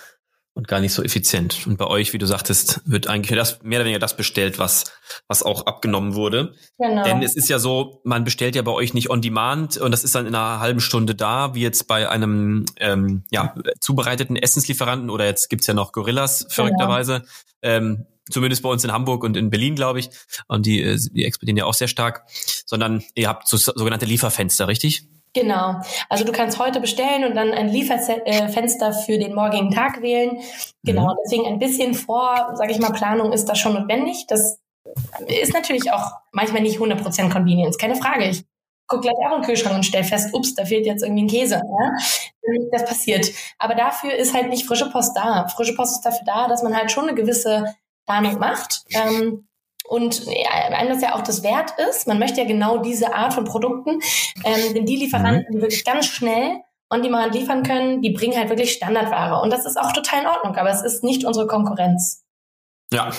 und 0.53 0.67
gar 0.67 0.81
nicht 0.81 0.93
so 0.93 1.01
effizient. 1.01 1.65
Und 1.65 1.77
bei 1.77 1.87
euch, 1.87 2.11
wie 2.11 2.17
du 2.17 2.25
sagtest, 2.25 2.81
wird 2.85 3.07
eigentlich 3.07 3.37
das, 3.37 3.61
mehr 3.63 3.79
oder 3.79 3.85
weniger 3.85 3.99
das 3.99 4.17
bestellt, 4.17 4.59
was, 4.59 4.91
was 5.27 5.43
auch 5.43 5.65
abgenommen 5.65 6.13
wurde. 6.13 6.55
Genau. 6.77 7.03
Denn 7.03 7.23
es 7.23 7.35
ist 7.35 7.47
ja 7.47 7.57
so, 7.57 8.01
man 8.03 8.25
bestellt 8.25 8.55
ja 8.55 8.61
bei 8.61 8.71
euch 8.71 8.93
nicht 8.93 9.09
on 9.09 9.21
demand 9.21 9.77
und 9.77 9.91
das 9.91 10.03
ist 10.03 10.13
dann 10.13 10.27
in 10.27 10.35
einer 10.35 10.59
halben 10.59 10.81
Stunde 10.81 11.15
da, 11.15 11.55
wie 11.55 11.61
jetzt 11.61 11.87
bei 11.87 12.09
einem 12.09 12.65
ähm, 12.77 13.23
ja, 13.31 13.55
zubereiteten 13.79 14.35
Essenslieferanten 14.35 15.09
oder 15.09 15.25
jetzt 15.25 15.49
gibt's 15.49 15.67
ja 15.67 15.73
noch 15.73 15.93
Gorillas, 15.93 16.45
verrückterweise. 16.49 17.23
Genau. 17.61 17.77
Ähm, 17.77 18.05
zumindest 18.31 18.63
bei 18.63 18.69
uns 18.69 18.83
in 18.83 18.91
Hamburg 18.91 19.23
und 19.23 19.37
in 19.37 19.49
Berlin, 19.49 19.75
glaube 19.75 19.99
ich. 19.99 20.09
Und 20.47 20.65
die, 20.65 20.81
äh, 20.81 20.97
die 21.11 21.25
exportieren 21.25 21.57
ja 21.57 21.65
auch 21.65 21.73
sehr 21.73 21.87
stark. 21.87 22.23
Sondern 22.65 23.03
ihr 23.15 23.27
habt 23.27 23.47
so, 23.47 23.57
sogenannte 23.57 24.05
Lieferfenster, 24.05 24.67
richtig? 24.67 25.07
Genau. 25.33 25.81
Also 26.09 26.25
du 26.25 26.31
kannst 26.33 26.59
heute 26.59 26.81
bestellen 26.81 27.23
und 27.23 27.35
dann 27.35 27.51
ein 27.51 27.69
Lieferfenster 27.69 28.91
für 28.91 29.17
den 29.17 29.33
morgigen 29.33 29.71
Tag 29.71 30.01
wählen. 30.01 30.39
Genau. 30.83 31.13
Mhm. 31.13 31.17
Deswegen 31.23 31.45
ein 31.45 31.59
bisschen 31.59 31.93
vor, 31.93 32.53
sage 32.55 32.71
ich 32.71 32.79
mal, 32.79 32.91
Planung 32.91 33.31
ist 33.31 33.45
da 33.45 33.55
schon 33.55 33.73
notwendig. 33.73 34.25
Das 34.27 34.59
ist 35.27 35.53
natürlich 35.53 35.91
auch 35.91 36.11
manchmal 36.31 36.61
nicht 36.61 36.79
100% 36.79 37.31
Convenience, 37.31 37.77
keine 37.77 37.95
Frage. 37.95 38.25
Ich 38.25 38.43
gucke 38.87 39.03
gleich 39.03 39.15
auch 39.25 39.35
in 39.35 39.41
den 39.41 39.45
Kühlschrank 39.45 39.75
und 39.75 39.85
stelle 39.85 40.03
fest, 40.03 40.33
ups, 40.33 40.53
da 40.53 40.65
fehlt 40.65 40.85
jetzt 40.85 41.01
irgendwie 41.01 41.23
ein 41.23 41.29
Käse. 41.29 41.55
Ja? 41.55 42.59
Das 42.73 42.85
passiert. 42.85 43.31
Aber 43.57 43.75
dafür 43.75 44.13
ist 44.13 44.33
halt 44.33 44.49
nicht 44.49 44.65
frische 44.65 44.89
Post 44.89 45.15
da. 45.15 45.47
Frische 45.47 45.75
Post 45.75 45.97
ist 45.97 46.01
dafür 46.01 46.25
da, 46.25 46.49
dass 46.49 46.61
man 46.61 46.75
halt 46.75 46.91
schon 46.91 47.07
eine 47.07 47.15
gewisse 47.15 47.73
Planung 48.05 48.39
macht. 48.39 48.83
Ähm, 48.91 49.47
und 49.87 50.25
einem 50.49 50.89
das 50.89 51.01
ja 51.01 51.15
auch 51.15 51.21
das 51.21 51.43
wert 51.43 51.71
ist. 51.89 52.07
Man 52.07 52.19
möchte 52.19 52.39
ja 52.39 52.47
genau 52.47 52.77
diese 52.77 53.13
Art 53.13 53.33
von 53.33 53.43
Produkten, 53.43 53.99
ähm, 54.45 54.73
denn 54.73 54.85
die 54.85 54.95
Lieferanten, 54.95 55.53
die 55.53 55.61
wirklich 55.61 55.83
ganz 55.83 56.05
schnell 56.05 56.61
on 56.89 57.01
demand 57.01 57.33
liefern 57.33 57.63
können, 57.63 58.01
die 58.01 58.11
bringen 58.11 58.37
halt 58.37 58.49
wirklich 58.49 58.73
Standardware. 58.73 59.41
Und 59.41 59.51
das 59.51 59.65
ist 59.65 59.77
auch 59.77 59.91
total 59.91 60.21
in 60.21 60.27
Ordnung, 60.27 60.55
aber 60.55 60.69
es 60.69 60.81
ist 60.81 61.03
nicht 61.03 61.25
unsere 61.25 61.47
Konkurrenz. 61.47 62.23
Ja, 62.93 63.11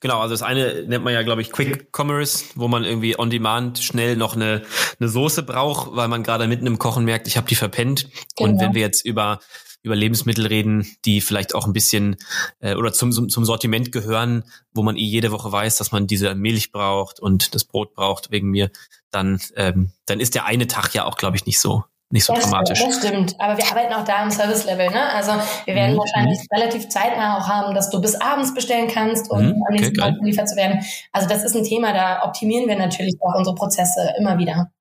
genau. 0.00 0.20
Also 0.20 0.34
das 0.34 0.42
eine 0.42 0.84
nennt 0.86 1.04
man 1.04 1.14
ja, 1.14 1.22
glaube 1.22 1.40
ich, 1.40 1.50
Quick 1.50 1.88
Commerce, 1.96 2.44
wo 2.54 2.68
man 2.68 2.84
irgendwie 2.84 3.18
on 3.18 3.30
demand 3.30 3.78
schnell 3.78 4.16
noch 4.16 4.36
eine, 4.36 4.62
eine 4.98 5.08
Soße 5.08 5.42
braucht, 5.42 5.96
weil 5.96 6.08
man 6.08 6.22
gerade 6.22 6.46
mitten 6.46 6.66
im 6.66 6.78
Kochen 6.78 7.06
merkt, 7.06 7.26
ich 7.26 7.38
habe 7.38 7.46
die 7.46 7.54
verpennt. 7.54 8.08
Genau. 8.36 8.50
Und 8.50 8.60
wenn 8.60 8.74
wir 8.74 8.82
jetzt 8.82 9.04
über 9.06 9.40
über 9.82 9.96
Lebensmittel 9.96 10.46
reden, 10.46 10.86
die 11.04 11.20
vielleicht 11.20 11.54
auch 11.54 11.66
ein 11.66 11.72
bisschen 11.72 12.16
äh, 12.60 12.74
oder 12.74 12.92
zum, 12.92 13.12
zum 13.12 13.44
Sortiment 13.44 13.92
gehören, 13.92 14.44
wo 14.72 14.82
man 14.82 14.96
eh 14.96 15.04
jede 15.04 15.32
Woche 15.32 15.50
weiß, 15.50 15.76
dass 15.76 15.92
man 15.92 16.06
diese 16.06 16.34
Milch 16.34 16.72
braucht 16.72 17.20
und 17.20 17.54
das 17.54 17.64
Brot 17.64 17.94
braucht 17.94 18.30
wegen 18.30 18.50
mir, 18.50 18.70
dann, 19.10 19.40
ähm, 19.56 19.92
dann 20.06 20.20
ist 20.20 20.34
der 20.34 20.46
eine 20.46 20.66
Tag 20.66 20.94
ja 20.94 21.04
auch, 21.04 21.16
glaube 21.16 21.36
ich, 21.36 21.46
nicht 21.46 21.60
so 21.60 21.84
nicht 22.12 22.24
so 22.24 22.34
das 22.34 22.44
dramatisch. 22.44 22.78
Stimmt, 22.78 22.94
das 22.96 23.08
stimmt. 23.08 23.34
Aber 23.38 23.56
wir 23.56 23.64
arbeiten 23.70 23.92
auch 23.94 24.04
da 24.04 24.22
im 24.24 24.30
Service-Level. 24.30 24.90
Ne? 24.90 25.12
Also 25.12 25.32
wir 25.64 25.74
werden 25.74 25.94
mhm. 25.94 25.98
wahrscheinlich 25.98 26.40
relativ 26.52 26.88
zeitnah 26.88 27.38
auch 27.38 27.46
haben, 27.48 27.74
dass 27.74 27.90
du 27.90 28.00
bis 28.00 28.20
abends 28.20 28.52
bestellen 28.52 28.88
kannst, 28.88 29.30
um 29.30 29.38
mhm. 29.38 29.62
am 29.68 29.74
nächsten 29.74 30.00
okay, 30.00 30.10
Tag 30.10 30.18
geliefert 30.18 30.48
zu 30.48 30.56
werden. 30.56 30.80
Also 31.12 31.28
das 31.28 31.44
ist 31.44 31.54
ein 31.54 31.64
Thema, 31.64 31.92
da 31.92 32.24
optimieren 32.24 32.68
wir 32.68 32.76
natürlich 32.76 33.14
auch 33.20 33.36
unsere 33.36 33.54
Prozesse 33.54 34.12
immer 34.18 34.38
wieder. 34.38 34.72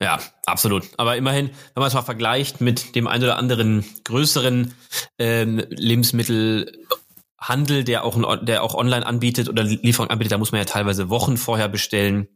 Ja, 0.00 0.20
absolut. 0.46 0.84
Aber 0.96 1.16
immerhin, 1.16 1.48
wenn 1.48 1.80
man 1.80 1.88
es 1.88 1.94
mal 1.94 2.02
vergleicht 2.02 2.60
mit 2.60 2.94
dem 2.94 3.08
ein 3.08 3.22
oder 3.22 3.36
anderen 3.36 3.84
größeren 4.04 4.72
ähm, 5.18 5.64
Lebensmittelhandel, 5.70 7.84
der 7.84 8.04
auch, 8.04 8.44
der 8.44 8.62
auch 8.62 8.74
online 8.74 9.04
anbietet 9.04 9.48
oder 9.48 9.64
Lieferung 9.64 10.10
anbietet, 10.10 10.32
da 10.32 10.38
muss 10.38 10.52
man 10.52 10.60
ja 10.60 10.66
teilweise 10.66 11.10
Wochen 11.10 11.36
vorher 11.36 11.68
bestellen. 11.68 12.28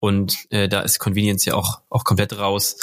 Und 0.00 0.46
äh, 0.50 0.68
da 0.68 0.80
ist 0.80 0.98
Convenience 0.98 1.44
ja 1.44 1.54
auch, 1.54 1.82
auch 1.90 2.04
komplett 2.04 2.38
raus. 2.38 2.78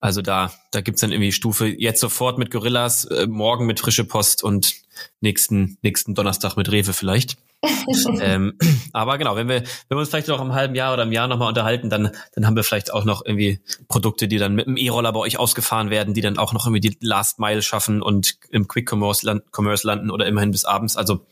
Also 0.00 0.22
da, 0.22 0.52
da 0.72 0.80
gibt's 0.80 1.02
dann 1.02 1.12
irgendwie 1.12 1.32
Stufe 1.32 1.66
jetzt 1.66 2.00
sofort 2.00 2.38
mit 2.38 2.50
Gorillas, 2.50 3.04
äh, 3.04 3.26
morgen 3.28 3.66
mit 3.66 3.80
frische 3.80 4.04
Post 4.04 4.42
und 4.42 4.74
nächsten, 5.20 5.78
nächsten 5.82 6.14
Donnerstag 6.14 6.56
mit 6.56 6.72
Rewe 6.72 6.92
vielleicht. 6.92 7.36
ähm, 8.20 8.54
aber 8.92 9.18
genau, 9.18 9.36
wenn 9.36 9.48
wir, 9.48 9.62
wenn 9.62 9.96
wir 9.96 9.98
uns 9.98 10.08
vielleicht 10.08 10.28
noch 10.28 10.40
im 10.40 10.54
halben 10.54 10.74
Jahr 10.74 10.92
oder 10.92 11.02
im 11.02 11.12
Jahr 11.12 11.28
nochmal 11.28 11.48
unterhalten, 11.48 11.90
dann, 11.90 12.10
dann 12.34 12.46
haben 12.46 12.56
wir 12.56 12.64
vielleicht 12.64 12.92
auch 12.92 13.04
noch 13.04 13.24
irgendwie 13.24 13.60
Produkte, 13.88 14.28
die 14.28 14.38
dann 14.38 14.54
mit 14.54 14.66
dem 14.66 14.76
E-Roller 14.76 15.12
bei 15.12 15.20
euch 15.20 15.38
ausgefahren 15.38 15.90
werden, 15.90 16.14
die 16.14 16.20
dann 16.20 16.38
auch 16.38 16.52
noch 16.52 16.66
irgendwie 16.66 16.80
die 16.80 16.96
Last 17.00 17.38
Mile 17.38 17.62
schaffen 17.62 18.02
und 18.02 18.36
im 18.50 18.68
Quick 18.68 18.90
Commerce, 18.90 19.26
land, 19.26 19.44
Commerce 19.54 19.86
landen 19.86 20.10
oder 20.10 20.26
immerhin 20.26 20.50
bis 20.50 20.64
abends. 20.64 20.96
Also 20.96 21.26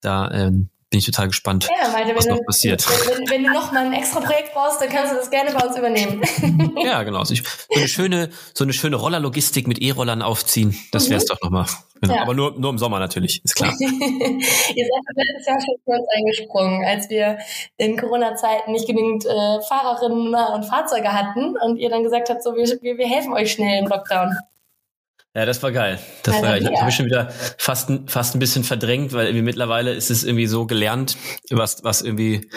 da 0.00 0.30
ähm, 0.30 0.70
bin 0.96 1.00
bin 1.00 1.00
ich 1.00 1.06
total 1.06 1.26
gespannt, 1.26 1.68
ja, 1.82 1.90
Malte, 1.90 2.16
was 2.16 2.26
noch 2.26 2.38
du, 2.38 2.44
passiert. 2.44 2.86
Wenn, 3.06 3.28
wenn, 3.28 3.44
du 3.44 3.52
noch 3.52 3.70
mal 3.70 3.84
ein 3.84 3.92
extra 3.92 4.20
Projekt 4.20 4.54
brauchst, 4.54 4.80
dann 4.80 4.88
kannst 4.88 5.12
du 5.12 5.16
das 5.16 5.30
gerne 5.30 5.52
bei 5.52 5.66
uns 5.66 5.76
übernehmen. 5.76 6.22
ja, 6.82 7.02
genau. 7.02 7.22
So 7.24 7.34
eine 7.74 7.86
schöne, 7.86 8.30
so 8.54 8.64
eine 8.64 8.72
schöne 8.72 8.96
Rollerlogistik 8.96 9.68
mit 9.68 9.82
E-Rollern 9.82 10.22
aufziehen, 10.22 10.74
das 10.92 11.10
wäre 11.10 11.18
es 11.18 11.24
mhm. 11.24 11.34
doch 11.34 11.42
nochmal. 11.42 11.66
Genau. 12.00 12.14
Ja. 12.14 12.22
Aber 12.22 12.32
nur, 12.32 12.58
nur 12.58 12.70
im 12.70 12.78
Sommer 12.78 12.98
natürlich, 12.98 13.44
ist 13.44 13.56
klar. 13.56 13.74
Ihr 13.78 13.88
seid 13.88 14.00
letztes 15.16 15.46
Jahr 15.46 15.60
schon 15.60 15.76
für 15.84 15.90
uns 15.90 16.06
eingesprungen, 16.16 16.84
als 16.86 17.10
wir 17.10 17.38
in 17.76 17.98
Corona-Zeiten 17.98 18.72
nicht 18.72 18.86
genügend 18.86 19.26
äh, 19.26 19.60
Fahrerinnen 19.68 20.34
und 20.34 20.64
Fahrzeuge 20.64 21.12
hatten 21.12 21.56
und 21.58 21.76
ihr 21.76 21.90
dann 21.90 22.04
gesagt 22.04 22.30
habt, 22.30 22.42
so 22.42 22.54
wir, 22.54 22.66
wir 22.80 23.06
helfen 23.06 23.34
euch 23.34 23.52
schnell 23.52 23.82
im 23.82 23.86
Lockdown. 23.86 24.34
Ja, 25.36 25.44
das 25.44 25.62
war 25.62 25.70
geil. 25.70 25.98
Das 26.22 26.36
also, 26.36 26.46
war 26.46 26.52
geil. 26.54 26.62
Ich 26.62 26.70
ja. 26.70 26.80
habe 26.80 26.90
schon 26.90 27.04
wieder 27.04 27.28
fast, 27.58 27.90
fast 28.06 28.34
ein 28.34 28.38
bisschen 28.38 28.64
verdrängt, 28.64 29.12
weil 29.12 29.26
irgendwie 29.26 29.42
mittlerweile 29.42 29.92
ist 29.92 30.10
es 30.10 30.24
irgendwie 30.24 30.46
so 30.46 30.64
gelernt, 30.64 31.18
was, 31.50 31.84
was 31.84 32.00
irgendwie 32.00 32.48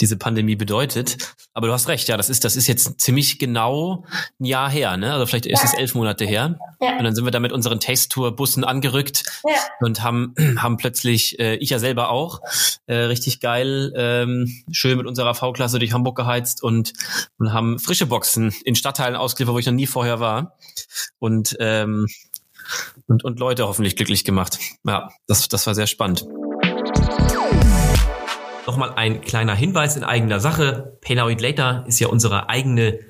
diese 0.00 0.16
Pandemie 0.16 0.56
bedeutet. 0.56 1.18
Aber 1.52 1.66
du 1.66 1.74
hast 1.74 1.88
recht, 1.88 2.08
ja, 2.08 2.16
das 2.16 2.30
ist, 2.30 2.46
das 2.46 2.56
ist 2.56 2.68
jetzt 2.68 3.02
ziemlich 3.02 3.38
genau 3.38 4.06
ein 4.40 4.46
Jahr 4.46 4.70
her, 4.70 4.96
ne? 4.96 5.12
Also 5.12 5.26
vielleicht 5.26 5.44
ist 5.44 5.62
es 5.62 5.74
elf 5.74 5.94
Monate 5.94 6.24
her. 6.24 6.58
Ja. 6.80 6.96
Und 6.96 7.04
dann 7.04 7.14
sind 7.14 7.26
wir 7.26 7.32
da 7.32 7.38
mit 7.38 7.52
unseren 7.52 7.80
Taste-Tour-Bussen 7.80 8.64
angerückt 8.64 9.24
ja. 9.44 9.54
und 9.80 10.02
haben, 10.02 10.34
haben 10.58 10.78
plötzlich, 10.78 11.38
äh, 11.38 11.56
ich 11.56 11.68
ja 11.68 11.78
selber 11.78 12.08
auch, 12.08 12.40
äh, 12.86 12.94
richtig 12.94 13.40
geil, 13.40 13.92
ähm, 13.94 14.64
schön 14.72 14.96
mit 14.96 15.06
unserer 15.06 15.34
V-Klasse 15.34 15.78
durch 15.78 15.92
Hamburg 15.92 16.16
geheizt 16.16 16.62
und, 16.62 16.94
und 17.36 17.52
haben 17.52 17.78
frische 17.78 18.06
Boxen 18.06 18.54
in 18.64 18.74
Stadtteilen 18.74 19.16
ausgeliefert, 19.16 19.54
wo 19.54 19.58
ich 19.58 19.66
noch 19.66 19.74
nie 19.74 19.86
vorher 19.86 20.18
war. 20.18 20.56
Und 21.18 21.56
ähm, 21.60 22.06
und, 23.06 23.24
und 23.24 23.38
Leute 23.38 23.66
hoffentlich 23.66 23.96
glücklich 23.96 24.24
gemacht. 24.24 24.58
Ja, 24.84 25.10
das, 25.26 25.48
das 25.48 25.66
war 25.66 25.74
sehr 25.74 25.86
spannend. 25.86 26.26
Nochmal 28.66 28.92
ein 28.94 29.20
kleiner 29.20 29.54
Hinweis 29.54 29.96
in 29.96 30.04
eigener 30.04 30.40
Sache. 30.40 30.96
Pay 31.00 31.16
Now 31.16 31.28
Eat 31.28 31.40
Later 31.40 31.84
ist 31.86 31.98
ja 31.98 32.08
unsere 32.08 32.48
eigene 32.48 33.00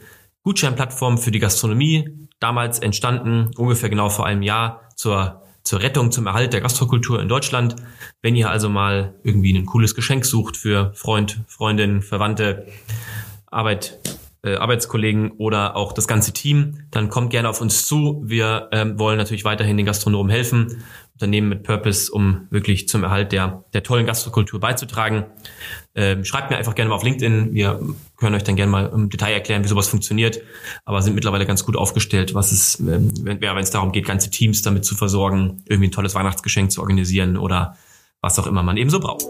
Gutscheinplattform 0.42 1.18
für 1.18 1.30
die 1.30 1.38
Gastronomie. 1.38 2.28
Damals 2.40 2.78
entstanden, 2.78 3.50
ungefähr 3.56 3.90
genau 3.90 4.08
vor 4.08 4.26
einem 4.26 4.42
Jahr, 4.42 4.88
zur, 4.96 5.42
zur 5.62 5.80
Rettung, 5.80 6.10
zum 6.10 6.26
Erhalt 6.26 6.52
der 6.52 6.62
Gastrokultur 6.62 7.20
in 7.20 7.28
Deutschland. 7.28 7.76
Wenn 8.22 8.34
ihr 8.34 8.50
also 8.50 8.68
mal 8.68 9.14
irgendwie 9.22 9.52
ein 9.52 9.66
cooles 9.66 9.94
Geschenk 9.94 10.24
sucht 10.24 10.56
für 10.56 10.92
Freund, 10.94 11.40
Freundin, 11.46 12.02
Verwandte, 12.02 12.66
Arbeit, 13.46 13.98
äh, 14.44 14.56
Arbeitskollegen 14.56 15.32
oder 15.32 15.76
auch 15.76 15.92
das 15.92 16.08
ganze 16.08 16.32
Team, 16.32 16.84
dann 16.90 17.08
kommt 17.10 17.30
gerne 17.30 17.48
auf 17.48 17.60
uns 17.60 17.86
zu. 17.86 18.22
Wir 18.24 18.68
ähm, 18.72 18.98
wollen 18.98 19.16
natürlich 19.16 19.44
weiterhin 19.44 19.76
den 19.76 19.86
Gastronomen 19.86 20.30
helfen, 20.30 20.82
Unternehmen 21.12 21.48
mit 21.48 21.62
Purpose, 21.62 22.10
um 22.10 22.48
wirklich 22.50 22.88
zum 22.88 23.04
Erhalt 23.04 23.30
der, 23.30 23.64
der 23.72 23.84
tollen 23.84 24.04
Gastrokultur 24.04 24.58
beizutragen. 24.58 25.26
Ähm, 25.94 26.24
schreibt 26.24 26.50
mir 26.50 26.56
einfach 26.56 26.74
gerne 26.74 26.88
mal 26.88 26.96
auf 26.96 27.04
LinkedIn. 27.04 27.54
Wir 27.54 27.80
können 28.16 28.34
euch 28.34 28.42
dann 28.42 28.56
gerne 28.56 28.72
mal 28.72 28.90
im 28.92 29.10
Detail 29.10 29.32
erklären, 29.32 29.62
wie 29.62 29.68
sowas 29.68 29.88
funktioniert, 29.88 30.40
aber 30.84 31.02
sind 31.02 31.14
mittlerweile 31.14 31.46
ganz 31.46 31.64
gut 31.64 31.76
aufgestellt, 31.76 32.34
was 32.34 32.50
es, 32.50 32.80
ähm, 32.80 33.12
wenn 33.22 33.56
es 33.58 33.70
darum 33.70 33.92
geht, 33.92 34.06
ganze 34.06 34.30
Teams 34.30 34.62
damit 34.62 34.84
zu 34.84 34.96
versorgen, 34.96 35.62
irgendwie 35.66 35.88
ein 35.88 35.92
tolles 35.92 36.14
Weihnachtsgeschenk 36.14 36.72
zu 36.72 36.80
organisieren 36.80 37.36
oder 37.36 37.76
was 38.20 38.38
auch 38.38 38.46
immer 38.46 38.62
man 38.62 38.76
eben 38.76 38.90
so 38.90 38.98
braucht. 38.98 39.24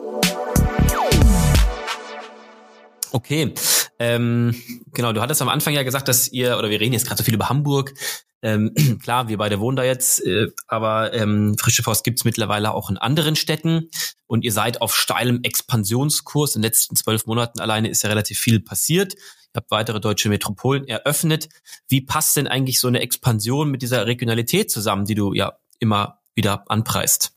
Okay, 3.15 3.53
ähm, 4.03 4.61
genau, 4.93 5.13
du 5.13 5.21
hattest 5.21 5.43
am 5.43 5.49
Anfang 5.49 5.75
ja 5.75 5.85
gesagt, 5.85 6.09
dass 6.09 6.27
ihr, 6.27 6.59
oder 6.59 6.71
wir 6.71 6.81
reden 6.81 6.93
jetzt 6.93 7.07
gerade 7.07 7.19
so 7.19 7.25
viel 7.25 7.35
über 7.35 7.49
Hamburg. 7.49 7.95
Ähm, 8.43 8.75
klar, 9.01 9.29
wir 9.29 9.39
beide 9.39 9.61
wohnen 9.61 9.77
da 9.77 9.85
jetzt, 9.85 10.27
äh, 10.27 10.49
aber 10.67 11.15
ähm, 11.15 11.57
Frische 11.57 11.85
Post 11.85 12.03
gibt's 12.03 12.25
mittlerweile 12.25 12.75
auch 12.75 12.91
in 12.91 12.99
anderen 12.99 13.37
Städten 13.37 13.91
und 14.27 14.45
ihr 14.45 14.51
seid 14.51 14.81
auf 14.81 14.97
steilem 14.97 15.45
Expansionskurs. 15.45 16.57
In 16.57 16.63
den 16.63 16.67
letzten 16.67 16.97
zwölf 16.97 17.27
Monaten 17.27 17.61
alleine 17.61 17.91
ist 17.91 18.03
ja 18.03 18.09
relativ 18.09 18.41
viel 18.41 18.59
passiert. 18.59 19.15
Ihr 19.15 19.61
habt 19.61 19.71
weitere 19.71 20.01
deutsche 20.01 20.29
Metropolen 20.29 20.89
eröffnet. 20.89 21.49
Wie 21.87 22.01
passt 22.01 22.37
denn 22.37 22.49
eigentlich 22.49 22.81
so 22.81 22.89
eine 22.89 23.03
Expansion 23.03 23.71
mit 23.71 23.83
dieser 23.83 24.07
Regionalität 24.07 24.69
zusammen, 24.69 25.05
die 25.05 25.15
du 25.15 25.33
ja 25.33 25.53
immer 25.79 26.19
wieder 26.35 26.65
anpreist? 26.69 27.35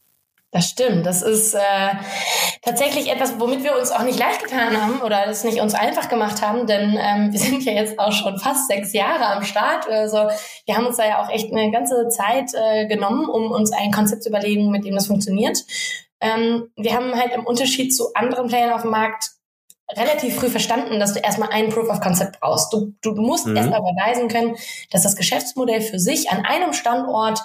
Das 0.55 0.69
stimmt. 0.69 1.05
Das 1.05 1.21
ist 1.21 1.53
äh, 1.53 1.59
tatsächlich 2.61 3.11
etwas, 3.11 3.37
womit 3.41 3.65
wir 3.65 3.77
uns 3.77 3.91
auch 3.91 4.03
nicht 4.03 4.17
leicht 4.17 4.41
getan 4.41 4.81
haben 4.81 5.01
oder 5.01 5.25
das 5.25 5.43
nicht 5.43 5.59
uns 5.59 5.73
einfach 5.73 6.07
gemacht 6.07 6.41
haben, 6.41 6.65
denn 6.65 6.97
ähm, 6.97 7.33
wir 7.33 7.39
sind 7.41 7.65
ja 7.65 7.73
jetzt 7.73 7.99
auch 7.99 8.13
schon 8.13 8.39
fast 8.39 8.69
sechs 8.69 8.93
Jahre 8.93 9.25
am 9.25 9.43
Start. 9.43 9.89
Also 9.89 10.29
wir 10.65 10.77
haben 10.77 10.85
uns 10.85 10.95
da 10.95 11.05
ja 11.05 11.21
auch 11.21 11.29
echt 11.29 11.51
eine 11.51 11.71
ganze 11.71 12.07
Zeit 12.07 12.51
äh, 12.53 12.87
genommen, 12.87 13.27
um 13.27 13.51
uns 13.51 13.73
ein 13.73 13.91
Konzept 13.91 14.23
zu 14.23 14.29
überlegen, 14.29 14.71
mit 14.71 14.85
dem 14.85 14.95
das 14.95 15.07
funktioniert. 15.07 15.57
Ähm, 16.21 16.71
wir 16.77 16.93
haben 16.93 17.13
halt 17.15 17.33
im 17.33 17.45
Unterschied 17.45 17.93
zu 17.93 18.13
anderen 18.13 18.47
Playern 18.47 18.71
auf 18.71 18.83
dem 18.83 18.91
Markt 18.91 19.31
relativ 19.91 20.37
früh 20.37 20.47
verstanden, 20.47 21.01
dass 21.01 21.15
du 21.15 21.19
erstmal 21.19 21.49
ein 21.49 21.67
Proof 21.67 21.89
of 21.89 21.99
Concept 21.99 22.39
brauchst. 22.39 22.71
Du, 22.71 22.93
du, 23.01 23.11
du 23.11 23.21
musst 23.21 23.45
mhm. 23.45 23.57
erstmal 23.57 23.81
beweisen 23.81 24.29
können, 24.29 24.55
dass 24.89 25.03
das 25.03 25.17
Geschäftsmodell 25.17 25.81
für 25.81 25.99
sich 25.99 26.31
an 26.31 26.45
einem 26.45 26.71
Standort 26.71 27.41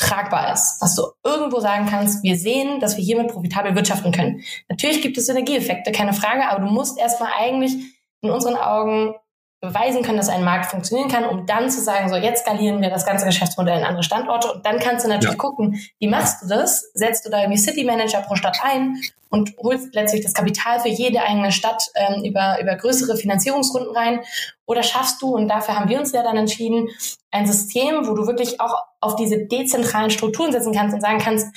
tragbar 0.00 0.52
ist, 0.52 0.78
dass 0.80 0.96
du 0.96 1.02
irgendwo 1.24 1.60
sagen 1.60 1.86
kannst, 1.88 2.22
wir 2.22 2.36
sehen, 2.36 2.80
dass 2.80 2.96
wir 2.96 3.04
hiermit 3.04 3.28
profitabel 3.28 3.74
wirtschaften 3.74 4.12
können. 4.12 4.42
Natürlich 4.68 5.02
gibt 5.02 5.18
es 5.18 5.26
Synergieeffekte, 5.26 5.92
keine 5.92 6.12
Frage, 6.12 6.48
aber 6.48 6.64
du 6.64 6.70
musst 6.70 6.98
erstmal 6.98 7.30
eigentlich 7.38 7.74
in 8.22 8.30
unseren 8.30 8.56
Augen 8.56 9.14
beweisen 9.60 10.02
können, 10.02 10.16
dass 10.16 10.30
ein 10.30 10.42
Markt 10.42 10.70
funktionieren 10.70 11.10
kann, 11.10 11.24
um 11.24 11.44
dann 11.44 11.70
zu 11.70 11.82
sagen, 11.82 12.08
so 12.08 12.16
jetzt 12.16 12.42
skalieren 12.42 12.80
wir 12.80 12.88
das 12.88 13.04
ganze 13.04 13.26
Geschäftsmodell 13.26 13.78
in 13.78 13.84
andere 13.84 14.02
Standorte 14.02 14.50
und 14.52 14.64
dann 14.64 14.78
kannst 14.78 15.04
du 15.04 15.08
natürlich 15.08 15.34
ja. 15.34 15.38
gucken, 15.38 15.78
wie 15.98 16.08
machst 16.08 16.42
du 16.42 16.48
das? 16.48 16.90
Setzt 16.94 17.26
du 17.26 17.30
da 17.30 17.40
irgendwie 17.40 17.58
City 17.58 17.84
Manager 17.84 18.22
pro 18.22 18.36
Stadt 18.36 18.58
ein 18.62 18.96
und 19.28 19.54
holst 19.62 19.94
letztlich 19.94 20.22
das 20.22 20.32
Kapital 20.32 20.80
für 20.80 20.88
jede 20.88 21.22
eigene 21.22 21.52
Stadt 21.52 21.90
ähm, 21.94 22.24
über, 22.24 22.58
über 22.62 22.74
größere 22.74 23.16
Finanzierungsrunden 23.16 23.94
rein 23.94 24.20
oder 24.64 24.82
schaffst 24.82 25.20
du, 25.20 25.34
und 25.34 25.48
dafür 25.48 25.78
haben 25.78 25.90
wir 25.90 25.98
uns 25.98 26.12
ja 26.12 26.22
dann 26.22 26.38
entschieden, 26.38 26.88
ein 27.30 27.46
System, 27.46 28.06
wo 28.06 28.14
du 28.14 28.26
wirklich 28.26 28.60
auch 28.60 28.74
auf 29.00 29.16
diese 29.16 29.46
dezentralen 29.46 30.10
Strukturen 30.10 30.52
setzen 30.52 30.72
kannst 30.72 30.94
und 30.94 31.02
sagen 31.02 31.18
kannst, 31.18 31.48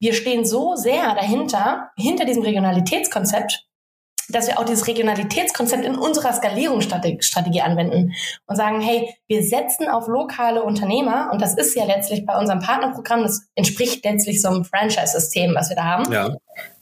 wir 0.00 0.14
stehen 0.14 0.44
so 0.44 0.74
sehr 0.74 1.14
dahinter, 1.14 1.90
hinter 1.96 2.24
diesem 2.24 2.42
Regionalitätskonzept, 2.42 3.66
dass 4.28 4.46
wir 4.46 4.58
auch 4.58 4.64
dieses 4.64 4.86
Regionalitätskonzept 4.86 5.84
in 5.84 5.96
unserer 5.96 6.32
Skalierungsstrategie 6.32 7.60
anwenden 7.60 8.12
und 8.46 8.56
sagen, 8.56 8.80
hey, 8.80 9.14
wir 9.26 9.42
setzen 9.42 9.88
auf 9.88 10.06
lokale 10.08 10.62
Unternehmer 10.62 11.30
und 11.32 11.40
das 11.40 11.56
ist 11.56 11.74
ja 11.74 11.84
letztlich 11.84 12.24
bei 12.26 12.38
unserem 12.38 12.60
Partnerprogramm, 12.60 13.22
das 13.22 13.48
entspricht 13.54 14.04
letztlich 14.04 14.40
so 14.40 14.48
einem 14.48 14.64
Franchise-System, 14.64 15.54
was 15.54 15.68
wir 15.68 15.76
da 15.76 15.84
haben. 15.84 16.12
Ja. 16.12 16.30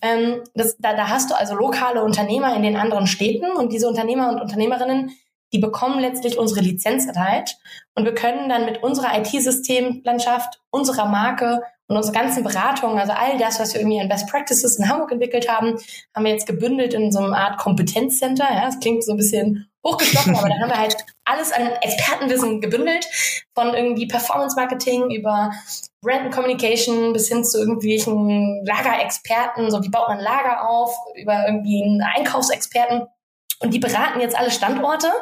Ähm, 0.03 0.43
das, 0.55 0.77
da, 0.79 0.95
da 0.95 1.09
hast 1.09 1.31
du 1.31 1.35
also 1.35 1.55
lokale 1.55 2.03
Unternehmer 2.03 2.55
in 2.57 2.63
den 2.63 2.77
anderen 2.77 3.07
Städten 3.07 3.51
und 3.53 3.73
diese 3.73 3.89
Unternehmer 3.89 4.31
und 4.31 4.41
Unternehmerinnen 4.41 5.11
die 5.53 5.59
bekommen 5.59 6.01
letztlich 6.01 6.39
unsere 6.39 6.61
Lizenz 6.61 7.07
erteilt 7.07 7.57
und 7.95 8.05
wir 8.05 8.15
können 8.15 8.49
dann 8.49 8.67
mit 8.67 8.83
unserer 8.83 9.19
IT-Systemlandschaft, 9.19 10.61
unserer 10.71 11.07
Marke 11.07 11.63
und 11.91 11.97
unsere 11.97 12.15
ganzen 12.15 12.45
Beratungen, 12.45 12.99
also 12.99 13.13
all 13.13 13.37
das, 13.37 13.59
was 13.59 13.75
wir 13.75 13.81
irgendwie 13.81 14.01
an 14.01 14.09
Best 14.09 14.29
Practices 14.29 14.79
in 14.79 14.89
Hamburg 14.89 15.11
entwickelt 15.11 15.49
haben, 15.49 15.77
haben 16.15 16.25
wir 16.25 16.31
jetzt 16.31 16.47
gebündelt 16.47 16.95
in 16.95 17.11
so 17.11 17.19
einer 17.19 17.37
Art 17.37 17.59
Kompetenzcenter. 17.59 18.45
Ja, 18.45 18.67
das 18.67 18.79
klingt 18.79 19.05
so 19.05 19.13
ein 19.13 19.17
bisschen 19.17 19.69
hochgestochen, 19.85 20.37
aber 20.37 20.49
da 20.49 20.55
haben 20.61 20.71
wir 20.71 20.79
halt 20.79 20.97
alles 21.25 21.53
an 21.53 21.67
Expertenwissen 21.81 22.61
gebündelt, 22.61 23.07
von 23.55 23.75
irgendwie 23.75 24.07
Performance 24.07 24.55
Marketing 24.55 25.11
über 25.11 25.51
Brand 26.01 26.23
and 26.23 26.35
Communication 26.35 27.13
bis 27.13 27.29
hin 27.29 27.45
zu 27.45 27.59
irgendwelchen 27.59 28.65
Lagerexperten, 28.65 29.71
so 29.71 29.83
wie 29.83 29.89
baut 29.89 30.09
man 30.09 30.21
Lager 30.21 30.69
auf, 30.69 30.97
über 31.17 31.45
irgendwie 31.47 31.83
einen 31.83 32.03
Einkaufsexperten. 32.03 33.09
Und 33.61 33.75
die 33.75 33.79
beraten 33.79 34.21
jetzt 34.21 34.37
alle 34.39 34.51
Standorte 34.51 35.13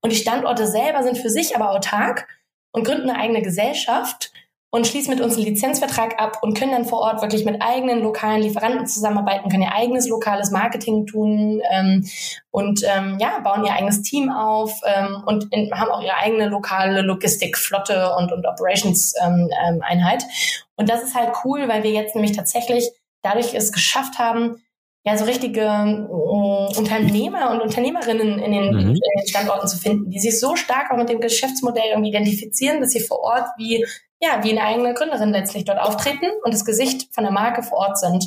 und 0.00 0.10
die 0.10 0.16
Standorte 0.16 0.66
selber 0.66 1.02
sind 1.02 1.18
für 1.18 1.30
sich 1.30 1.54
aber 1.54 1.70
autark 1.70 2.26
und 2.72 2.84
gründen 2.84 3.10
eine 3.10 3.20
eigene 3.20 3.42
Gesellschaft 3.42 4.32
und 4.74 4.88
schließen 4.88 5.14
mit 5.14 5.22
uns 5.22 5.36
einen 5.36 5.44
Lizenzvertrag 5.44 6.20
ab 6.20 6.38
und 6.42 6.58
können 6.58 6.72
dann 6.72 6.84
vor 6.84 6.98
Ort 6.98 7.22
wirklich 7.22 7.44
mit 7.44 7.62
eigenen 7.62 8.00
lokalen 8.00 8.42
Lieferanten 8.42 8.88
zusammenarbeiten, 8.88 9.48
können 9.48 9.62
ihr 9.62 9.72
eigenes 9.72 10.08
lokales 10.08 10.50
Marketing 10.50 11.06
tun 11.06 11.62
ähm, 11.70 12.04
und 12.50 12.82
ähm, 12.84 13.18
ja, 13.20 13.38
bauen 13.38 13.64
ihr 13.64 13.72
eigenes 13.72 14.02
Team 14.02 14.32
auf 14.32 14.80
ähm, 14.84 15.22
und 15.26 15.46
in, 15.52 15.70
haben 15.78 15.92
auch 15.92 16.02
ihre 16.02 16.16
eigene 16.16 16.48
lokale 16.48 17.02
Logistikflotte 17.02 18.16
und, 18.16 18.32
und 18.32 18.46
Operations-Einheit. 18.46 20.22
Ähm, 20.22 20.28
ähm, 20.28 20.64
und 20.74 20.88
das 20.88 21.04
ist 21.04 21.14
halt 21.14 21.30
cool, 21.44 21.68
weil 21.68 21.84
wir 21.84 21.92
jetzt 21.92 22.16
nämlich 22.16 22.32
tatsächlich 22.32 22.90
dadurch 23.22 23.54
es 23.54 23.70
geschafft 23.70 24.18
haben, 24.18 24.60
ja, 25.04 25.18
so 25.18 25.24
richtige 25.26 25.60
äh, 25.60 26.78
Unternehmer 26.78 27.50
und 27.50 27.60
Unternehmerinnen 27.60 28.38
in 28.38 28.52
den, 28.52 28.72
mhm. 28.72 28.78
in 28.78 28.94
den, 28.94 29.28
Standorten 29.28 29.68
zu 29.68 29.76
finden, 29.76 30.10
die 30.10 30.18
sich 30.18 30.40
so 30.40 30.56
stark 30.56 30.90
auch 30.90 30.96
mit 30.96 31.10
dem 31.10 31.20
Geschäftsmodell 31.20 31.90
irgendwie 31.90 32.08
identifizieren, 32.08 32.80
dass 32.80 32.92
sie 32.92 33.00
vor 33.00 33.20
Ort 33.20 33.46
wie, 33.58 33.84
ja, 34.20 34.42
wie 34.42 34.52
eine 34.52 34.62
eigene 34.62 34.94
Gründerin 34.94 35.30
letztlich 35.30 35.64
dort 35.64 35.78
auftreten 35.78 36.26
und 36.42 36.54
das 36.54 36.64
Gesicht 36.64 37.14
von 37.14 37.24
der 37.24 37.32
Marke 37.32 37.62
vor 37.62 37.78
Ort 37.78 37.98
sind. 37.98 38.24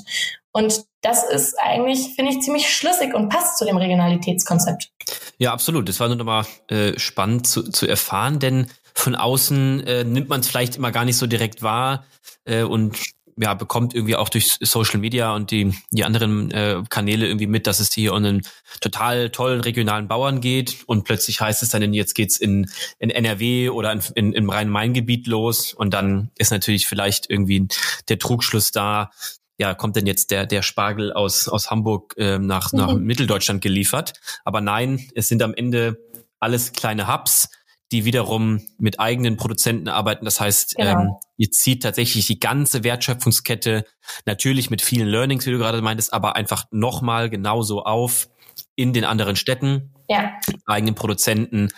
Und 0.52 0.86
das 1.02 1.24
ist 1.28 1.56
eigentlich, 1.60 2.14
finde 2.16 2.32
ich, 2.32 2.42
ziemlich 2.42 2.70
schlüssig 2.70 3.14
und 3.16 3.30
passt 3.30 3.58
zu 3.58 3.66
dem 3.66 3.78
Regionalitätskonzept. 3.78 4.92
Ja, 5.40 5.54
absolut. 5.54 5.90
Das 5.90 6.00
war 6.00 6.08
nur 6.08 6.18
nochmal 6.18 6.46
äh, 6.70 6.98
spannend 7.00 7.48
zu, 7.48 7.64
zu 7.64 7.88
erfahren, 7.88 8.40
denn 8.40 8.68
von 8.94 9.16
außen 9.16 9.86
äh, 9.86 10.04
nimmt 10.04 10.30
man 10.30 10.42
es 10.42 10.48
vielleicht 10.48 10.76
immer 10.76 10.92
gar 10.92 11.06
nicht 11.06 11.18
so 11.18 11.28
direkt 11.28 11.64
wahr 11.64 12.06
äh, 12.46 12.64
und 12.64 12.98
ja, 13.38 13.54
bekommt 13.54 13.94
irgendwie 13.94 14.16
auch 14.16 14.30
durch 14.30 14.58
Social 14.62 15.00
Media 15.00 15.34
und 15.36 15.52
die, 15.52 15.74
die 15.92 16.04
anderen 16.04 16.52
äh, 16.52 16.82
Kanäle 16.90 17.28
irgendwie 17.28 17.48
mit, 17.48 17.68
dass 17.68 17.80
es 17.80 17.94
hier 17.94 18.14
um 18.14 18.18
einen 18.18 18.42
total 18.82 19.30
tollen 19.30 19.62
regionalen 19.62 20.08
Bauern 20.08 20.42
geht 20.42 20.78
und 20.88 21.04
plötzlich 21.04 21.40
heißt 21.40 21.62
es 21.62 21.70
dann, 21.70 21.94
jetzt 21.94 22.16
geht's 22.16 22.38
in, 22.38 22.70
in 23.00 23.10
NRW 23.10 23.70
oder 23.70 23.92
in, 23.92 24.02
in, 24.16 24.34
im 24.34 24.50
Rhein-Main-Gebiet 24.50 25.28
los 25.28 25.74
und 25.74 25.94
dann 25.94 26.32
ist 26.38 26.52
natürlich 26.52 26.88
vielleicht 26.88 27.30
irgendwie 27.30 27.68
der 28.10 28.18
Trugschluss 28.18 28.72
da, 28.72 29.12
ja, 29.60 29.74
kommt 29.74 29.96
denn 29.96 30.08
jetzt 30.08 30.32
der, 30.32 30.46
der 30.46 30.62
Spargel 30.62 31.14
aus, 31.14 31.48
aus 31.48 31.70
Hamburg 31.70 32.16
äh, 32.18 32.40
nach, 32.40 32.74
nach 32.74 32.94
mhm. 32.94 33.04
Mitteldeutschland 33.04 33.62
geliefert? 33.62 34.14
Aber 34.46 34.62
nein, 34.62 35.08
es 35.16 35.28
sind 35.28 35.42
am 35.42 35.54
Ende 35.54 35.98
alles 36.40 36.74
kleine 36.74 37.12
Hubs, 37.12 37.50
die 37.92 38.06
wiederum 38.06 38.62
mit 38.78 39.00
eigenen 39.00 39.38
Produzenten 39.38 39.88
arbeiten. 39.88 40.26
Das 40.26 40.40
heißt, 40.40 40.76
genau. 40.76 40.92
ähm, 40.92 41.16
ihr 41.38 41.52
zieht 41.52 41.84
tatsächlich 41.84 42.26
die 42.28 42.40
ganze 42.40 42.84
Wertschöpfungskette 42.84 43.86
natürlich 44.26 44.70
mit 44.70 44.82
vielen 44.82 45.08
Learnings, 45.08 45.46
wie 45.46 45.52
du 45.52 45.58
gerade 45.58 45.82
meintest, 45.82 46.14
aber 46.14 46.36
einfach 46.36 46.66
nochmal 46.72 47.30
genauso 47.30 47.84
auf 47.84 48.28
in 48.76 48.94
den 48.94 49.06
anderen 49.06 49.36
Städten, 49.36 49.94
ja. 50.08 50.34
eigenen 50.66 50.96
Produzenten, 50.96 51.70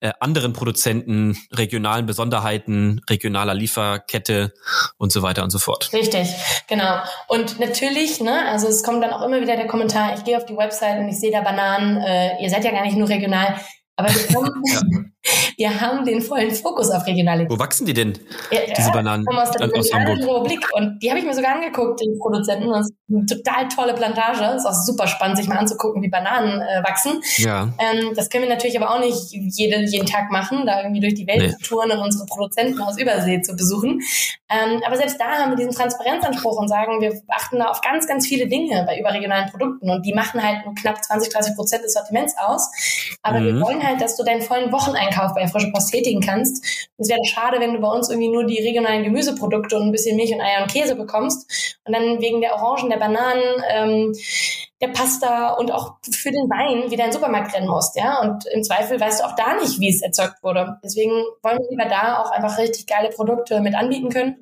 äh, 0.00 0.12
anderen 0.20 0.52
Produzenten, 0.52 1.36
regionalen 1.52 2.06
Besonderheiten, 2.06 3.00
regionaler 3.10 3.54
Lieferkette 3.54 4.54
und 4.96 5.10
so 5.10 5.22
weiter 5.22 5.42
und 5.42 5.50
so 5.50 5.58
fort. 5.58 5.92
Richtig, 5.92 6.28
genau. 6.68 7.00
Und 7.26 7.58
natürlich, 7.58 8.20
ne, 8.20 8.46
also 8.48 8.68
es 8.68 8.84
kommt 8.84 9.02
dann 9.02 9.12
auch 9.12 9.22
immer 9.22 9.40
wieder 9.40 9.56
der 9.56 9.66
Kommentar, 9.66 10.14
ich 10.14 10.24
gehe 10.24 10.36
auf 10.36 10.46
die 10.46 10.56
Website 10.56 11.00
und 11.00 11.08
ich 11.08 11.18
sehe 11.18 11.32
da 11.32 11.40
Bananen, 11.40 11.96
äh, 11.96 12.40
ihr 12.40 12.48
seid 12.48 12.64
ja 12.64 12.70
gar 12.70 12.84
nicht 12.84 12.96
nur 12.96 13.08
regional. 13.08 13.60
Aber 13.96 14.08
wir, 14.08 14.26
kommen, 14.34 14.62
ja. 14.66 14.80
Wir 15.56 15.80
haben 15.80 16.04
den 16.04 16.20
vollen 16.20 16.50
Fokus 16.50 16.90
auf 16.90 17.06
Regionalität. 17.06 17.50
Wo 17.50 17.58
wachsen 17.58 17.86
die 17.86 17.94
denn, 17.94 18.18
ja, 18.50 18.60
diese 18.76 18.90
Bananen 18.90 19.26
aus 19.28 19.50
der 19.52 19.68
aus 19.76 19.92
Hamburg? 19.92 20.18
Republik. 20.18 20.66
Und 20.74 20.98
die 21.02 21.10
habe 21.10 21.18
ich 21.18 21.26
mir 21.26 21.34
sogar 21.34 21.54
angeguckt, 21.54 22.00
die 22.00 22.10
Produzenten. 22.18 22.70
Das 22.70 22.86
ist 22.86 22.94
eine 23.10 23.26
total 23.26 23.68
tolle 23.68 23.94
Plantage. 23.94 24.56
Ist 24.56 24.66
auch 24.66 24.72
super 24.72 25.06
spannend, 25.06 25.38
sich 25.38 25.48
mal 25.48 25.58
anzugucken, 25.58 26.02
wie 26.02 26.08
Bananen 26.08 26.60
äh, 26.60 26.82
wachsen. 26.82 27.22
Ja. 27.36 27.68
Ähm, 27.78 28.12
das 28.14 28.30
können 28.30 28.44
wir 28.44 28.50
natürlich 28.50 28.80
aber 28.80 28.94
auch 28.94 29.00
nicht 29.00 29.32
jede, 29.32 29.80
jeden 29.80 30.06
Tag 30.06 30.30
machen, 30.30 30.66
da 30.66 30.82
irgendwie 30.82 31.00
durch 31.00 31.14
die 31.14 31.26
Welt 31.26 31.40
nee. 31.40 31.50
zu 31.50 31.68
touren 31.68 31.90
und 31.90 31.98
unsere 31.98 32.26
Produzenten 32.26 32.80
aus 32.80 32.98
Übersee 32.98 33.40
zu 33.40 33.54
besuchen. 33.56 34.00
Ähm, 34.50 34.80
aber 34.86 34.96
selbst 34.96 35.20
da 35.20 35.26
haben 35.26 35.50
wir 35.50 35.56
diesen 35.56 35.72
Transparenzanspruch 35.72 36.58
und 36.58 36.68
sagen, 36.68 37.00
wir 37.00 37.20
achten 37.28 37.58
da 37.58 37.66
auf 37.66 37.80
ganz, 37.82 38.06
ganz 38.06 38.26
viele 38.26 38.46
Dinge 38.48 38.84
bei 38.86 38.98
überregionalen 38.98 39.50
Produkten. 39.50 39.90
Und 39.90 40.06
die 40.06 40.14
machen 40.14 40.42
halt 40.42 40.64
nur 40.64 40.74
knapp 40.74 41.04
20, 41.04 41.32
30 41.32 41.54
Prozent 41.54 41.84
des 41.84 41.92
Sortiments 41.92 42.34
aus. 42.38 42.70
Aber 43.22 43.40
mhm. 43.40 43.46
wir 43.46 43.60
wollen 43.60 43.86
halt, 43.86 44.00
dass 44.00 44.16
du 44.16 44.24
deinen 44.24 44.42
vollen 44.42 44.72
Wocheneinkauf 44.72 45.17
bei 45.34 45.46
Frische 45.46 45.70
Post 45.72 45.90
tätigen 45.90 46.20
kannst. 46.20 46.64
Es 46.96 47.08
wäre 47.08 47.24
schade, 47.24 47.60
wenn 47.60 47.74
du 47.74 47.80
bei 47.80 47.88
uns 47.88 48.08
irgendwie 48.08 48.28
nur 48.28 48.44
die 48.44 48.60
regionalen 48.60 49.04
Gemüseprodukte 49.04 49.76
und 49.76 49.82
ein 49.82 49.92
bisschen 49.92 50.16
Milch 50.16 50.32
und 50.32 50.40
Eier 50.40 50.62
und 50.62 50.70
Käse 50.70 50.96
bekommst 50.96 51.78
und 51.84 51.94
dann 51.94 52.20
wegen 52.20 52.40
der 52.40 52.54
Orangen, 52.54 52.90
der 52.90 52.98
Bananen, 52.98 53.62
ähm, 53.70 54.12
der 54.80 54.88
Pasta 54.88 55.54
und 55.54 55.72
auch 55.72 55.96
für 56.10 56.30
den 56.30 56.48
Wein 56.48 56.90
wieder 56.90 57.04
in 57.04 57.10
den 57.10 57.12
Supermarkt 57.12 57.54
rennen 57.54 57.68
musst, 57.68 57.96
ja. 57.96 58.20
Und 58.20 58.46
im 58.46 58.62
Zweifel 58.62 59.00
weißt 59.00 59.20
du 59.20 59.24
auch 59.24 59.34
da 59.34 59.54
nicht, 59.54 59.80
wie 59.80 59.88
es 59.88 60.02
erzeugt 60.02 60.42
wurde. 60.42 60.78
Deswegen 60.84 61.12
wollen 61.42 61.58
wir 61.58 61.70
lieber 61.70 61.88
da 61.88 62.22
auch 62.22 62.30
einfach 62.30 62.58
richtig 62.58 62.86
geile 62.86 63.10
Produkte 63.10 63.60
mit 63.60 63.74
anbieten 63.74 64.08
können. 64.08 64.36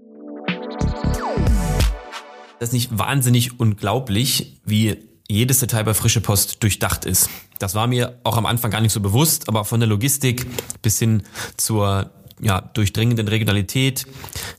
Das 2.59 2.71
ist 2.71 2.73
nicht 2.73 2.99
wahnsinnig 2.99 3.61
unglaublich, 3.61 4.61
wie 4.65 5.16
jedes 5.29 5.59
Detail 5.61 5.85
bei 5.85 5.95
Frische 5.95 6.21
Post 6.21 6.63
durchdacht 6.63 7.05
ist. 7.05 7.29
Das 7.59 7.75
war 7.75 7.87
mir 7.87 8.19
auch 8.25 8.37
am 8.37 8.47
Anfang 8.47 8.71
gar 8.71 8.81
nicht 8.81 8.93
so 8.93 9.01
bewusst, 9.01 9.49
aber 9.49 9.65
von 9.65 9.81
der 9.81 9.89
Logistik 9.89 10.47
bis 10.83 10.99
hin 10.99 11.23
zur 11.57 12.11
ja, 12.41 12.61
durchdringenden 12.61 13.29
Regionalität, 13.29 14.07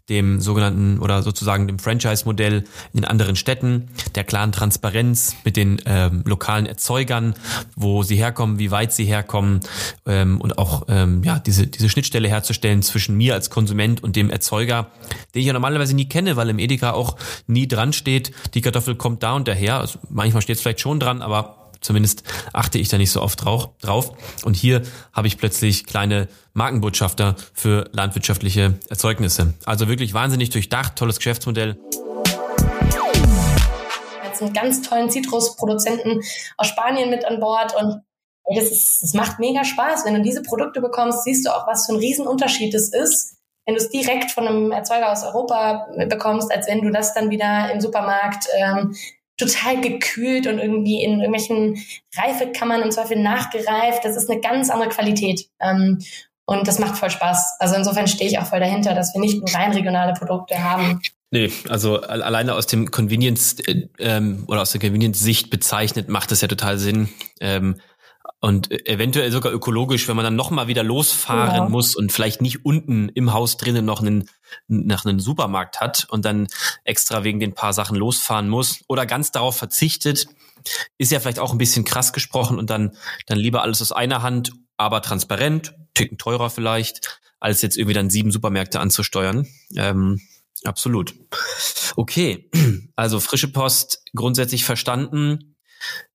dem 0.10 0.40
sogenannten 0.40 1.00
oder 1.00 1.22
sozusagen 1.22 1.68
dem 1.68 1.80
Franchise-Modell 1.80 2.64
in 2.94 3.06
anderen 3.06 3.36
Städten, 3.36 3.90
der 4.16 4.24
klaren 4.24 4.52
Transparenz 4.52 5.36
mit 5.44 5.58
den 5.58 5.82
ähm, 5.86 6.24
lokalen 6.26 6.66
Erzeugern, 6.66 7.36
wo 7.76 8.04
sie 8.04 8.16
herkommen, 8.16 8.60
wie 8.60 8.72
weit 8.72 8.94
sie 8.94 9.06
herkommen 9.06 9.60
ähm, 10.06 10.42
und 10.42 10.58
auch 10.58 10.86
ähm, 10.88 11.24
ja 11.24 11.40
diese 11.40 11.68
diese 11.68 11.90
Schnittstelle 11.90 12.28
herzustellen 12.28 12.82
zwischen 12.82 13.16
mir 13.16 13.34
als 13.34 13.50
Konsument 13.50 14.04
und 14.04 14.16
dem 14.16 14.30
Erzeuger, 14.30 14.92
den 15.36 15.42
ich 15.42 15.48
ja 15.48 15.54
normalerweise 15.54 15.96
nie 15.96 16.08
kenne, 16.08 16.36
weil 16.36 16.50
im 16.50 16.60
Edeka 16.60 16.92
auch 16.92 17.18
nie 17.48 17.68
dran 17.68 17.94
steht, 17.94 18.32
die 18.54 18.62
Kartoffel 18.62 18.96
kommt 18.96 19.24
da 19.24 19.36
und 19.36 19.48
daher. 19.48 19.80
Also 19.80 20.00
manchmal 20.10 20.42
steht 20.42 20.56
es 20.56 20.62
vielleicht 20.62 20.82
schon 20.82 21.00
dran, 21.00 21.22
aber 21.22 21.67
Zumindest 21.88 22.24
achte 22.52 22.80
ich 22.80 22.90
da 22.90 22.98
nicht 22.98 23.12
so 23.12 23.22
oft 23.22 23.42
drauf. 23.46 24.12
Und 24.44 24.58
hier 24.58 24.82
habe 25.14 25.28
ich 25.28 25.38
plötzlich 25.38 25.86
kleine 25.86 26.28
Markenbotschafter 26.52 27.38
für 27.54 27.90
landwirtschaftliche 27.94 28.74
Erzeugnisse. 28.90 29.54
Also 29.64 29.88
wirklich 29.88 30.14
wahnsinnig 30.14 30.50
durchdacht, 30.50 30.98
tolles 30.98 31.16
Geschäftsmodell 31.16 31.78
jetzt 34.26 34.42
einen 34.42 34.54
ganz 34.54 34.82
tollen 34.82 35.10
Zitrusproduzenten 35.10 36.22
aus 36.58 36.68
Spanien 36.68 37.10
mit 37.10 37.24
an 37.24 37.40
Bord 37.40 37.74
und 37.76 38.02
ey, 38.46 38.60
das, 38.60 38.70
ist, 38.70 39.04
das 39.04 39.14
macht 39.14 39.40
mega 39.40 39.64
Spaß. 39.64 40.06
Wenn 40.06 40.16
du 40.16 40.22
diese 40.22 40.42
Produkte 40.42 40.82
bekommst, 40.82 41.24
siehst 41.24 41.48
du 41.48 41.52
auch, 41.52 41.68
was 41.68 41.86
für 41.86 41.94
ein 41.94 42.00
Riesenunterschied 42.00 42.74
es 42.74 42.94
ist, 42.94 43.38
wenn 43.66 43.76
du 43.76 43.82
es 43.82 43.90
direkt 43.90 44.32
von 44.32 44.46
einem 44.46 44.72
Erzeuger 44.72 45.10
aus 45.10 45.24
Europa 45.24 45.88
bekommst, 46.10 46.52
als 46.52 46.68
wenn 46.68 46.82
du 46.82 46.92
das 46.92 47.14
dann 47.14 47.30
wieder 47.30 47.72
im 47.72 47.80
Supermarkt 47.80 48.48
ähm, 48.58 48.94
total 49.38 49.80
gekühlt 49.82 50.48
und 50.48 50.60
irgendwie 50.60 51.04
in 51.04 51.22
irgendwelchen 51.22 51.84
Reifekammern 52.16 52.82
im 52.82 52.92
Zweifel 52.92 53.22
nachgereift. 53.22 54.04
Das 54.04 54.18
ist 54.18 54.30
eine 54.30 54.42
ganz 54.42 54.70
andere 54.70 54.90
Qualität. 54.90 55.48
Ähm, 55.60 56.00
und 56.46 56.68
das 56.68 56.80
macht 56.80 56.98
voll 56.98 57.10
Spaß. 57.10 57.58
Also 57.60 57.76
insofern 57.76 58.08
stehe 58.08 58.30
ich 58.30 58.40
auch 58.40 58.46
voll 58.48 58.60
dahinter, 58.60 58.96
dass 58.96 59.14
wir 59.14 59.22
nicht 59.22 59.38
nur 59.38 59.54
rein 59.54 59.74
regionale 59.74 60.14
Produkte 60.14 60.64
haben. 60.64 61.02
Nee, 61.30 61.52
also 61.68 62.00
alleine 62.00 62.56
aus 62.56 62.68
dem 62.68 62.90
Convenience 62.90 63.58
äh, 63.68 63.88
ähm, 64.00 64.46
oder 64.48 64.62
aus 64.62 64.72
der 64.72 64.80
Convenience-Sicht 64.80 65.50
bezeichnet 65.50 66.08
macht 66.08 66.32
es 66.32 66.40
ja 66.40 66.48
total 66.48 66.78
Sinn. 66.78 67.10
Ähm, 67.42 67.76
und 68.40 68.72
eventuell 68.88 69.32
sogar 69.32 69.52
ökologisch, 69.52 70.08
wenn 70.08 70.16
man 70.16 70.24
dann 70.24 70.36
nochmal 70.36 70.68
wieder 70.68 70.84
losfahren 70.84 71.56
ja. 71.56 71.70
muss 71.70 71.96
und 71.96 72.12
vielleicht 72.12 72.42
nicht 72.42 72.66
unten 72.66 73.10
im 73.10 73.34
Haus 73.34 73.58
drinnen 73.58 73.86
noch 73.86 74.02
einen, 74.02 74.30
nach 74.68 75.06
einem 75.06 75.20
Supermarkt 75.20 75.82
hat 75.82 76.06
und 76.10 76.24
dann 76.24 76.48
extra 76.84 77.24
wegen 77.24 77.40
den 77.40 77.56
paar 77.56 77.74
Sachen 77.74 77.98
losfahren 77.98 78.48
muss 78.48 78.84
oder 78.88 79.06
ganz 79.08 79.32
darauf 79.32 79.58
verzichtet, 79.58 80.28
ist 80.98 81.12
ja 81.12 81.20
vielleicht 81.20 81.40
auch 81.40 81.52
ein 81.52 81.58
bisschen 81.58 81.84
krass 81.84 82.14
gesprochen 82.14 82.60
und 82.60 82.70
dann, 82.70 82.96
dann 83.26 83.40
lieber 83.40 83.64
alles 83.64 83.82
aus 83.82 83.92
einer 83.92 84.22
Hand, 84.22 84.52
aber 84.78 85.02
transparent, 85.02 85.74
ticken 85.96 86.20
teurer 86.20 86.52
vielleicht, 86.52 87.20
als 87.40 87.64
jetzt 87.64 87.78
irgendwie 87.78 87.96
dann 87.96 88.12
sieben 88.12 88.32
Supermärkte 88.32 88.80
anzusteuern. 88.80 89.48
Ähm, 89.76 90.22
absolut. 90.64 91.16
Okay, 91.96 92.52
also 92.96 93.20
frische 93.20 93.52
Post 93.52 94.04
grundsätzlich 94.14 94.64
verstanden 94.64 95.56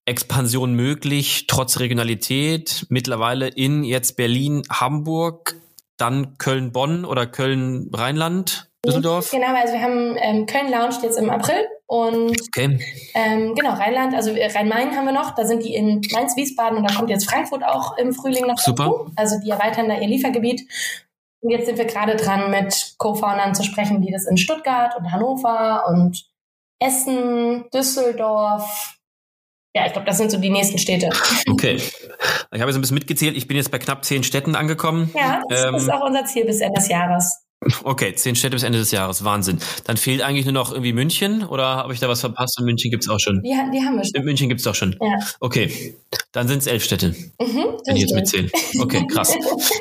Expansion 0.04 0.74
möglich, 0.74 1.46
trotz 1.46 1.78
Regionalität, 1.78 2.86
mittlerweile 2.88 3.48
in 3.48 3.84
jetzt 3.84 4.16
Berlin, 4.16 4.62
Hamburg, 4.70 5.56
dann 5.96 6.38
Köln-Bonn 6.38 7.04
oder 7.04 7.26
Köln-Rheinland, 7.26 8.72
Düsseldorf? 8.84 9.30
Genau, 9.30 9.54
also 9.54 9.74
wir 9.74 9.82
haben 9.82 10.16
ähm, 10.18 10.46
Köln 10.46 10.70
launcht 10.70 11.04
jetzt 11.04 11.16
im 11.16 11.30
April 11.30 11.68
und 11.86 12.36
okay. 12.48 12.80
ähm, 13.14 13.54
genau, 13.54 13.74
Rheinland, 13.74 14.14
also 14.14 14.32
Rhein-Main 14.32 14.96
haben 14.96 15.06
wir 15.06 15.12
noch, 15.12 15.34
da 15.36 15.46
sind 15.46 15.62
die 15.62 15.74
in 15.74 16.00
Mainz-Wiesbaden 16.12 16.78
und 16.78 16.90
da 16.90 16.94
kommt 16.94 17.10
jetzt 17.10 17.30
Frankfurt 17.30 17.62
auch 17.64 17.96
im 17.96 18.12
Frühling 18.12 18.46
noch 18.46 18.58
Super. 18.58 18.84
Dazu. 18.84 19.12
Also 19.14 19.38
die 19.38 19.50
erweitern 19.50 19.88
da 19.88 19.98
ihr 19.98 20.08
Liefergebiet. 20.08 20.62
Und 21.40 21.50
jetzt 21.50 21.66
sind 21.66 21.78
wir 21.78 21.84
gerade 21.84 22.16
dran, 22.16 22.50
mit 22.50 22.94
Co-Foundern 22.98 23.54
zu 23.54 23.62
sprechen, 23.62 24.00
die 24.00 24.12
das 24.12 24.26
in 24.26 24.36
Stuttgart 24.36 24.96
und 24.96 25.12
Hannover 25.12 25.84
und 25.88 26.24
Essen, 26.80 27.64
Düsseldorf, 27.72 28.96
ja, 29.74 29.86
ich 29.86 29.92
glaube, 29.92 30.06
das 30.06 30.18
sind 30.18 30.30
so 30.30 30.38
die 30.38 30.50
nächsten 30.50 30.78
Städte. 30.78 31.08
Okay. 31.48 31.76
Ich 31.76 32.60
habe 32.60 32.70
jetzt 32.70 32.76
ein 32.76 32.80
bisschen 32.80 32.94
mitgezählt. 32.94 33.36
Ich 33.36 33.48
bin 33.48 33.56
jetzt 33.56 33.70
bei 33.70 33.78
knapp 33.78 34.04
zehn 34.04 34.22
Städten 34.22 34.54
angekommen. 34.54 35.10
Ja, 35.14 35.40
das 35.48 35.64
ähm, 35.64 35.74
ist 35.74 35.90
auch 35.90 36.04
unser 36.06 36.24
Ziel 36.26 36.44
bis 36.44 36.60
Ende 36.60 36.78
des 36.78 36.88
Jahres. 36.88 37.42
Okay, 37.84 38.12
zehn 38.14 38.34
Städte 38.34 38.56
bis 38.56 38.64
Ende 38.64 38.78
des 38.78 38.90
Jahres. 38.90 39.24
Wahnsinn. 39.24 39.58
Dann 39.84 39.96
fehlt 39.96 40.22
eigentlich 40.22 40.44
nur 40.44 40.54
noch 40.54 40.72
irgendwie 40.72 40.92
München 40.92 41.44
oder 41.44 41.76
habe 41.76 41.94
ich 41.94 42.00
da 42.00 42.08
was 42.08 42.20
verpasst? 42.20 42.58
In 42.58 42.64
München 42.64 42.90
gibt's 42.90 43.08
auch 43.08 43.20
schon. 43.20 43.40
Die, 43.42 43.50
die 43.50 43.54
haben 43.54 43.96
wir 43.96 44.04
schon. 44.04 44.14
In 44.14 44.24
München 44.24 44.48
gibt's 44.48 44.66
auch 44.66 44.74
schon. 44.74 44.96
Ja. 45.00 45.18
Okay. 45.40 45.96
Dann 46.32 46.48
sind 46.48 46.58
es 46.58 46.66
elf 46.66 46.82
Städte. 46.82 47.14
Mhm, 47.40 47.64
wenn 47.86 47.96
ich 47.96 48.02
jetzt 48.02 48.14
mitzähle. 48.14 48.50
Okay, 48.80 49.06
krass. 49.06 49.34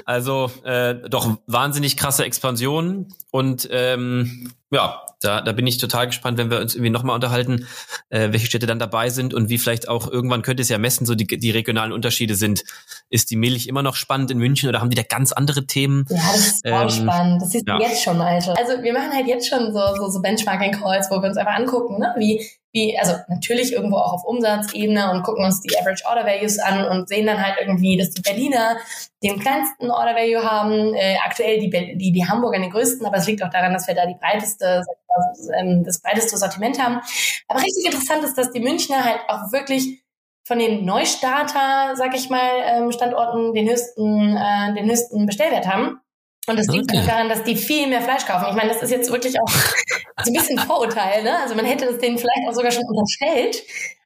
Also 0.06 0.51
äh, 0.63 0.95
doch 1.10 1.38
wahnsinnig 1.47 1.97
krasse 1.97 2.23
Expansion 2.23 3.08
und 3.32 3.67
ähm, 3.71 4.51
ja, 4.71 5.01
da, 5.21 5.41
da 5.41 5.51
bin 5.51 5.67
ich 5.67 5.77
total 5.77 6.07
gespannt, 6.07 6.38
wenn 6.38 6.49
wir 6.49 6.60
uns 6.60 6.73
irgendwie 6.73 6.89
nochmal 6.89 7.15
unterhalten, 7.15 7.67
äh, 8.10 8.31
welche 8.31 8.47
Städte 8.47 8.65
dann 8.65 8.79
dabei 8.79 9.10
sind 9.10 9.34
und 9.34 9.49
wie 9.49 9.57
vielleicht 9.57 9.88
auch 9.88 10.07
irgendwann 10.07 10.41
könnte 10.41 10.62
es 10.63 10.69
ja 10.69 10.77
messen, 10.77 11.05
so 11.05 11.13
die, 11.13 11.27
die 11.27 11.51
regionalen 11.51 11.91
Unterschiede 11.91 12.36
sind. 12.36 12.63
Ist 13.10 13.29
die 13.29 13.36
Milch 13.36 13.67
immer 13.67 13.84
noch 13.84 13.95
spannend 13.95 14.31
in 14.31 14.39
München 14.39 14.67
oder 14.67 14.81
haben 14.81 14.89
die 14.89 14.95
da 14.95 15.03
ganz 15.03 15.31
andere 15.31 15.67
Themen? 15.67 16.05
Ja, 16.10 16.17
das 16.31 16.47
ist 16.47 16.62
ähm, 16.63 16.89
spannend. 16.89 17.41
Das 17.41 17.53
ist 17.53 17.67
ja. 17.67 17.79
jetzt 17.79 18.01
schon, 18.03 18.19
Alter. 18.19 18.57
Also 18.57 18.81
wir 18.81 18.93
machen 18.93 19.12
halt 19.13 19.27
jetzt 19.27 19.47
schon 19.47 19.71
so, 19.73 19.81
so, 19.97 20.10
so 20.10 20.21
Benchmarking-Calls, 20.21 21.12
wo 21.12 21.21
wir 21.21 21.29
uns 21.29 21.38
einfach 21.38 21.55
angucken, 21.55 21.99
ne? 21.99 22.15
wie, 22.17 22.43
wie, 22.73 22.97
also 22.97 23.15
natürlich 23.27 23.73
irgendwo 23.73 23.97
auch 23.97 24.13
auf 24.13 24.23
Umsatzebene 24.23 25.12
und 25.12 25.23
gucken 25.23 25.43
uns 25.43 25.62
die 25.62 25.77
Average 25.77 26.05
Order 26.07 26.25
Values 26.25 26.57
an 26.60 26.86
und 26.86 27.10
sehen 27.10 27.25
dann 27.27 27.43
halt 27.43 27.57
irgendwie, 27.60 27.97
dass 27.97 28.12
die 28.12 28.21
Berliner 28.21 28.77
den 29.21 29.39
kleinsten 29.39 29.91
Order 29.91 30.15
Value 30.15 30.43
haben, 30.43 30.93
äh, 30.95 31.17
aktuell 31.23 31.60
die, 31.60 31.69
die, 31.69 32.12
die 32.12 32.27
Hamburger 32.27 32.60
den 32.60 32.71
größten, 32.71 33.05
aber 33.05 33.17
es 33.17 33.27
liegt 33.27 33.43
auch 33.43 33.49
daran, 33.49 33.73
dass 33.73 33.88
wir 33.88 33.95
da 33.95 34.05
die 34.05 34.15
breiteste 34.19 34.84
das, 35.07 35.49
ähm, 35.60 35.84
das 35.84 36.01
breiteste 36.01 36.38
Sortiment 36.38 36.81
haben. 36.81 37.01
Aber 37.47 37.62
richtig 37.62 37.86
interessant 37.86 38.23
ist, 38.23 38.38
dass 38.38 38.51
die 38.51 38.60
Münchner 38.60 39.03
halt 39.03 39.19
auch 39.27 39.51
wirklich 39.51 40.03
von 40.43 40.60
den 40.60 40.86
Neustarter, 40.86 41.95
sag 41.95 42.15
ich 42.15 42.29
mal, 42.29 42.49
ähm, 42.65 42.91
Standorten 42.91 43.53
den 43.53 43.69
höchsten, 43.69 44.36
äh, 44.36 44.73
den 44.73 44.89
höchsten 44.89 45.25
Bestellwert 45.25 45.67
haben. 45.67 45.99
Und 46.47 46.58
das 46.58 46.67
liegt 46.67 46.91
okay. 46.91 47.06
daran, 47.06 47.30
dass 47.30 47.43
die 47.43 47.56
viel 47.56 47.88
mehr 47.88 48.01
Fleisch 48.01 48.25
kaufen. 48.25 48.47
Ich 48.49 48.56
meine, 48.56 48.69
das 48.69 48.82
ist 48.82 48.91
jetzt 48.91 49.12
wirklich 49.12 49.39
auch 49.39 49.49
so 49.49 50.32
ein 50.32 50.34
bisschen 50.34 50.58
Vorurteil, 50.67 51.23
ne? 51.23 51.38
Also 51.39 51.56
man 51.56 51.65
hätte 51.65 51.86
das 51.86 51.99
denen 51.99 52.17
vielleicht 52.17 52.47
auch 52.49 52.54
sogar 52.54 52.71
schon 52.71 52.84
unterstellt. 52.86 53.63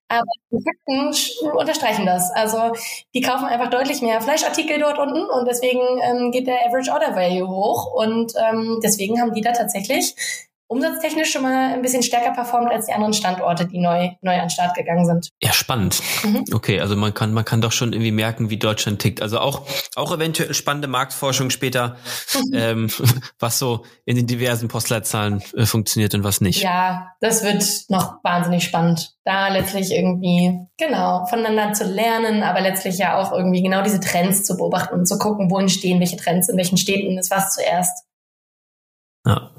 Aber 0.08 0.26
die 0.52 0.64
Fakten 0.64 1.50
unterstreichen 1.58 2.06
das. 2.06 2.30
Also 2.32 2.74
die 3.16 3.22
kaufen 3.22 3.46
einfach 3.46 3.70
deutlich 3.70 4.02
mehr 4.02 4.22
Fleischartikel 4.22 4.80
dort 4.80 5.00
unten 5.00 5.26
und 5.26 5.48
deswegen 5.48 5.82
ähm, 6.04 6.32
geht 6.32 6.46
der 6.46 6.64
Average 6.68 6.92
Order 6.92 7.16
Value 7.16 7.48
hoch 7.48 7.92
und 7.94 8.34
ähm, 8.38 8.80
deswegen 8.84 9.20
haben 9.20 9.34
die 9.34 9.42
da 9.42 9.52
tatsächlich 9.52 10.16
umsatztechnisch 10.68 11.32
schon 11.32 11.44
mal 11.44 11.74
ein 11.74 11.82
bisschen 11.82 12.02
stärker 12.02 12.32
performt 12.32 12.72
als 12.72 12.88
die 12.88 12.94
anderen 12.94 13.14
Standorte, 13.14 13.68
die 13.68 13.80
neu, 13.80 14.10
neu 14.22 14.34
an 14.34 14.46
den 14.46 14.50
Start 14.50 14.76
gegangen 14.76 15.06
sind. 15.06 15.30
Ja, 15.42 15.54
spannend. 15.54 16.02
Mhm. 16.24 16.44
Okay, 16.54 16.82
also 16.82 16.96
man 16.96 17.14
kann, 17.14 17.34
man 17.34 17.46
kann 17.46 17.62
doch 17.62 17.72
schon 17.72 17.94
irgendwie 17.94 18.12
merken, 18.12 18.50
wie 18.50 18.58
Deutschland 18.58 19.00
tickt. 19.00 19.22
Also 19.22 19.40
auch, 19.40 19.62
auch 19.96 20.12
eventuell 20.12 20.54
spannende 20.54 20.88
Marktforschung 20.88 21.52
später, 21.52 21.98
ähm, 22.54 22.90
was 23.40 23.60
so 23.60 23.86
in 24.06 24.16
den 24.16 24.26
diversen 24.26 24.68
Postleitzahlen 24.68 25.44
äh, 25.56 25.66
funktioniert 25.66 26.16
und 26.16 26.24
was 26.24 26.42
nicht. 26.42 26.62
Ja, 26.62 27.12
das 27.22 27.44
wird 27.44 27.64
noch 27.90 28.24
wahnsinnig 28.24 28.64
spannend. 28.64 29.14
Da 29.24 29.50
letztlich 29.50 29.92
irgendwie, 29.92 30.60
genau, 30.78 31.26
voneinander 31.28 31.74
zu 31.74 31.84
lernen, 31.86 32.44
aber 32.44 32.62
letztlich 32.62 32.98
ja 32.98 33.20
auch 33.20 33.32
irgendwie 33.32 33.62
genau 33.62 33.84
diese 33.84 34.00
Trends 34.00 34.44
zu 34.44 34.58
beobachten 34.58 34.96
und 34.96 35.08
zu 35.08 35.18
gucken, 35.18 35.52
wo 35.52 35.60
entstehen 35.60 36.00
welche 36.00 36.18
Trends, 36.18 36.50
in 36.50 36.58
welchen 36.58 36.78
Städten 36.78 37.18
ist 37.18 37.30
was 37.30 37.54
zuerst. 37.54 38.06
Ja. 39.26 39.52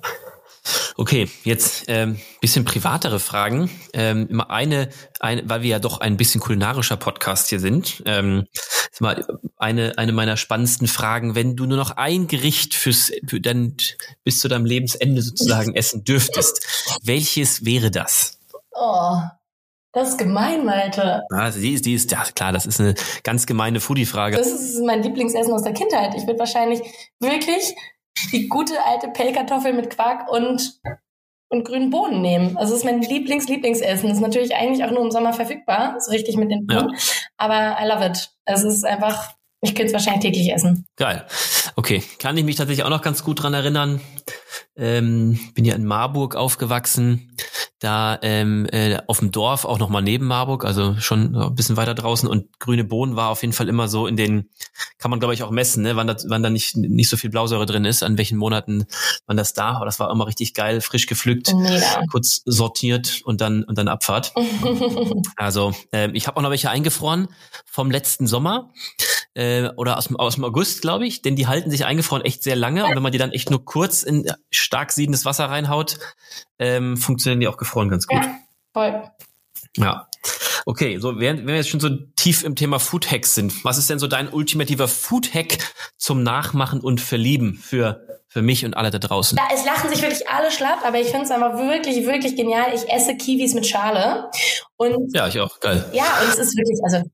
Okay, 0.99 1.29
jetzt 1.45 1.85
ähm, 1.89 2.19
bisschen 2.41 2.65
privatere 2.65 3.21
Fragen. 3.21 3.71
Ähm, 3.93 4.29
immer 4.31 4.51
eine, 4.51 4.89
eine, 5.21 5.47
weil 5.47 5.61
wir 5.61 5.69
ja 5.71 5.79
doch 5.79 6.01
ein 6.01 6.17
bisschen 6.17 6.41
kulinarischer 6.41 6.97
Podcast 6.97 7.49
hier 7.49 7.61
sind. 7.61 8.03
Ähm, 8.07 8.47
ist 8.91 9.03
mal 9.03 9.27
eine 9.59 9.99
eine 9.99 10.13
meiner 10.13 10.39
spannendsten 10.39 10.87
Fragen: 10.89 11.35
Wenn 11.35 11.55
du 11.55 11.67
nur 11.67 11.77
noch 11.77 11.91
ein 11.99 12.29
Gericht 12.29 12.75
fürs 12.75 13.13
für 13.27 13.41
dann 13.41 13.77
bis 14.25 14.41
zu 14.41 14.49
deinem 14.49 14.65
Lebensende 14.65 15.21
sozusagen 15.21 15.75
essen 15.75 16.05
dürftest, 16.05 16.99
welches 17.03 17.67
wäre 17.67 17.91
das? 17.91 18.39
Oh, 18.73 19.19
das 19.93 20.11
ist 20.11 20.19
gemein, 20.19 20.65
Malte. 20.65 21.23
Also 21.31 21.61
die 21.61 21.73
ist, 21.73 21.85
die 21.85 21.95
ist, 21.95 22.11
ja 22.11 22.25
klar, 22.35 22.53
das 22.53 22.65
ist 22.65 22.81
eine 22.81 22.95
ganz 23.23 23.47
gemeine 23.47 23.81
Foodie-Frage. 23.81 24.37
Das 24.37 24.47
ist 24.47 24.83
mein 24.85 25.03
Lieblingsessen 25.03 25.53
aus 25.53 25.63
der 25.63 25.73
Kindheit. 25.73 26.15
Ich 26.15 26.27
würde 26.27 26.39
wahrscheinlich 26.39 26.81
wirklich 27.19 27.75
die 28.33 28.49
gute 28.49 28.75
alte 28.85 29.09
Pellkartoffel 29.09 29.73
mit 29.73 29.91
Quark 29.91 30.31
und, 30.31 30.81
und 31.49 31.65
grünen 31.65 31.91
Bohnen 31.91 32.23
nehmen. 32.23 32.57
Also 32.57 32.73
das 32.73 32.81
ist 32.81 32.85
mein 32.85 33.03
Lieblings-Lieblingsessen. 33.03 34.11
Ist 34.11 34.21
natürlich 34.21 34.55
eigentlich 34.55 34.85
auch 34.85 34.91
nur 34.91 35.03
im 35.03 35.11
Sommer 35.11 35.33
verfügbar, 35.33 35.97
so 36.01 36.11
richtig 36.11 36.37
mit 36.37 36.51
den 36.51 36.67
Bohnen. 36.67 36.91
Ja. 36.91 36.99
Aber 37.37 37.79
I 37.81 37.87
love 37.89 38.05
it. 38.05 38.31
Es 38.45 38.63
ist 38.63 38.85
einfach, 38.85 39.35
ich 39.61 39.75
könnte 39.75 39.89
es 39.89 39.93
wahrscheinlich 39.93 40.23
täglich 40.23 40.53
essen. 40.53 40.87
Geil. 40.97 41.27
Okay, 41.77 42.03
kann 42.19 42.37
ich 42.37 42.45
mich 42.45 42.57
tatsächlich 42.57 42.85
auch 42.85 42.91
noch 42.91 43.03
ganz 43.03 43.23
gut 43.23 43.43
dran 43.43 43.55
erinnern. 43.55 44.01
Ähm, 44.77 45.39
bin 45.55 45.65
ja 45.65 45.75
in 45.75 45.87
Marburg 45.87 46.37
aufgewachsen 46.37 47.31
da 47.79 48.19
ähm, 48.23 48.67
äh, 48.73 48.99
auf 49.07 49.19
dem 49.19 49.31
Dorf, 49.31 49.67
auch 49.67 49.79
nochmal 49.79 50.01
neben 50.01 50.27
Marburg, 50.27 50.65
also 50.65 50.97
schon 50.99 51.37
ein 51.37 51.55
bisschen 51.55 51.77
weiter 51.77 51.95
draußen. 51.95 52.27
Und 52.27 52.59
grüne 52.59 52.85
Bohnen 52.85 53.17
war 53.17 53.29
auf 53.29 53.43
jeden 53.43 53.53
Fall 53.53 53.69
immer 53.69 53.87
so 53.89 54.07
in 54.07 54.17
den, 54.17 54.49
kann 54.99 55.11
man 55.11 55.21
glaube 55.21 55.35
ich 55.35 55.43
auch 55.43 55.51
messen, 55.51 55.83
ne, 55.83 55.95
wann 55.95 56.07
da, 56.07 56.17
wann 56.29 56.43
da 56.43 56.49
nicht, 56.49 56.77
nicht 56.77 57.11
so 57.11 57.19
viel 57.19 57.29
Blausäure 57.29 57.67
drin 57.67 57.85
ist, 57.85 58.03
an 58.03 58.17
welchen 58.17 58.39
Monaten 58.39 58.87
man 59.27 59.37
das 59.37 59.53
da. 59.53 59.73
Aber 59.73 59.85
das 59.85 60.01
war 60.01 60.11
immer 60.11 60.27
richtig 60.27 60.55
geil, 60.55 60.81
frisch 60.81 61.07
gepflückt, 61.07 61.53
Mega. 61.55 62.03
kurz 62.11 62.43
sortiert 62.47 63.21
und 63.25 63.43
dann 63.43 63.63
und 63.63 63.77
dann 63.77 63.89
Abfahrt. 63.89 64.33
also 65.37 65.73
äh, 65.93 66.11
ich 66.13 66.27
habe 66.27 66.39
auch 66.39 66.43
noch 66.43 66.51
welche 66.51 66.71
eingefroren 66.71 67.29
vom 67.67 67.91
letzten 67.91 68.27
Sommer 68.27 68.73
äh, 69.35 69.69
oder 69.77 69.99
aus, 69.99 70.13
aus 70.15 70.37
dem 70.37 70.45
August, 70.45 70.81
glaube 70.81 71.07
ich, 71.07 71.21
denn 71.21 71.37
die 71.37 71.47
halten 71.47 71.71
sich 71.71 71.85
eingefroren 71.85 72.25
echt 72.25 72.43
sehr 72.43 72.57
lange. 72.57 72.87
Und 72.87 72.97
wenn 72.97 73.03
man 73.03 73.13
die 73.13 73.19
dann 73.19 73.33
echt 73.33 73.51
nur 73.51 73.65
kurz 73.65 74.03
in 74.03 74.25
stark 74.51 74.93
siedendes 74.93 75.25
Wasser 75.25 75.47
reinhaut, 75.47 75.99
ähm, 76.59 76.97
funktionieren 76.97 77.41
die 77.41 77.49
auch 77.49 77.57
gefroren 77.57 77.89
ganz 77.89 78.07
gut. 78.07 78.23
Ja, 78.23 78.39
voll. 78.73 79.11
Ja. 79.77 80.09
Okay, 80.65 80.99
so 80.99 81.21
während 81.21 81.41
wenn 81.41 81.49
wir 81.49 81.57
jetzt 81.57 81.69
schon 81.69 81.81
so 81.81 81.91
tief 82.17 82.43
im 82.43 82.57
Thema 82.57 82.81
Food 82.81 83.11
Hacks 83.11 83.35
sind, 83.35 83.65
was 83.65 83.79
ist 83.79 83.89
denn 83.89 83.99
so 83.99 84.09
dein 84.09 84.29
ultimativer 84.29 84.89
Food 84.89 85.33
Hack 85.33 85.59
zum 85.97 86.23
Nachmachen 86.23 86.81
und 86.81 87.01
Verlieben 87.01 87.55
für 87.55 88.05
für 88.29 88.43
mich 88.43 88.65
und 88.65 88.77
alle 88.77 88.91
da 88.91 88.99
draußen? 88.99 89.39
Ja, 89.39 89.45
es 89.55 89.65
lachen 89.65 89.89
sich 89.89 90.03
wirklich 90.03 90.29
alle 90.29 90.51
schlapp, 90.51 90.85
aber 90.85 90.99
ich 90.99 91.09
finde 91.09 91.25
es 91.25 91.31
einfach 91.31 91.57
wirklich, 91.57 92.05
wirklich 92.07 92.37
genial. 92.37 92.75
Ich 92.75 92.89
esse 92.91 93.17
Kiwis 93.17 93.55
mit 93.55 93.67
Schale. 93.67 94.31
Und 94.77 95.15
ja, 95.15 95.29
ich 95.29 95.41
auch. 95.41 95.61
Geil. 95.61 95.85
Ja, 95.93 96.21
und 96.21 96.29
es 96.29 96.39
ist 96.39 96.57
wirklich, 96.57 96.79
also 96.85 97.09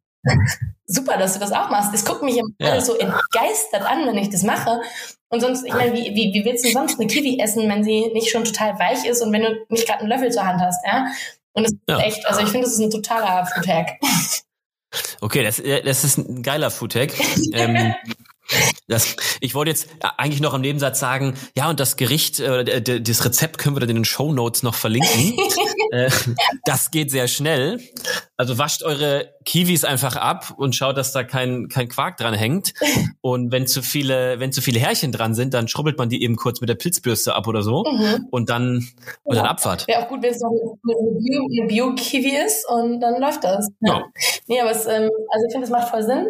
super, 0.87 1.17
dass 1.17 1.35
du 1.35 1.41
das 1.41 1.53
auch 1.53 1.71
machst. 1.71 1.95
Es 1.95 2.05
guckt 2.05 2.23
mich 2.23 2.37
immer 2.37 2.49
ja. 2.59 2.73
alle 2.73 2.81
so 2.81 2.95
entgeistert 2.97 3.83
an, 3.83 4.07
wenn 4.07 4.19
ich 4.19 4.31
das 4.31 4.43
mache. 4.43 4.81
Und 5.29 5.41
sonst, 5.41 5.65
ich 5.65 5.73
meine, 5.73 5.93
wie, 5.95 6.15
wie, 6.15 6.35
wie 6.35 6.45
willst 6.45 6.65
du 6.65 6.71
sonst 6.71 7.01
eine 7.01 7.09
Kiwi 7.09 7.41
essen, 7.41 7.69
wenn 7.69 7.85
sie 7.85 8.09
nicht 8.13 8.31
schon 8.31 8.45
total 8.45 8.79
weich 8.79 9.05
ist 9.05 9.23
und 9.23 9.33
wenn 9.33 9.43
du 9.43 9.65
nicht 9.69 9.87
gerade 9.87 10.01
einen 10.01 10.09
Löffel 10.09 10.31
zur 10.31 10.47
Hand 10.47 10.61
hast, 10.61 10.85
ja? 10.87 11.07
Und 11.55 11.67
es 11.67 11.75
ja. 11.89 11.99
ist 11.99 12.05
echt, 12.05 12.27
also 12.27 12.41
ich 12.41 12.49
finde, 12.49 12.67
das 12.67 12.75
ist 12.75 12.81
ein 12.81 12.91
totaler 12.91 13.47
Foodhack. 13.47 13.99
Okay, 15.21 15.43
das, 15.43 15.57
das 15.57 16.05
ist 16.05 16.19
ein 16.19 16.43
geiler 16.43 16.71
Foodhack. 16.71 17.13
ähm, 17.53 17.95
das, 18.89 19.17
ich 19.41 19.55
wollte 19.55 19.71
jetzt 19.71 19.89
eigentlich 20.17 20.41
noch 20.41 20.55
im 20.55 20.61
Nebensatz 20.61 21.01
sagen, 21.01 21.35
ja, 21.57 21.69
und 21.71 21.81
das 21.81 21.97
Gericht, 21.97 22.41
äh, 22.41 23.01
das 23.01 23.25
Rezept 23.25 23.59
können 23.59 23.77
wir 23.77 23.81
dann 23.81 23.91
in 23.91 23.97
den 23.97 24.05
Show 24.05 24.33
Notes 24.33 24.63
noch 24.63 24.75
verlinken. 24.75 25.39
äh, 25.93 26.11
das 26.65 26.91
geht 26.91 27.11
sehr 27.11 27.29
schnell. 27.29 27.81
Also 28.37 28.59
wascht 28.59 28.83
eure 28.83 29.33
Kiwis 29.45 29.85
einfach 29.85 30.17
ab 30.17 30.55
und 30.57 30.75
schaut, 30.75 30.97
dass 30.97 31.13
da 31.13 31.23
kein, 31.23 31.69
kein 31.69 31.89
Quark 31.89 32.17
dran 32.17 32.35
hängt. 32.35 32.75
Und 33.21 33.53
wenn 33.53 33.67
zu 33.67 33.83
viele, 33.83 34.41
wenn 34.41 34.53
zu 34.53 34.63
viele 34.63 34.81
Härchen 34.81 35.13
dran 35.13 35.35
sind, 35.35 35.55
dann 35.55 35.69
schrubbelt 35.69 35.99
man 35.99 36.09
die 36.09 36.23
eben 36.23 36.37
kurz 36.37 36.61
mit 36.61 36.69
der 36.69 36.75
Pilzbürste 36.75 37.35
ab 37.35 37.47
oder 37.47 37.63
so. 37.63 37.85
Mhm. 37.85 38.27
Und 38.31 38.51
dann, 38.51 38.89
und 39.23 39.37
ja. 39.37 39.43
dann 39.43 39.51
Abfahrt. 39.51 39.87
Wäre 39.87 40.03
auch 40.03 40.09
gut, 40.09 40.23
wenn 40.23 40.33
es 40.33 40.41
noch 40.41 40.51
eine 40.51 41.67
Bio-Kiwi 41.69 42.37
ist 42.45 42.69
und 42.69 43.01
dann 43.01 43.21
läuft 43.21 43.45
das. 43.45 43.69
Ja. 43.81 43.99
ja. 43.99 44.05
Nee, 44.49 44.61
aber 44.61 44.73
es, 44.73 44.87
ähm, 44.87 45.09
also 45.31 45.47
ich 45.47 45.53
finde, 45.53 45.67
es 45.67 45.71
macht 45.71 45.89
voll 45.89 46.03
Sinn. 46.03 46.27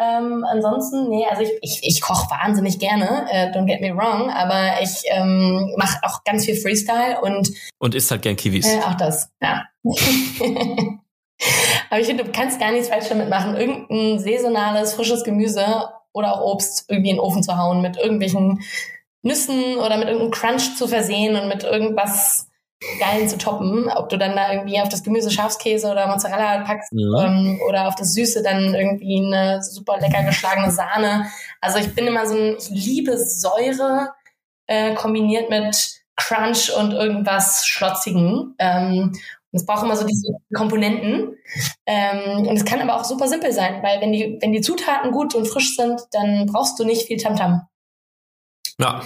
Ähm, 0.00 0.44
ansonsten, 0.48 1.08
nee, 1.08 1.26
also 1.28 1.42
ich, 1.42 1.50
ich, 1.60 1.80
ich 1.82 2.00
koche 2.00 2.30
wahnsinnig 2.30 2.78
gerne, 2.78 3.26
äh, 3.30 3.50
don't 3.50 3.66
get 3.66 3.80
me 3.80 3.96
wrong, 3.96 4.30
aber 4.30 4.80
ich 4.80 5.02
ähm, 5.10 5.74
mache 5.76 5.98
auch 6.02 6.22
ganz 6.24 6.44
viel 6.44 6.54
Freestyle 6.54 7.20
und 7.20 7.50
und 7.78 7.96
isst 7.96 8.10
halt 8.10 8.22
gern 8.22 8.36
Kiwis. 8.36 8.66
Äh, 8.66 8.78
auch 8.86 8.94
das, 8.94 9.32
ja. 9.42 9.64
aber 11.90 12.00
ich 12.00 12.06
finde, 12.06 12.22
du 12.24 12.30
kannst 12.30 12.60
gar 12.60 12.70
nichts 12.70 12.88
falsch 12.88 13.08
damit 13.08 13.28
machen, 13.28 13.56
irgendein 13.56 14.20
saisonales, 14.20 14.94
frisches 14.94 15.24
Gemüse 15.24 15.88
oder 16.12 16.34
auch 16.34 16.52
Obst 16.52 16.84
irgendwie 16.88 17.10
in 17.10 17.16
den 17.16 17.20
Ofen 17.20 17.42
zu 17.42 17.56
hauen, 17.56 17.82
mit 17.82 17.96
irgendwelchen 17.96 18.60
Nüssen 19.22 19.78
oder 19.78 19.96
mit 19.96 20.06
irgendeinem 20.06 20.30
Crunch 20.30 20.76
zu 20.76 20.86
versehen 20.86 21.34
und 21.34 21.48
mit 21.48 21.64
irgendwas 21.64 22.47
Geilen 23.00 23.28
zu 23.28 23.38
toppen. 23.38 23.88
Ob 23.88 24.08
du 24.08 24.18
dann 24.18 24.36
da 24.36 24.52
irgendwie 24.52 24.80
auf 24.80 24.88
das 24.88 25.02
Gemüse 25.02 25.30
Schafskäse 25.30 25.90
oder 25.90 26.06
Mozzarella 26.06 26.64
packst 26.64 26.92
ja. 26.92 27.24
ähm, 27.24 27.60
oder 27.68 27.88
auf 27.88 27.96
das 27.96 28.14
Süße 28.14 28.42
dann 28.42 28.74
irgendwie 28.74 29.24
eine 29.24 29.62
super 29.62 29.98
lecker 29.98 30.22
geschlagene 30.22 30.70
Sahne. 30.70 31.26
Also 31.60 31.78
ich 31.78 31.94
bin 31.94 32.06
immer 32.06 32.26
so 32.26 32.36
ein, 32.36 32.56
ich 32.58 32.70
liebe 32.70 33.18
Säure 33.18 34.10
äh, 34.66 34.94
kombiniert 34.94 35.50
mit 35.50 36.02
Crunch 36.16 36.72
und 36.76 36.92
irgendwas 36.92 37.66
Schlotzigen. 37.66 38.54
Ähm, 38.58 39.12
und 39.50 39.58
es 39.58 39.66
braucht 39.66 39.82
immer 39.82 39.96
so 39.96 40.06
diese 40.06 40.34
Komponenten. 40.54 41.36
Ähm, 41.86 42.46
und 42.46 42.56
es 42.56 42.64
kann 42.64 42.80
aber 42.80 43.00
auch 43.00 43.04
super 43.04 43.26
simpel 43.28 43.52
sein, 43.52 43.82
weil 43.82 44.00
wenn 44.00 44.12
die, 44.12 44.38
wenn 44.40 44.52
die 44.52 44.60
Zutaten 44.60 45.10
gut 45.10 45.34
und 45.34 45.46
frisch 45.46 45.74
sind, 45.74 46.02
dann 46.12 46.46
brauchst 46.46 46.78
du 46.78 46.84
nicht 46.84 47.06
viel 47.06 47.16
Tamtam. 47.16 47.52
-Tam. 47.52 47.66
Ja, 48.80 49.02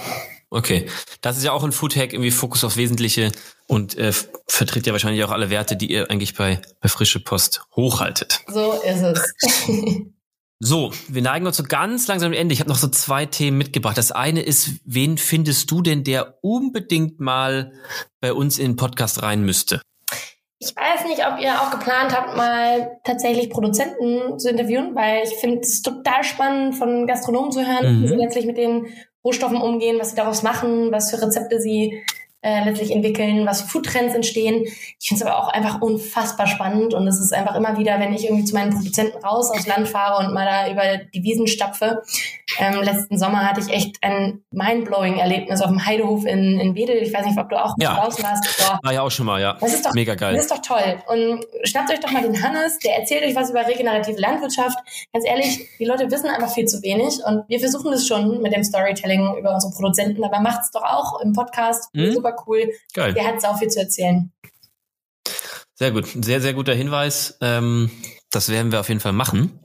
Okay, 0.53 0.85
das 1.21 1.37
ist 1.37 1.43
ja 1.43 1.51
auch 1.51 1.63
ein 1.63 1.71
Foodhack, 1.71 2.13
irgendwie 2.13 2.29
Fokus 2.29 2.63
auf 2.63 2.77
Wesentliche 2.77 3.31
und 3.65 3.97
äh, 3.97 4.11
vertritt 4.47 4.85
ja 4.85 4.93
wahrscheinlich 4.93 5.23
auch 5.23 5.31
alle 5.31 5.49
Werte, 5.49 5.75
die 5.75 5.91
ihr 5.91 6.11
eigentlich 6.11 6.35
bei, 6.35 6.61
bei 6.79 6.89
Frische 6.89 7.19
Post 7.19 7.63
hochhaltet. 7.75 8.41
So 8.47 8.73
ist 8.73 9.01
es. 9.01 9.33
so, 10.59 10.93
wir 11.07 11.23
neigen 11.23 11.47
uns 11.47 11.57
so 11.57 11.63
ganz 11.63 12.07
langsam 12.07 12.27
am 12.27 12.37
Ende. 12.37 12.53
Ich 12.53 12.59
habe 12.59 12.69
noch 12.69 12.77
so 12.77 12.87
zwei 12.87 13.25
Themen 13.25 13.57
mitgebracht. 13.57 13.97
Das 13.97 14.11
eine 14.11 14.43
ist, 14.43 14.73
wen 14.85 15.17
findest 15.17 15.71
du 15.71 15.81
denn, 15.81 16.03
der 16.03 16.37
unbedingt 16.43 17.19
mal 17.19 17.73
bei 18.21 18.31
uns 18.31 18.59
in 18.59 18.73
den 18.73 18.75
Podcast 18.75 19.23
rein 19.23 19.43
müsste? 19.43 19.81
Ich 20.59 20.75
weiß 20.75 21.05
nicht, 21.07 21.25
ob 21.25 21.39
ihr 21.41 21.59
auch 21.59 21.71
geplant 21.71 22.15
habt, 22.15 22.37
mal 22.37 22.99
tatsächlich 23.03 23.49
Produzenten 23.49 24.37
zu 24.37 24.51
interviewen, 24.51 24.93
weil 24.93 25.23
ich 25.23 25.33
finde 25.33 25.61
es 25.61 25.81
total 25.81 26.23
spannend, 26.23 26.75
von 26.75 27.07
Gastronomen 27.07 27.51
zu 27.51 27.65
hören, 27.65 27.97
mhm. 27.97 28.03
wie 28.03 28.07
sie 28.07 28.15
letztlich 28.15 28.45
mit 28.45 28.57
den 28.57 28.85
Rohstoffen 29.23 29.57
umgehen, 29.57 29.97
was 29.99 30.11
sie 30.11 30.15
daraus 30.15 30.43
machen, 30.43 30.91
was 30.91 31.11
für 31.11 31.21
Rezepte 31.21 31.59
sie 31.59 32.03
äh, 32.43 32.63
letztlich 32.65 32.91
entwickeln, 32.91 33.45
was 33.45 33.61
Foodtrends 33.61 34.13
entstehen. 34.13 34.63
Ich 34.65 35.07
finde 35.07 35.23
es 35.23 35.27
aber 35.27 35.41
auch 35.41 35.47
einfach 35.47 35.81
unfassbar 35.81 36.45
spannend 36.45 36.93
und 36.93 37.07
es 37.07 37.19
ist 37.19 37.33
einfach 37.33 37.55
immer 37.55 37.77
wieder, 37.77 37.99
wenn 37.99 38.13
ich 38.13 38.25
irgendwie 38.25 38.43
zu 38.43 38.53
meinen 38.53 38.73
Produzenten 38.73 39.17
raus 39.25 39.49
aufs 39.49 39.65
Land 39.65 39.87
fahre 39.87 40.25
und 40.25 40.33
mal 40.33 40.45
da 40.45 40.69
über 40.69 41.03
die 41.13 41.23
Wiesen 41.23 41.47
stapfe. 41.47 42.03
Ähm, 42.59 42.81
letzten 42.81 43.17
Sommer 43.17 43.49
hatte 43.49 43.61
ich 43.61 43.69
echt 43.69 43.97
ein 44.01 44.43
mindblowing 44.51 45.17
Erlebnis 45.17 45.61
auf 45.61 45.69
dem 45.69 45.83
Heidehof 45.85 46.25
in, 46.25 46.59
in 46.59 46.75
Wedel. 46.75 46.97
Ich 46.97 47.13
weiß 47.13 47.25
nicht, 47.25 47.39
ob 47.39 47.49
du 47.49 47.63
auch 47.63 47.75
ja. 47.79 47.95
draußen 47.95 48.23
warst. 48.23 48.57
Boah. 48.59 48.79
War 48.83 48.93
ja 48.93 49.01
auch 49.01 49.09
schon 49.11 49.25
mal, 49.25 49.41
ja. 49.41 49.57
Das 49.59 49.73
ist 49.73 49.85
doch, 49.85 49.93
Mega 49.93 50.15
geil. 50.15 50.33
Das 50.33 50.43
ist 50.43 50.51
doch 50.51 50.61
toll. 50.61 51.01
Und 51.07 51.45
schnappt 51.63 51.91
euch 51.91 52.01
doch 52.01 52.11
mal 52.11 52.21
den 52.21 52.43
Hannes, 52.43 52.77
der 52.79 52.99
erzählt 52.99 53.23
euch 53.23 53.35
was 53.35 53.49
über 53.49 53.65
regenerative 53.65 54.19
Landwirtschaft. 54.19 54.77
Ganz 55.13 55.25
ehrlich, 55.25 55.67
die 55.79 55.85
Leute 55.85 56.11
wissen 56.11 56.27
einfach 56.27 56.53
viel 56.53 56.65
zu 56.65 56.81
wenig 56.83 57.19
und 57.25 57.45
wir 57.47 57.59
versuchen 57.59 57.91
das 57.91 58.05
schon 58.05 58.41
mit 58.41 58.53
dem 58.53 58.63
Storytelling 58.63 59.37
über 59.37 59.53
unsere 59.53 59.73
Produzenten, 59.73 60.23
aber 60.23 60.41
macht's 60.41 60.71
doch 60.71 60.83
auch 60.83 61.21
im 61.21 61.33
Podcast. 61.33 61.89
Mhm. 61.93 62.11
Super 62.11 62.32
cool. 62.47 62.71
Geil. 62.93 63.13
Der 63.13 63.25
hat 63.25 63.41
sau 63.41 63.55
viel 63.55 63.69
zu 63.69 63.79
erzählen. 63.79 64.31
Sehr 65.75 65.91
gut. 65.91 66.07
Sehr, 66.07 66.41
sehr 66.41 66.53
guter 66.53 66.73
Hinweis. 66.73 67.37
Ähm, 67.41 67.89
das 68.31 68.49
werden 68.49 68.71
wir 68.71 68.79
auf 68.79 68.89
jeden 68.89 69.01
Fall 69.01 69.13
machen. 69.13 69.59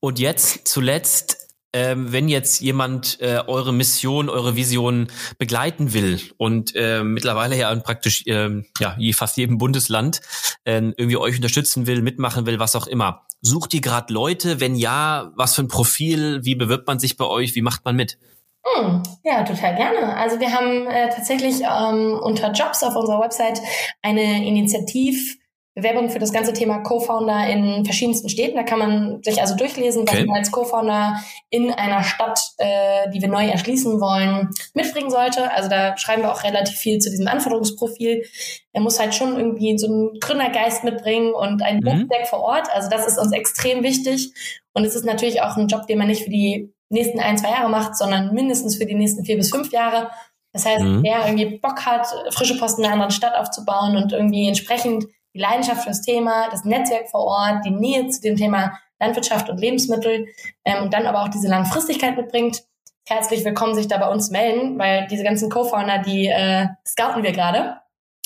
Und 0.00 0.18
jetzt 0.18 0.68
zuletzt 0.68 1.40
ähm, 1.72 2.12
wenn 2.12 2.28
jetzt 2.28 2.60
jemand 2.60 3.20
äh, 3.20 3.42
eure 3.46 3.72
Mission, 3.72 4.28
eure 4.28 4.56
Vision 4.56 5.06
begleiten 5.38 5.92
will 5.92 6.20
und 6.36 6.72
äh, 6.74 7.04
mittlerweile 7.04 7.56
ja 7.56 7.74
praktisch 7.76 8.26
äh, 8.26 8.62
ja 8.80 8.96
fast 9.12 9.36
jedem 9.36 9.58
Bundesland 9.58 10.20
äh, 10.64 10.78
irgendwie 10.78 11.16
euch 11.16 11.36
unterstützen 11.36 11.86
will, 11.86 12.02
mitmachen 12.02 12.44
will, 12.46 12.58
was 12.58 12.74
auch 12.74 12.88
immer. 12.88 13.26
Sucht 13.40 13.72
ihr 13.72 13.80
gerade 13.80 14.12
Leute? 14.12 14.60
Wenn 14.60 14.74
ja, 14.74 15.32
was 15.36 15.54
für 15.54 15.62
ein 15.62 15.68
Profil? 15.68 16.40
Wie 16.44 16.56
bewirbt 16.56 16.86
man 16.88 16.98
sich 16.98 17.16
bei 17.16 17.24
euch? 17.24 17.54
Wie 17.54 17.62
macht 17.62 17.84
man 17.84 17.96
mit? 17.96 18.18
Hm, 18.64 19.02
ja, 19.24 19.42
total 19.42 19.74
gerne. 19.74 20.16
Also 20.16 20.38
wir 20.38 20.52
haben 20.52 20.86
äh, 20.86 21.08
tatsächlich 21.08 21.62
ähm, 21.62 22.18
unter 22.22 22.52
Jobs 22.52 22.82
auf 22.82 22.94
unserer 22.94 23.20
Website 23.20 23.60
eine 24.02 24.46
Initiativ 24.46 25.38
Bewerbung 25.74 26.10
für 26.10 26.18
das 26.18 26.32
ganze 26.32 26.52
Thema 26.52 26.78
Co-Founder 26.78 27.48
in 27.48 27.84
verschiedensten 27.84 28.28
Städten. 28.28 28.56
Da 28.56 28.64
kann 28.64 28.80
man 28.80 29.22
sich 29.22 29.40
also 29.40 29.54
durchlesen, 29.54 30.02
was 30.06 30.14
okay. 30.14 30.26
man 30.26 30.38
als 30.38 30.50
Co-Founder 30.50 31.22
in 31.48 31.70
einer 31.70 32.02
Stadt, 32.02 32.40
äh, 32.58 33.08
die 33.10 33.20
wir 33.20 33.28
neu 33.28 33.46
erschließen 33.46 34.00
wollen, 34.00 34.50
mitbringen 34.74 35.10
sollte. 35.10 35.50
Also 35.52 35.70
da 35.70 35.96
schreiben 35.96 36.22
wir 36.22 36.32
auch 36.32 36.42
relativ 36.42 36.76
viel 36.76 36.98
zu 36.98 37.08
diesem 37.08 37.28
Anforderungsprofil. 37.28 38.24
Er 38.72 38.80
muss 38.80 38.98
halt 38.98 39.14
schon 39.14 39.36
irgendwie 39.36 39.78
so 39.78 39.86
einen 39.86 40.20
Gründergeist 40.20 40.82
mitbringen 40.82 41.32
und 41.32 41.62
ein 41.62 41.76
mhm. 41.76 41.84
Netzwerk 41.84 42.26
vor 42.26 42.40
Ort. 42.40 42.68
Also 42.72 42.90
das 42.90 43.06
ist 43.06 43.18
uns 43.18 43.32
extrem 43.32 43.84
wichtig. 43.84 44.32
Und 44.72 44.84
es 44.84 44.96
ist 44.96 45.04
natürlich 45.04 45.40
auch 45.40 45.56
ein 45.56 45.68
Job, 45.68 45.86
den 45.86 45.98
man 45.98 46.08
nicht 46.08 46.24
für 46.24 46.30
die 46.30 46.72
nächsten 46.90 47.20
ein, 47.20 47.38
zwei 47.38 47.50
Jahre 47.50 47.70
macht, 47.70 47.96
sondern 47.96 48.34
mindestens 48.34 48.76
für 48.76 48.86
die 48.86 48.94
nächsten 48.94 49.24
vier 49.24 49.36
bis 49.36 49.50
fünf 49.50 49.72
Jahre. 49.72 50.10
Das 50.52 50.66
heißt, 50.66 50.82
mhm. 50.82 51.02
wer 51.02 51.26
irgendwie 51.26 51.58
Bock 51.58 51.86
hat, 51.86 52.06
frische 52.30 52.58
Posten 52.58 52.82
in 52.82 52.86
einer 52.86 52.94
anderen 52.94 53.12
Stadt 53.12 53.36
aufzubauen 53.36 53.96
und 53.96 54.12
irgendwie 54.12 54.48
entsprechend 54.48 55.06
die 55.32 55.38
Leidenschaft 55.38 55.84
fürs 55.84 56.02
Thema, 56.02 56.48
das 56.50 56.64
Netzwerk 56.64 57.08
vor 57.08 57.24
Ort, 57.24 57.64
die 57.64 57.70
Nähe 57.70 58.08
zu 58.08 58.20
dem 58.20 58.36
Thema 58.36 58.78
Landwirtschaft 58.98 59.48
und 59.48 59.58
Lebensmittel 59.58 60.26
ähm, 60.64 60.82
und 60.82 60.92
dann 60.92 61.06
aber 61.06 61.22
auch 61.22 61.28
diese 61.28 61.48
Langfristigkeit 61.48 62.16
mitbringt, 62.16 62.64
herzlich 63.06 63.44
willkommen, 63.44 63.74
sich 63.74 63.88
da 63.88 63.98
bei 63.98 64.08
uns 64.08 64.30
melden, 64.30 64.78
weil 64.78 65.06
diese 65.08 65.24
ganzen 65.24 65.50
Co-Founder, 65.50 65.98
die 65.98 66.26
äh, 66.26 66.66
scouten 66.86 67.22
wir 67.22 67.32
gerade. 67.32 67.79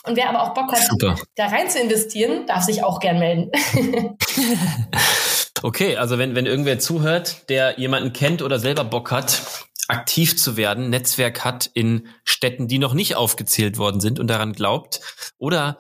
Und 0.07 0.17
wer 0.17 0.29
aber 0.29 0.43
auch 0.43 0.55
Bock 0.55 0.71
hat, 0.73 0.87
Super. 0.89 1.17
da 1.35 1.47
rein 1.47 1.69
zu 1.71 1.81
investieren, 1.81 2.47
darf 2.47 2.65
sich 2.65 2.85
auch 2.85 3.01
gern 3.01 3.19
melden. 3.19 3.51
okay, 5.63 5.97
also 5.97 6.19
wenn, 6.19 6.35
wenn 6.35 6.47
irgendwer 6.47 6.79
zuhört, 6.79 7.49
der 7.49 7.79
jemanden 7.79 8.13
kennt 8.13 8.43
oder 8.43 8.59
selber 8.59 8.85
Bock 8.85 9.11
hat, 9.11 9.43
aktiv 9.89 10.37
zu 10.39 10.57
werden, 10.57 10.91
Netzwerk 10.91 11.45
hat 11.45 11.71
in 11.75 12.09
Städten, 12.25 12.69
die 12.69 12.79
noch 12.79 12.95
nicht 12.95 13.17
aufgezählt 13.17 13.77
worden 13.79 14.01
sind 14.01 14.19
und 14.19 14.29
daran 14.29 14.53
glaubt 14.53 15.01
oder 15.39 15.79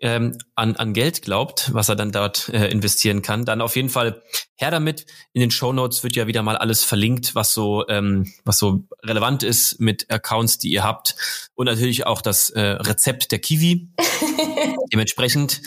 ähm, 0.00 0.36
an, 0.54 0.76
an 0.76 0.92
Geld 0.92 1.22
glaubt, 1.22 1.72
was 1.72 1.88
er 1.88 1.96
dann 1.96 2.12
dort 2.12 2.50
äh, 2.50 2.68
investieren 2.68 3.22
kann, 3.22 3.44
dann 3.44 3.62
auf 3.62 3.76
jeden 3.76 3.88
Fall 3.88 4.22
her 4.56 4.70
damit. 4.70 5.06
In 5.32 5.40
den 5.40 5.50
Show 5.50 5.72
Notes 5.72 6.02
wird 6.02 6.16
ja 6.16 6.26
wieder 6.26 6.42
mal 6.42 6.56
alles 6.56 6.82
verlinkt, 6.82 7.34
was 7.34 7.54
so 7.54 7.86
ähm, 7.88 8.32
was 8.44 8.58
so 8.58 8.84
relevant 9.02 9.42
ist 9.42 9.80
mit 9.80 10.10
Accounts, 10.10 10.58
die 10.58 10.70
ihr 10.72 10.82
habt 10.82 11.16
und 11.54 11.66
natürlich 11.66 12.06
auch 12.06 12.22
das 12.22 12.50
äh, 12.50 12.60
Rezept 12.60 13.32
der 13.32 13.38
Kiwi. 13.38 13.88
Dementsprechend, 14.92 15.62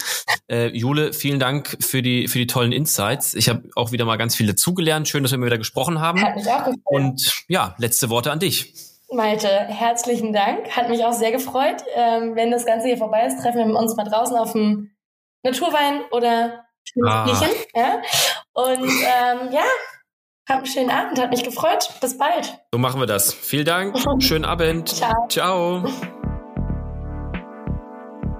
äh, 0.49 0.67
Jule, 0.67 1.13
vielen 1.13 1.39
Dank 1.39 1.77
für 1.79 2.01
die 2.01 2.27
für 2.27 2.39
die 2.39 2.47
tollen 2.47 2.71
Insights. 2.71 3.33
Ich 3.33 3.49
habe 3.49 3.69
auch 3.75 3.91
wieder 3.91 4.05
mal 4.05 4.17
ganz 4.17 4.35
viel 4.35 4.47
dazugelernt. 4.47 5.07
Schön, 5.07 5.23
dass 5.23 5.31
wir 5.31 5.37
mal 5.37 5.45
wieder 5.45 5.57
gesprochen 5.57 6.01
haben. 6.01 6.21
Hat 6.21 6.35
mich 6.35 6.47
auch 6.47 6.65
gefreut. 6.65 6.79
Und 6.83 7.43
ja, 7.47 7.75
letzte 7.77 8.09
Worte 8.09 8.31
an 8.31 8.39
dich. 8.39 8.73
Malte, 9.11 9.47
herzlichen 9.47 10.33
Dank. 10.33 10.69
Hat 10.75 10.89
mich 10.89 11.03
auch 11.03 11.13
sehr 11.13 11.31
gefreut. 11.31 11.83
Ähm, 11.95 12.35
wenn 12.35 12.51
das 12.51 12.65
Ganze 12.65 12.87
hier 12.87 12.97
vorbei 12.97 13.25
ist, 13.25 13.41
treffen 13.41 13.67
wir 13.67 13.79
uns 13.79 13.95
mal 13.95 14.03
draußen 14.03 14.37
auf 14.37 14.51
dem 14.51 14.91
Naturwein 15.43 16.01
oder 16.11 16.65
ah. 17.03 17.41
Ja? 17.75 18.01
Und 18.59 18.83
ähm, 18.83 19.53
ja, 19.53 19.63
habt 20.49 20.57
einen 20.57 20.65
schönen 20.65 20.89
Abend, 20.89 21.17
hat 21.17 21.29
mich 21.29 21.43
gefreut. 21.43 21.89
Bis 22.01 22.17
bald. 22.17 22.59
So 22.73 22.77
machen 22.77 22.99
wir 22.99 23.07
das. 23.07 23.33
Vielen 23.33 23.63
Dank. 23.63 23.97
Schönen 24.19 24.43
Abend. 24.43 24.89
Ciao. 24.89 25.27
Ciao. 25.29 25.83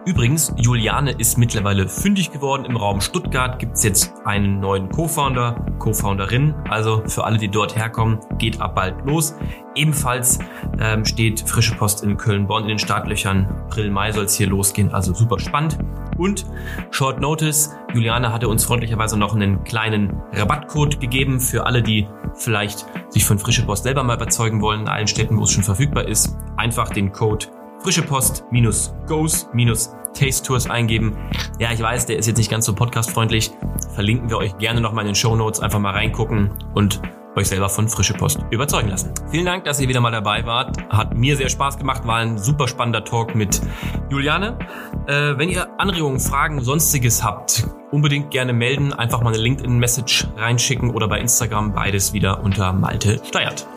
Übrigens, 0.06 0.54
Juliane 0.58 1.12
ist 1.12 1.38
mittlerweile 1.38 1.88
fündig 1.88 2.32
geworden. 2.32 2.66
Im 2.66 2.76
Raum 2.76 3.00
Stuttgart 3.00 3.60
gibt 3.60 3.78
es 3.78 3.84
jetzt 3.84 4.14
einen 4.26 4.60
neuen 4.60 4.90
Co-Founder, 4.90 5.66
Co-Founderin. 5.78 6.54
Also 6.70 7.02
für 7.06 7.24
alle, 7.24 7.38
die 7.38 7.48
dort 7.48 7.78
herkommen, 7.78 8.20
geht 8.40 8.60
ab 8.60 8.76
bald 8.76 9.06
los. 9.06 9.36
Ebenfalls 9.76 10.40
ähm, 10.82 11.06
steht 11.06 11.48
frische 11.48 11.76
Post 11.76 12.04
in 12.04 12.18
Köln-Bonn 12.18 12.64
in 12.64 12.70
den 12.70 12.80
Startlöchern. 12.80 13.46
April, 13.68 13.90
Mai 13.90 14.12
soll 14.12 14.26
es 14.26 14.36
hier 14.36 14.48
losgehen, 14.48 14.94
also 14.94 15.14
super 15.14 15.40
spannend. 15.40 15.78
Und 16.20 16.46
Short 16.92 17.20
Notice, 17.20 17.72
Juliane 17.94 18.32
hatte 18.32 18.48
uns 18.48 18.64
freundlicherweise 18.64 19.18
noch 19.18 19.34
einen 19.34 19.64
kleinen 19.64 20.22
Rabattcode 20.34 21.00
gegeben 21.00 21.40
für 21.40 21.66
alle, 21.66 21.82
die 21.82 22.08
vielleicht 22.36 22.86
sich 23.10 23.26
von 23.26 23.40
frische 23.40 23.66
Post 23.66 23.84
selber 23.84 24.04
mal 24.04 24.18
überzeugen 24.18 24.62
wollen, 24.62 24.82
in 24.82 24.88
allen 24.88 25.08
Städten, 25.08 25.38
wo 25.40 25.44
es 25.44 25.52
schon 25.52 25.64
verfügbar 25.64 26.08
ist. 26.08 26.36
Einfach 26.58 26.90
den 26.90 27.12
Code 27.12 27.48
frische 27.82 28.02
Post 28.02 28.44
minus 28.52 28.94
goes 29.08 29.48
minus 29.54 29.96
Taste 30.14 30.46
Tours 30.46 30.70
eingeben. 30.70 31.16
Ja, 31.60 31.72
ich 31.72 31.80
weiß, 31.80 32.08
der 32.08 32.18
ist 32.18 32.26
jetzt 32.26 32.38
nicht 32.38 32.50
ganz 32.50 32.66
so 32.66 32.74
podcastfreundlich. 32.74 33.52
Verlinken 33.94 34.30
wir 34.30 34.38
euch 34.38 34.58
gerne 34.58 34.82
nochmal 34.82 35.04
in 35.04 35.10
den 35.10 35.16
Show 35.16 35.36
Notes. 35.36 35.60
Einfach 35.60 35.80
mal 35.80 35.92
reingucken 35.92 36.52
und 36.74 37.00
euch 37.40 37.48
selber 37.48 37.70
von 37.70 37.90
Frische 37.90 38.14
Post 38.14 38.40
überzeugen 38.52 38.90
lassen. 38.90 39.14
Vielen 39.32 39.46
Dank, 39.46 39.64
dass 39.64 39.80
ihr 39.80 39.88
wieder 39.88 40.02
mal 40.02 40.12
dabei 40.12 40.46
wart. 40.46 40.78
Hat 40.90 41.16
mir 41.16 41.36
sehr 41.36 41.50
Spaß 41.50 41.78
gemacht, 41.78 42.06
war 42.06 42.18
ein 42.18 42.38
super 42.38 42.68
spannender 42.68 43.04
Talk 43.04 43.36
mit 43.36 43.62
Juliane. 44.10 44.58
Äh, 45.08 45.38
wenn 45.38 45.50
ihr 45.50 45.68
Anregungen, 45.80 46.20
Fragen, 46.20 46.62
sonstiges 46.62 47.24
habt, 47.24 47.68
unbedingt 47.92 48.32
gerne 48.32 48.54
melden. 48.54 48.94
Einfach 48.94 49.22
mal 49.22 49.34
eine 49.34 49.42
LinkedIn-Message 49.42 50.28
reinschicken 50.38 50.92
oder 50.92 51.08
bei 51.08 51.20
Instagram 51.20 51.74
beides 51.74 52.14
wieder 52.14 52.44
unter 52.44 52.74
Malte 52.74 53.22
Steuert. 53.26 53.68